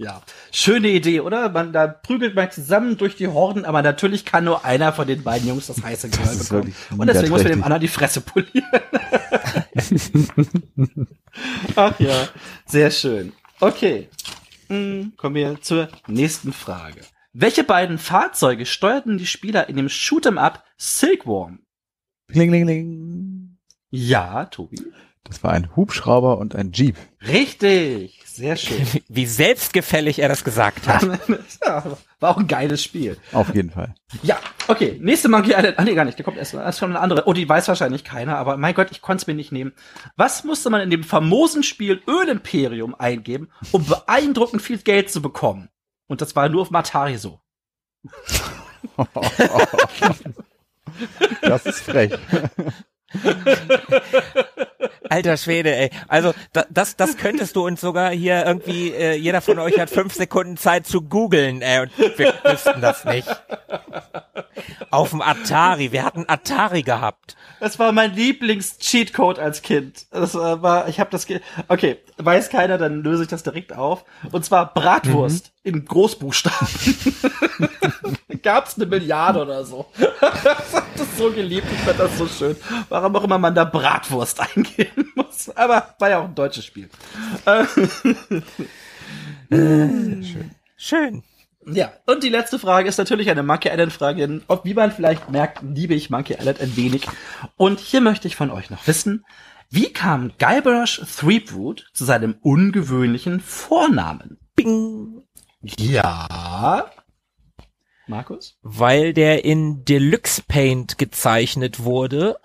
[0.00, 0.22] Ja,
[0.52, 1.48] schöne Idee, oder?
[1.48, 5.24] Man, da prügelt man zusammen durch die Horden, aber natürlich kann nur einer von den
[5.24, 6.74] beiden Jungs das heiße Girl ist bekommen.
[6.96, 8.64] Und deswegen muss man dem anderen die Fresse polieren.
[11.74, 12.28] Ach ja,
[12.66, 13.32] sehr schön.
[13.58, 14.08] Okay,
[14.68, 17.00] Hm, kommen wir zur nächsten Frage.
[17.32, 21.60] Welche beiden Fahrzeuge steuerten die Spieler in dem Shoot'em Up Silkworm?
[22.30, 23.58] Klingelingeling.
[23.90, 24.78] Ja, Tobi.
[25.24, 26.96] Das war ein Hubschrauber und ein Jeep.
[27.26, 28.86] Richtig, sehr schön.
[28.92, 31.02] Wie- Wie selbstgefällig er das gesagt hat.
[31.64, 31.84] ja,
[32.20, 33.18] war auch ein geiles Spiel.
[33.32, 33.94] Auf jeden Fall.
[34.22, 34.38] Ja,
[34.68, 34.96] okay.
[35.00, 35.78] Nächste Monkey Island.
[35.78, 36.16] Ah, nee, gar nicht.
[36.18, 37.24] Der kommt erst, erst schon eine andere.
[37.26, 39.72] Oh, die weiß wahrscheinlich keiner, aber mein Gott, ich konnte es mir nicht nehmen.
[40.16, 45.68] Was musste man in dem famosen Spiel Ölimperium eingeben, um beeindruckend viel Geld zu bekommen?
[46.06, 47.40] Und das war nur auf Matari so.
[51.42, 52.12] Das ist frech.
[55.08, 55.90] Alter Schwede, ey.
[56.08, 59.90] Also da, das, das könntest du uns sogar hier irgendwie, äh, jeder von euch hat
[59.90, 63.28] fünf Sekunden Zeit zu googeln, ey, und wir wüssten das nicht.
[64.90, 67.36] Auf dem Atari, wir hatten Atari gehabt.
[67.60, 70.06] Das war mein Lieblings-Cheatcode als Kind.
[70.10, 74.04] Das war, ich habe das, ge okay, weiß keiner, dann löse ich das direkt auf.
[74.30, 75.74] Und zwar Bratwurst mhm.
[75.74, 76.68] in Großbuchstaben.
[78.42, 79.86] Gab's eine Milliarde oder so.
[79.98, 82.56] ich hab das so geliebt, ich fand das so schön.
[82.88, 85.50] Warum auch immer man da Bratwurst eingeben muss.
[85.56, 86.88] Aber war ja auch ein deutsches Spiel.
[89.50, 90.50] schön.
[90.76, 91.22] Schön.
[91.66, 94.42] Ja, und die letzte Frage ist natürlich eine Monkey Island Frage.
[94.62, 97.06] Wie man vielleicht merkt, liebe ich Monkey Island ein wenig.
[97.56, 99.24] Und hier möchte ich von euch noch wissen,
[99.70, 104.38] wie kam Guybrush Threepwood zu seinem ungewöhnlichen Vornamen?
[104.54, 105.22] Bing.
[105.60, 106.86] Ja.
[108.06, 108.56] Markus?
[108.62, 112.38] Weil der in Deluxe Paint gezeichnet wurde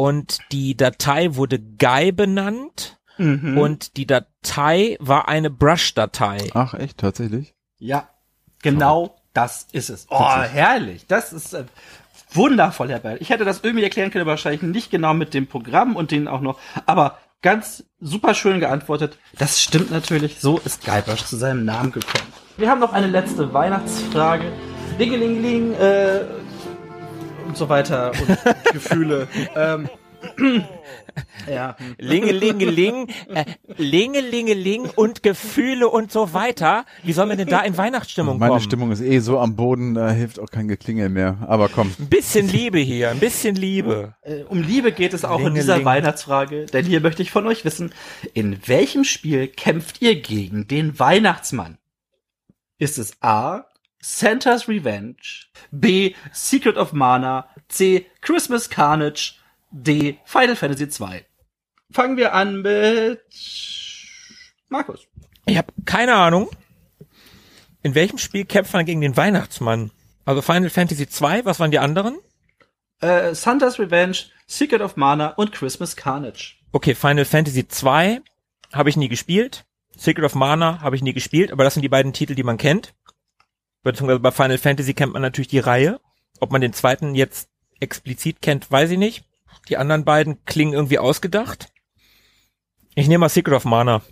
[0.00, 3.58] und die Datei wurde Guy benannt mhm.
[3.58, 6.38] und die Datei war eine Brush-Datei.
[6.54, 7.54] Ach echt, tatsächlich?
[7.78, 8.08] Ja.
[8.62, 10.06] Genau das ist es.
[10.08, 11.06] Oh, herrlich.
[11.06, 11.64] Das ist äh,
[12.32, 13.18] wundervoll, Herr Bell.
[13.20, 16.40] Ich hätte das irgendwie erklären können, wahrscheinlich nicht genau mit dem Programm und denen auch
[16.40, 19.18] noch, aber ganz super schön geantwortet.
[19.38, 20.40] Das stimmt natürlich.
[20.40, 22.32] So ist Guybrush zu seinem Namen gekommen.
[22.56, 24.50] Wir haben noch eine letzte Weihnachtsfrage.
[24.98, 26.24] Dingelingeling, äh,
[27.50, 28.38] und so weiter und
[28.72, 29.26] Gefühle.
[29.56, 29.88] ähm,
[31.50, 31.76] ja.
[31.98, 33.44] Lingelingeling, äh,
[33.76, 36.84] Lingelingeling und Gefühle und so weiter.
[37.02, 38.58] Wie soll man denn da in Weihnachtsstimmung Meine kommen?
[38.58, 41.38] Meine Stimmung ist eh so am Boden, da hilft auch kein Geklingel mehr.
[41.48, 41.92] Aber komm.
[41.98, 44.14] Ein bisschen Liebe hier, ein bisschen Liebe.
[44.22, 45.56] Äh, um Liebe geht es auch Lingeling.
[45.56, 47.92] in dieser Weihnachtsfrage, denn hier möchte ich von euch wissen,
[48.32, 51.78] in welchem Spiel kämpft ihr gegen den Weihnachtsmann?
[52.78, 53.64] Ist es A.
[54.00, 56.14] Santa's Revenge, B.
[56.32, 58.06] Secret of Mana, C.
[58.20, 59.38] Christmas Carnage,
[59.70, 60.18] D.
[60.24, 61.24] Final Fantasy 2.
[61.92, 63.20] Fangen wir an mit
[64.68, 65.06] Markus.
[65.46, 66.48] Ich habe keine Ahnung.
[67.82, 69.90] In welchem Spiel kämpft man gegen den Weihnachtsmann?
[70.24, 72.18] Also Final Fantasy 2, was waren die anderen?
[73.00, 74.16] Äh, Santa's Revenge,
[74.46, 76.56] Secret of Mana und Christmas Carnage.
[76.72, 78.20] Okay, Final Fantasy 2
[78.72, 79.64] habe ich nie gespielt.
[79.96, 82.58] Secret of Mana habe ich nie gespielt, aber das sind die beiden Titel, die man
[82.58, 82.94] kennt.
[83.82, 86.00] Beziehungsweise bei Final Fantasy kennt man natürlich die Reihe.
[86.40, 87.48] Ob man den zweiten jetzt
[87.80, 89.24] explizit kennt, weiß ich nicht.
[89.68, 91.68] Die anderen beiden klingen irgendwie ausgedacht.
[92.94, 94.02] Ich nehme mal Secret of Mana.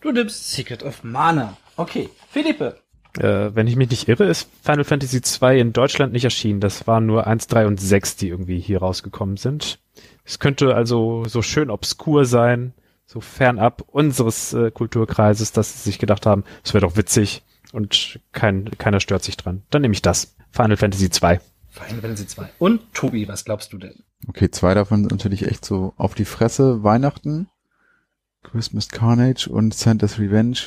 [0.00, 1.56] Du nimmst Secret of Mana.
[1.76, 2.08] Okay.
[2.30, 2.80] Philippe.
[3.18, 6.60] Äh, wenn ich mich nicht irre, ist Final Fantasy 2 in Deutschland nicht erschienen.
[6.60, 9.78] Das waren nur 1, 3 und 6, die irgendwie hier rausgekommen sind.
[10.24, 12.74] Es könnte also so schön obskur sein,
[13.06, 17.42] so fernab unseres äh, Kulturkreises, dass sie sich gedacht haben, es wäre doch witzig
[17.78, 19.62] und kein, keiner stört sich dran.
[19.70, 20.34] Dann nehme ich das.
[20.50, 21.40] Final Fantasy 2.
[21.68, 22.48] Final Fantasy 2.
[22.58, 24.02] Und Tobi, was glaubst du denn?
[24.26, 26.82] Okay, zwei davon sind natürlich echt so auf die Fresse.
[26.82, 27.48] Weihnachten,
[28.42, 30.58] Christmas Carnage und Santa's Revenge.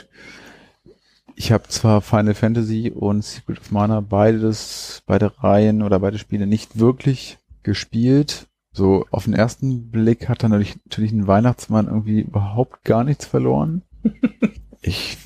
[1.35, 6.47] Ich habe zwar Final Fantasy und Secret of Mana beides, beide Reihen oder beide Spiele
[6.47, 8.47] nicht wirklich gespielt.
[8.71, 13.25] So auf den ersten Blick hat dann natürlich, natürlich ein Weihnachtsmann irgendwie überhaupt gar nichts
[13.25, 13.81] verloren.
[14.81, 15.17] ich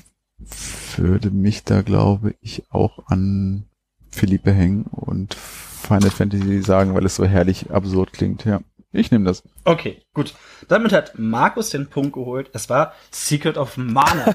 [0.96, 3.66] würde mich da, glaube ich, auch an
[4.10, 8.60] Philippe hängen und Final Fantasy sagen, weil es so herrlich absurd klingt, ja.
[8.92, 9.42] Ich nehme das.
[9.64, 10.34] Okay, gut.
[10.68, 12.50] Damit hat Markus den Punkt geholt.
[12.54, 14.34] Es war Secret of Mana.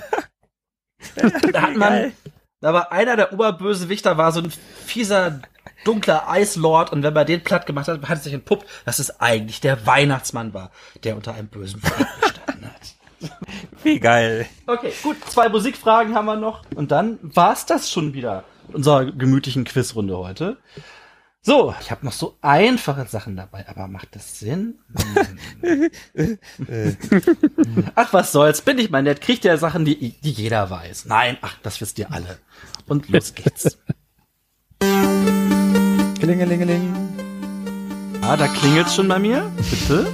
[1.51, 2.11] da hat man,
[2.59, 4.51] da war einer der Oberbösewichter, war so ein
[4.85, 5.41] fieser,
[5.83, 9.19] dunkler Eislord und wenn man den platt gemacht hat, hat es sich entpuppt, dass es
[9.19, 10.71] eigentlich der Weihnachtsmann war,
[11.03, 12.30] der unter einem bösen hat.
[13.83, 14.47] Wie geil.
[14.67, 15.17] Okay, gut.
[15.25, 16.63] Zwei Musikfragen haben wir noch.
[16.75, 18.43] Und dann war's das schon wieder.
[18.73, 20.57] Unserer gemütlichen Quizrunde heute.
[21.43, 24.75] So, ich habe noch so einfache Sachen dabei, aber macht das Sinn?
[27.95, 31.05] ach, was soll's, bin ich mal nett, kriegt ihr Sachen, die, die jeder weiß.
[31.05, 32.37] Nein, ach, das wisst ihr alle.
[32.87, 33.79] Und los geht's.
[36.19, 36.93] Klingelingeling.
[38.21, 39.51] Ah, da klingelt's schon bei mir.
[39.71, 40.07] Bitte?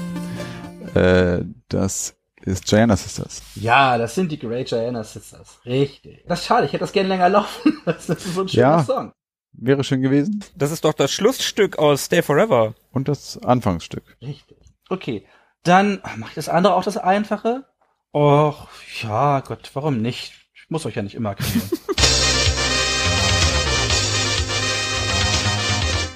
[0.94, 2.17] Äh, das
[2.48, 3.44] ist Gianna Sisters.
[3.56, 5.60] Ja, das sind die Great Gianna Sisters.
[5.66, 6.24] Richtig.
[6.28, 7.82] Das ist schade, ich hätte das gerne länger laufen.
[7.86, 8.84] Das ist so ein schöner ja.
[8.84, 9.12] Song.
[9.54, 10.44] Wäre schön gewesen.
[10.56, 12.74] Das ist doch das Schlussstück aus Stay Forever.
[12.92, 14.18] Und das Anfangsstück.
[14.22, 14.58] Richtig.
[14.90, 15.28] Okay.
[15.64, 17.66] Dann macht das andere auch das Einfache.
[18.14, 18.68] Och,
[19.04, 20.34] ja, Gott, warum nicht?
[20.54, 21.70] Ich muss euch ja nicht immer kennen.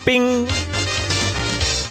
[0.05, 0.47] bing!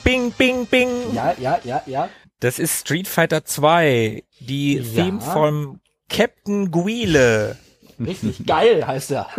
[0.02, 0.88] Bing, bing, bing!
[1.12, 2.08] Ja, ja, ja, ja.
[2.40, 4.24] Das ist Street Fighter 2.
[4.40, 4.82] Die ja.
[4.82, 7.58] Theme vom Captain Guile.
[7.98, 9.28] Richtig geil heißt er.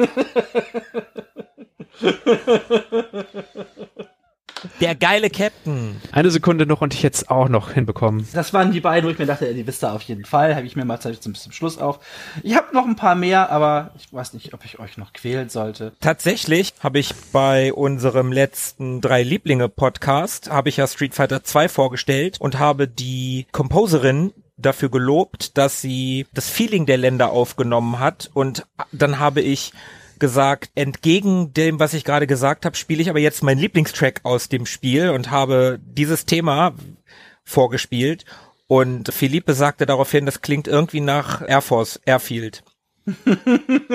[4.79, 6.01] Der geile Captain.
[6.11, 8.27] Eine Sekunde noch und ich hätte es auch noch hinbekommen.
[8.33, 10.55] Das waren die beiden, wo ich mir dachte, die wisst ihr auf jeden Fall.
[10.55, 11.99] Habe ich mir mal Zeit zum, zum Schluss auf.
[12.43, 15.49] Ich habe noch ein paar mehr, aber ich weiß nicht, ob ich euch noch quälen
[15.49, 15.93] sollte.
[15.99, 21.69] Tatsächlich habe ich bei unserem letzten drei Lieblinge Podcast habe ich ja Street Fighter 2
[21.69, 28.29] vorgestellt und habe die Composerin dafür gelobt, dass sie das Feeling der Länder aufgenommen hat
[28.33, 29.73] und dann habe ich
[30.21, 34.47] gesagt, entgegen dem, was ich gerade gesagt habe, spiele ich aber jetzt meinen Lieblingstrack aus
[34.47, 36.73] dem Spiel und habe dieses Thema
[37.43, 38.23] vorgespielt
[38.67, 42.63] und Philippe sagte daraufhin, das klingt irgendwie nach Air Force, Airfield.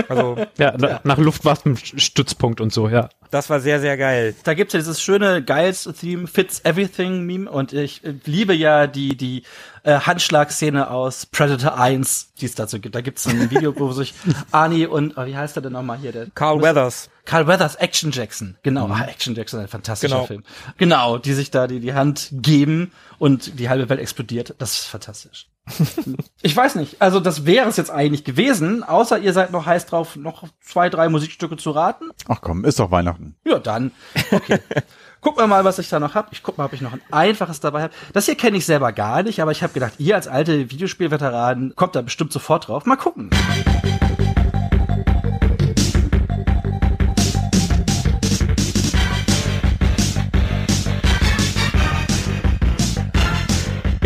[0.09, 3.09] Also ja, na, nach Luftwaffenstützpunkt und so, ja.
[3.31, 4.35] Das war sehr, sehr geil.
[4.45, 9.43] Da gibt's ja dieses schöne Geils-Theme, Fits Everything-Meme und ich äh, liebe ja die, die
[9.83, 12.95] äh, Handschlagszene aus Predator 1, die es dazu gibt.
[12.95, 14.15] Da gibt's ein Video, wo sich
[14.53, 16.13] Arnie und, oh, wie heißt er denn nochmal hier?
[16.13, 17.09] Der, Carl Weathers.
[17.27, 18.57] Carl Weathers, Action Jackson.
[18.62, 20.27] Genau, ah, Action Jackson, ein fantastischer genau.
[20.27, 20.43] Film.
[20.78, 24.55] Genau, die sich da die, die Hand geben und die halbe Welt explodiert.
[24.59, 25.48] Das ist fantastisch.
[26.43, 27.03] ich weiß nicht.
[27.03, 30.89] Also das wäre es jetzt eigentlich gewesen, außer ihr seid noch heiß drauf, noch zwei,
[30.89, 32.11] drei Musikstücke zu raten.
[32.28, 33.36] Ach komm, ist doch Weihnachten.
[33.44, 33.90] Ja, dann.
[34.31, 34.61] Okay.
[35.20, 36.32] Gucken wir mal, was ich da noch hab.
[36.32, 37.94] Ich guck mal, ob ich noch ein einfaches dabei habe.
[38.12, 41.74] Das hier kenne ich selber gar nicht, aber ich habe gedacht, ihr als alte Videospielveteranen
[41.74, 42.86] kommt da bestimmt sofort drauf.
[42.86, 43.31] Mal gucken.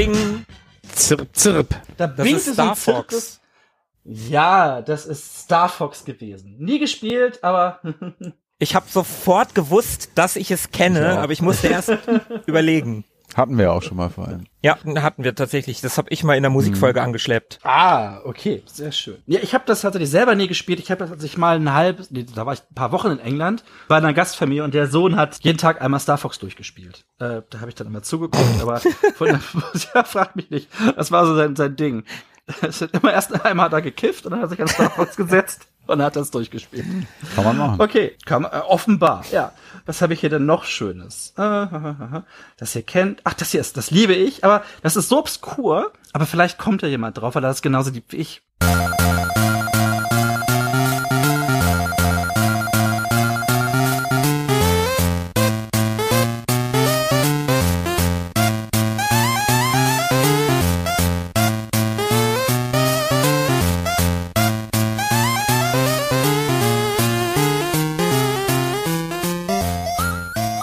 [0.00, 0.46] Bing.
[0.94, 1.74] Zirp, zirp.
[1.98, 3.40] Da das ist Star Fox.
[4.02, 6.56] Ja, das ist Star Fox gewesen.
[6.58, 7.80] Nie gespielt, aber
[8.58, 11.98] ich habe sofort gewusst, dass ich es kenne, ich aber ich musste erst
[12.46, 13.04] überlegen.
[13.36, 14.44] Hatten wir auch schon mal vor allem.
[14.62, 15.80] Ja, hatten wir tatsächlich.
[15.80, 17.06] Das habe ich mal in der Musikfolge hm.
[17.06, 17.60] angeschleppt.
[17.62, 19.16] Ah, okay, sehr schön.
[19.26, 20.80] Ja, ich habe das tatsächlich selber nie gespielt.
[20.80, 23.12] Ich habe das, als ich mal ein halbes, nee, da war ich ein paar Wochen
[23.12, 27.04] in England bei einer Gastfamilie und der Sohn hat jeden Tag einmal Star Fox durchgespielt.
[27.18, 28.80] Äh, da habe ich dann immer zugeguckt, aber
[29.14, 29.40] von der,
[29.94, 30.68] ja, frag mich nicht.
[30.96, 32.04] Das war so sein, sein Ding.
[32.62, 34.90] Es hat immer erst einmal hat er gekifft und dann hat er sich an Star
[34.90, 36.86] Fox gesetzt und hat das durchgespielt.
[37.34, 37.80] Kann man machen.
[37.80, 39.52] Okay, kann man, äh, offenbar, ja.
[39.86, 41.34] Was habe ich hier denn noch Schönes?
[41.36, 41.66] Äh,
[42.56, 43.20] das ihr kennt.
[43.24, 46.82] Ach, das hier ist, das liebe ich, aber das ist so obskur, aber vielleicht kommt
[46.82, 48.42] ja jemand drauf, weil das genauso liebt wie ich.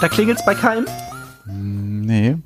[0.00, 0.86] Da klingelt's bei keinem?
[1.44, 2.36] Nee.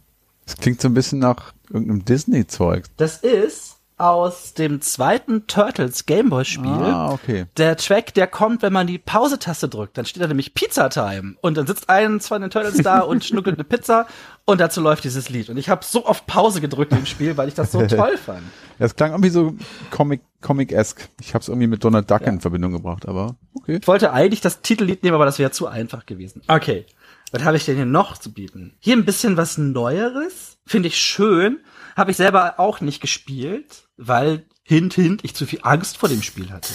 [0.47, 2.85] Es klingt so ein bisschen nach irgendeinem Disney-Zeug.
[2.97, 6.67] Das ist aus dem zweiten Turtles Gameboy-Spiel.
[6.67, 7.45] Ah, okay.
[7.59, 9.99] Der Track, der kommt, wenn man die Pause-Taste drückt.
[9.99, 11.37] Dann steht da nämlich Pizza Time.
[11.41, 14.07] Und dann sitzt eins von den Turtles da und schnuckelt eine Pizza.
[14.45, 15.51] Und dazu läuft dieses Lied.
[15.51, 18.43] Und ich habe so oft Pause gedrückt im Spiel, weil ich das so toll fand.
[18.79, 19.55] Das klang irgendwie so
[19.91, 21.09] Comic, Comic-esque.
[21.21, 22.29] Ich habe es irgendwie mit Donald Duck ja.
[22.29, 23.79] in Verbindung gebracht, aber okay.
[23.81, 26.43] Ich wollte eigentlich das Titellied nehmen, aber das wäre zu einfach gewesen.
[26.49, 26.87] Okay.
[27.33, 28.77] Was habe ich denn hier noch zu bieten?
[28.79, 30.59] Hier ein bisschen was Neueres.
[30.67, 31.61] Finde ich schön.
[31.97, 36.23] Habe ich selber auch nicht gespielt, weil hint, hint, ich zu viel Angst vor dem
[36.23, 36.75] Spiel hatte.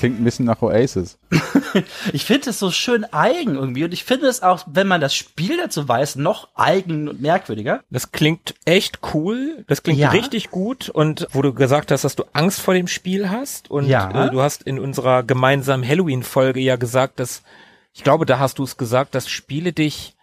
[0.00, 1.18] Klingt ein bisschen nach Oasis.
[2.12, 5.14] ich finde es so schön eigen irgendwie und ich finde es auch, wenn man das
[5.14, 7.82] Spiel dazu weiß, noch eigen und merkwürdiger.
[7.90, 9.64] Das klingt echt cool.
[9.68, 10.10] Das klingt ja.
[10.10, 13.86] richtig gut und wo du gesagt hast, dass du Angst vor dem Spiel hast und
[13.86, 14.26] ja.
[14.26, 17.42] äh, du hast in unserer gemeinsamen Halloween-Folge ja gesagt, dass
[17.92, 20.16] ich glaube, da hast du es gesagt, dass Spiele dich,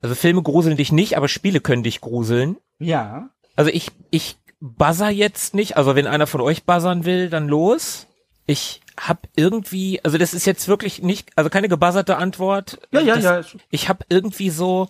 [0.00, 2.56] also Filme gruseln dich nicht, aber Spiele können dich gruseln.
[2.78, 3.28] Ja.
[3.54, 8.06] Also ich, ich buzzer jetzt nicht, also wenn einer von euch buzzern will, dann los
[8.46, 12.78] ich habe irgendwie, also das ist jetzt wirklich nicht, also keine gebuzzerte Antwort.
[12.90, 13.60] Ja, ja, das, ja.
[13.70, 14.88] Ich habe irgendwie so,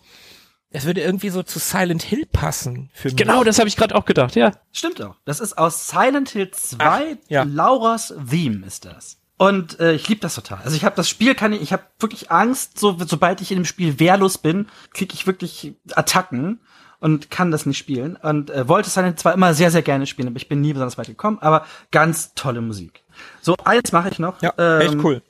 [0.71, 3.17] es würde irgendwie so zu Silent Hill passen für mich.
[3.17, 4.53] Genau, das habe ich gerade auch gedacht, ja.
[4.73, 5.17] Stimmt auch.
[5.25, 7.43] Das ist aus Silent Hill 2, Ach, ja.
[7.45, 9.19] Lauras Theme ist das.
[9.37, 10.61] Und äh, ich liebe das total.
[10.63, 13.59] Also ich habe das Spiel, kann ich, ich habe wirklich Angst, so sobald ich in
[13.59, 16.61] dem Spiel wehrlos bin, kriege ich wirklich Attacken
[17.01, 18.15] und kann das nicht spielen.
[18.15, 20.73] Und äh, wollte es dann zwar immer sehr, sehr gerne spielen, aber ich bin nie
[20.73, 21.39] besonders weit gekommen.
[21.41, 23.02] Aber ganz tolle Musik.
[23.41, 24.41] So, eins mache ich noch.
[24.43, 25.23] Ja, ähm, echt cool.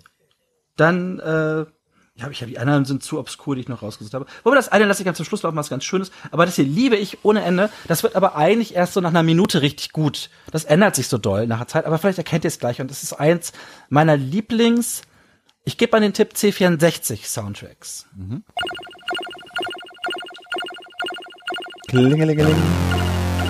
[0.76, 1.66] Dann, äh,
[2.14, 4.26] ja, ich habe die anderen sind zu obskur, die ich noch rausgesucht habe.
[4.44, 6.10] Wobei das eine lasse ich ganz zum Schluss laufen, was ganz Schönes.
[6.30, 7.70] Aber das hier liebe ich ohne Ende.
[7.88, 10.28] Das wird aber eigentlich erst so nach einer Minute richtig gut.
[10.50, 11.86] Das ändert sich so doll nach der Zeit.
[11.86, 12.80] Aber vielleicht erkennt ihr es gleich.
[12.80, 13.52] Und das ist eins
[13.88, 15.02] meiner Lieblings.
[15.64, 18.06] Ich gebe an den Tipp C64 Soundtracks.
[21.88, 22.56] Klingelingeling.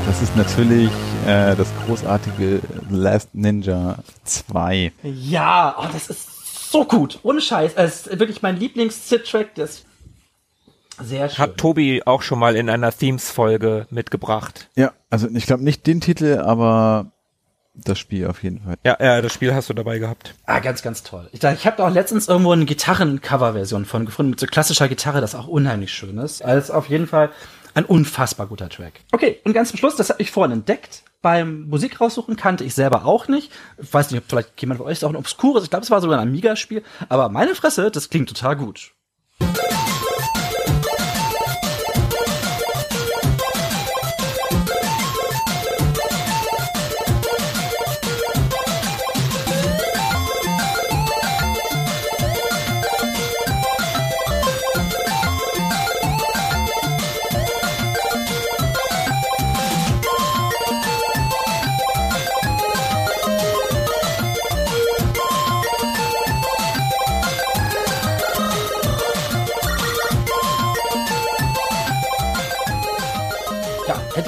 [0.07, 0.91] Das ist natürlich
[1.27, 4.93] äh, das großartige Last Ninja 2.
[5.03, 7.20] Ja, oh, das ist so gut.
[7.23, 7.73] Ohne Scheiß.
[7.77, 9.55] Es ist wirklich mein Lieblings-Sit-Track.
[9.55, 9.86] Das ist
[11.03, 11.39] sehr schön.
[11.39, 14.69] Hat Tobi auch schon mal in einer Themes-Folge mitgebracht.
[14.74, 17.12] Ja, also ich glaube nicht den Titel, aber
[17.74, 18.77] das Spiel auf jeden Fall.
[18.85, 20.35] Ja, ja, das Spiel hast du dabei gehabt.
[20.44, 21.28] Ah, ganz, ganz toll.
[21.32, 25.20] Ich, ich habe da auch letztens irgendwo eine Gitarren-Cover-Version von gefunden, mit so klassischer Gitarre,
[25.20, 26.44] das auch unheimlich schön ist.
[26.44, 27.31] Also auf jeden Fall
[27.74, 29.01] ein unfassbar guter Track.
[29.12, 31.03] Okay, und ganz zum Schluss, das habe ich vorhin entdeckt.
[31.23, 33.53] Beim Musik raussuchen kannte ich selber auch nicht.
[33.81, 35.62] Ich weiß nicht, ob vielleicht jemand von euch ist auch ein obskures.
[35.62, 36.82] Ich glaube, es war sogar ein Amiga-Spiel.
[37.09, 38.93] Aber meine Fresse, das klingt total gut.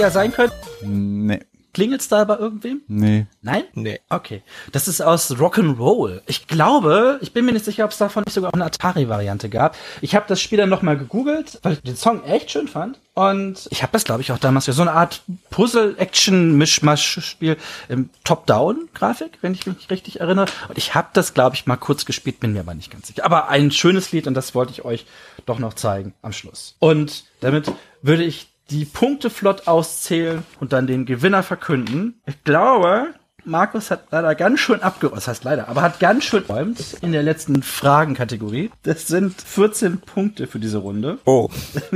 [0.04, 0.52] Ja sein können.
[0.82, 1.40] Nee,
[1.72, 2.82] Klingelt's da bei irgendwem?
[2.88, 3.24] nee.
[3.40, 3.64] Nein?
[3.72, 4.00] Nee.
[4.10, 4.42] Okay.
[4.72, 6.20] Das ist aus Rock'n'Roll.
[6.26, 9.48] Ich glaube, ich bin mir nicht sicher, ob es davon nicht sogar auch eine Atari-Variante
[9.48, 9.74] gab.
[10.02, 13.00] Ich habe das Spiel dann nochmal gegoogelt, weil ich den Song echt schön fand.
[13.14, 17.56] Und ich habe das, glaube ich, auch damals für so eine Art Puzzle-Action-Mischmasch-Spiel
[17.88, 20.46] im Top-Down-Grafik, wenn ich mich richtig erinnere.
[20.68, 23.24] Und ich habe das, glaube ich, mal kurz gespielt, bin mir aber nicht ganz sicher.
[23.24, 25.06] Aber ein schönes Lied und das wollte ich euch
[25.46, 26.76] doch noch zeigen am Schluss.
[26.78, 27.72] Und damit
[28.02, 32.20] würde ich die Punkte flott auszählen und dann den Gewinner verkünden.
[32.26, 33.14] Ich glaube,
[33.46, 37.12] Markus hat leider ganz schön abgeräumt, das heißt leider, aber hat ganz schön räumt in
[37.12, 38.70] der letzten Fragenkategorie.
[38.82, 41.18] Das sind 14 Punkte für diese Runde.
[41.26, 41.50] Oh.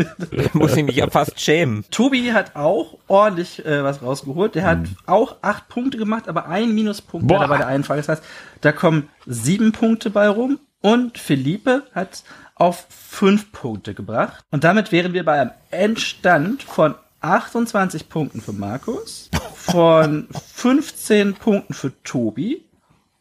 [0.52, 1.84] Muss ich mich ja fast schämen.
[1.90, 4.54] Tobi hat auch ordentlich äh, was rausgeholt.
[4.54, 8.00] Der hat auch acht Punkte gemacht, aber ein Minuspunkt leider bei der einen Frage.
[8.02, 8.22] Das heißt,
[8.60, 10.58] da kommen sieben Punkte bei rum.
[10.80, 12.22] Und Philippe hat
[12.58, 14.44] auf fünf Punkte gebracht.
[14.50, 21.74] Und damit wären wir bei einem Endstand von 28 Punkten für Markus, von 15 Punkten
[21.74, 22.64] für Tobi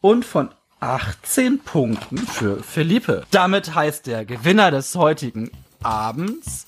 [0.02, 0.50] und von
[0.80, 3.24] 18 Punkten für Philippe.
[3.32, 5.50] Damit heißt der Gewinner des heutigen
[5.82, 6.68] Abends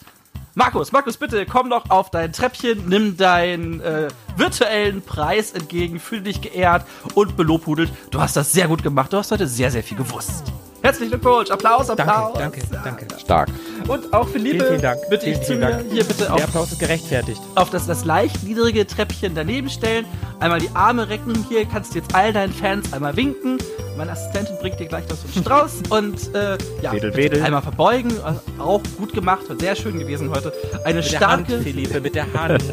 [0.60, 6.20] Markus, Markus, bitte komm doch auf dein Treppchen, nimm deinen äh, virtuellen Preis entgegen, fühl
[6.20, 7.90] dich geehrt und belobhudelt.
[8.12, 10.52] Du hast das sehr gut gemacht, du hast heute sehr, sehr viel gewusst.
[10.81, 12.38] Herzlichen Glückwunsch, Applaus, Applaus.
[12.38, 13.19] Danke, danke, danke.
[13.19, 13.49] Stark.
[13.88, 15.01] Und auch Philippe, Vielen, vielen Dank.
[15.10, 15.91] bitte Vielen, ich zu vielen mir Dank.
[15.91, 17.41] hier bitte Der auf, Applaus ist gerechtfertigt.
[17.56, 20.06] auf das, das leicht niedrige Treppchen daneben stellen,
[20.39, 23.57] einmal die Arme recken, hier kannst du jetzt all deinen Fans einmal winken.
[23.97, 27.43] Meine Assistentin bringt dir gleich so einen Strauß und äh, ja, Wedel, wedel.
[27.43, 28.14] einmal verbeugen.
[28.57, 30.53] Auch gut gemacht, sehr schön gewesen heute.
[30.85, 32.64] Eine Mit der Hand, starke, Philippe, mit der Hand.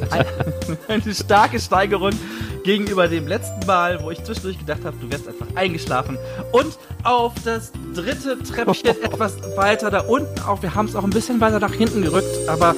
[0.88, 2.12] eine starke Steigerung
[2.66, 6.18] gegenüber dem letzten Mal, wo ich zwischendurch gedacht habe, du wärst einfach eingeschlafen.
[6.50, 10.62] Und auf das dritte Treppchen etwas weiter da unten auch.
[10.62, 12.74] Wir haben es auch ein bisschen weiter nach hinten gerückt, aber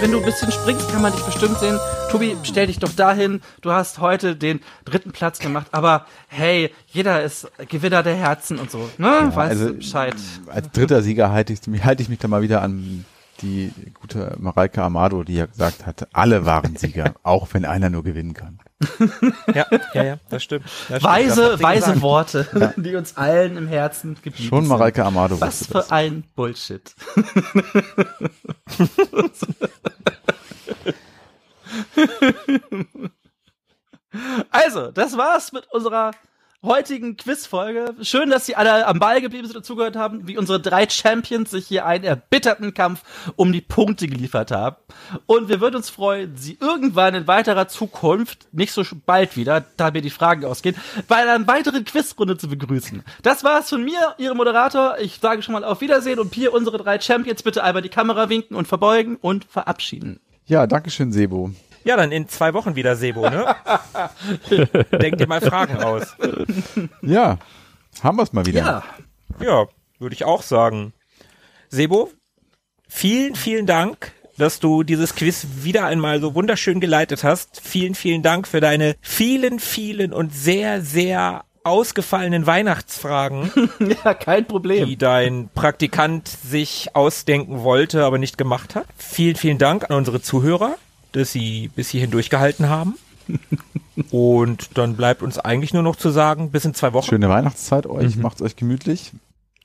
[0.00, 1.78] wenn du ein bisschen springst, kann man dich bestimmt sehen.
[2.12, 3.40] Tobi, stell dich doch dahin.
[3.60, 8.70] Du hast heute den dritten Platz gemacht, aber hey, jeder ist Gewinner der Herzen und
[8.70, 8.88] so.
[8.98, 9.32] Ne?
[9.34, 10.14] weißt also, du Bescheid.
[10.46, 13.04] Als dritter Sieger halte ich, halte ich mich da mal wieder an
[13.42, 18.04] die gute Mareike Amado, die ja gesagt hat, alle waren Sieger, auch wenn einer nur
[18.04, 18.58] gewinnen kann.
[19.54, 20.66] Ja, ja, ja, das stimmt.
[20.66, 21.04] Das stimmt.
[21.04, 22.02] Weise, sie weise gesagt.
[22.02, 24.66] Worte, die uns allen im Herzen geblieben Schon.
[24.66, 25.90] Mareike Amado Was für das.
[25.90, 26.94] ein Bullshit.
[34.50, 36.10] also, das war's mit unserer
[36.64, 37.94] heutigen Quizfolge.
[38.02, 41.50] Schön, dass Sie alle am Ball geblieben sind und zugehört haben, wie unsere drei Champions
[41.50, 43.02] sich hier einen erbitterten Kampf
[43.36, 44.76] um die Punkte geliefert haben.
[45.26, 49.90] Und wir würden uns freuen, Sie irgendwann in weiterer Zukunft, nicht so bald wieder, da
[49.90, 50.76] mir die Fragen ausgehen,
[51.06, 53.02] bei einer weiteren Quizrunde zu begrüßen.
[53.22, 54.96] Das war's von mir, Ihrem Moderator.
[55.00, 58.28] Ich sage schon mal auf Wiedersehen und hier unsere drei Champions bitte einmal die Kamera
[58.28, 60.20] winken und verbeugen und verabschieden.
[60.46, 61.52] Ja, Dankeschön, Sebo.
[61.84, 63.54] Ja, dann in zwei Wochen wieder Sebo, ne?
[65.00, 66.16] Denk dir mal Fragen aus.
[67.02, 67.38] Ja,
[68.02, 68.60] Haben wir es mal wieder.
[68.60, 68.82] Ja,
[69.44, 69.66] Ja,
[69.98, 70.92] würde ich auch sagen.
[71.68, 72.10] Sebo,
[72.88, 77.60] vielen, vielen Dank, dass du dieses Quiz wieder einmal so wunderschön geleitet hast.
[77.62, 83.50] Vielen, vielen Dank für deine vielen, vielen und sehr, sehr ausgefallenen Weihnachtsfragen,
[84.04, 84.86] ja, kein Problem.
[84.86, 88.86] die dein Praktikant sich ausdenken wollte, aber nicht gemacht hat.
[88.98, 90.76] Vielen, vielen Dank an unsere Zuhörer,
[91.16, 92.94] dass sie bis hierhin durchgehalten haben.
[94.10, 97.08] Und dann bleibt uns eigentlich nur noch zu sagen, bis in zwei Wochen.
[97.08, 98.22] Schöne Weihnachtszeit euch, Mhm.
[98.22, 99.12] macht's euch gemütlich.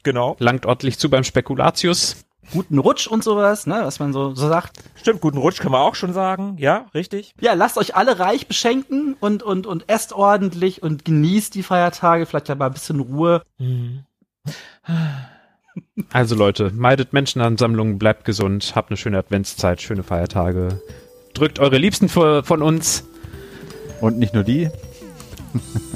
[0.03, 0.35] Genau.
[0.39, 2.17] Langt ordentlich zu beim Spekulatius.
[2.53, 4.79] Guten Rutsch und sowas, ne, was man so, so sagt.
[4.95, 6.55] Stimmt, guten Rutsch können wir auch schon sagen.
[6.57, 7.33] Ja, richtig.
[7.41, 12.25] Ja, lasst euch alle reich beschenken und, und, und esst ordentlich und genießt die Feiertage,
[12.25, 13.43] vielleicht ja mal ein bisschen Ruhe.
[16.11, 20.81] Also Leute, meidet Menschenansammlungen, bleibt gesund, habt eine schöne Adventszeit, schöne Feiertage.
[21.33, 23.03] Drückt eure Liebsten vor- von uns.
[24.01, 24.69] Und nicht nur die.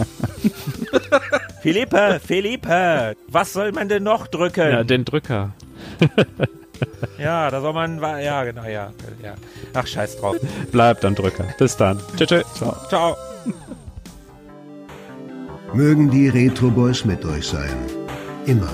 [1.61, 4.69] Philippe, Philippe, was soll man denn noch drücken?
[4.71, 5.51] Ja, den Drücker.
[7.17, 8.91] Ja, da soll man, ja, genau, ja,
[9.23, 9.35] ja.
[9.73, 10.35] Ach, scheiß drauf.
[10.71, 11.45] Bleibt am Drücker.
[11.57, 11.99] Bis dann.
[12.17, 12.27] Tschüss.
[12.27, 12.43] tschüss.
[12.55, 12.75] Ciao.
[12.89, 13.15] Ciao.
[15.73, 17.73] Mögen die Retro Boys mit euch sein.
[18.45, 18.67] Immer.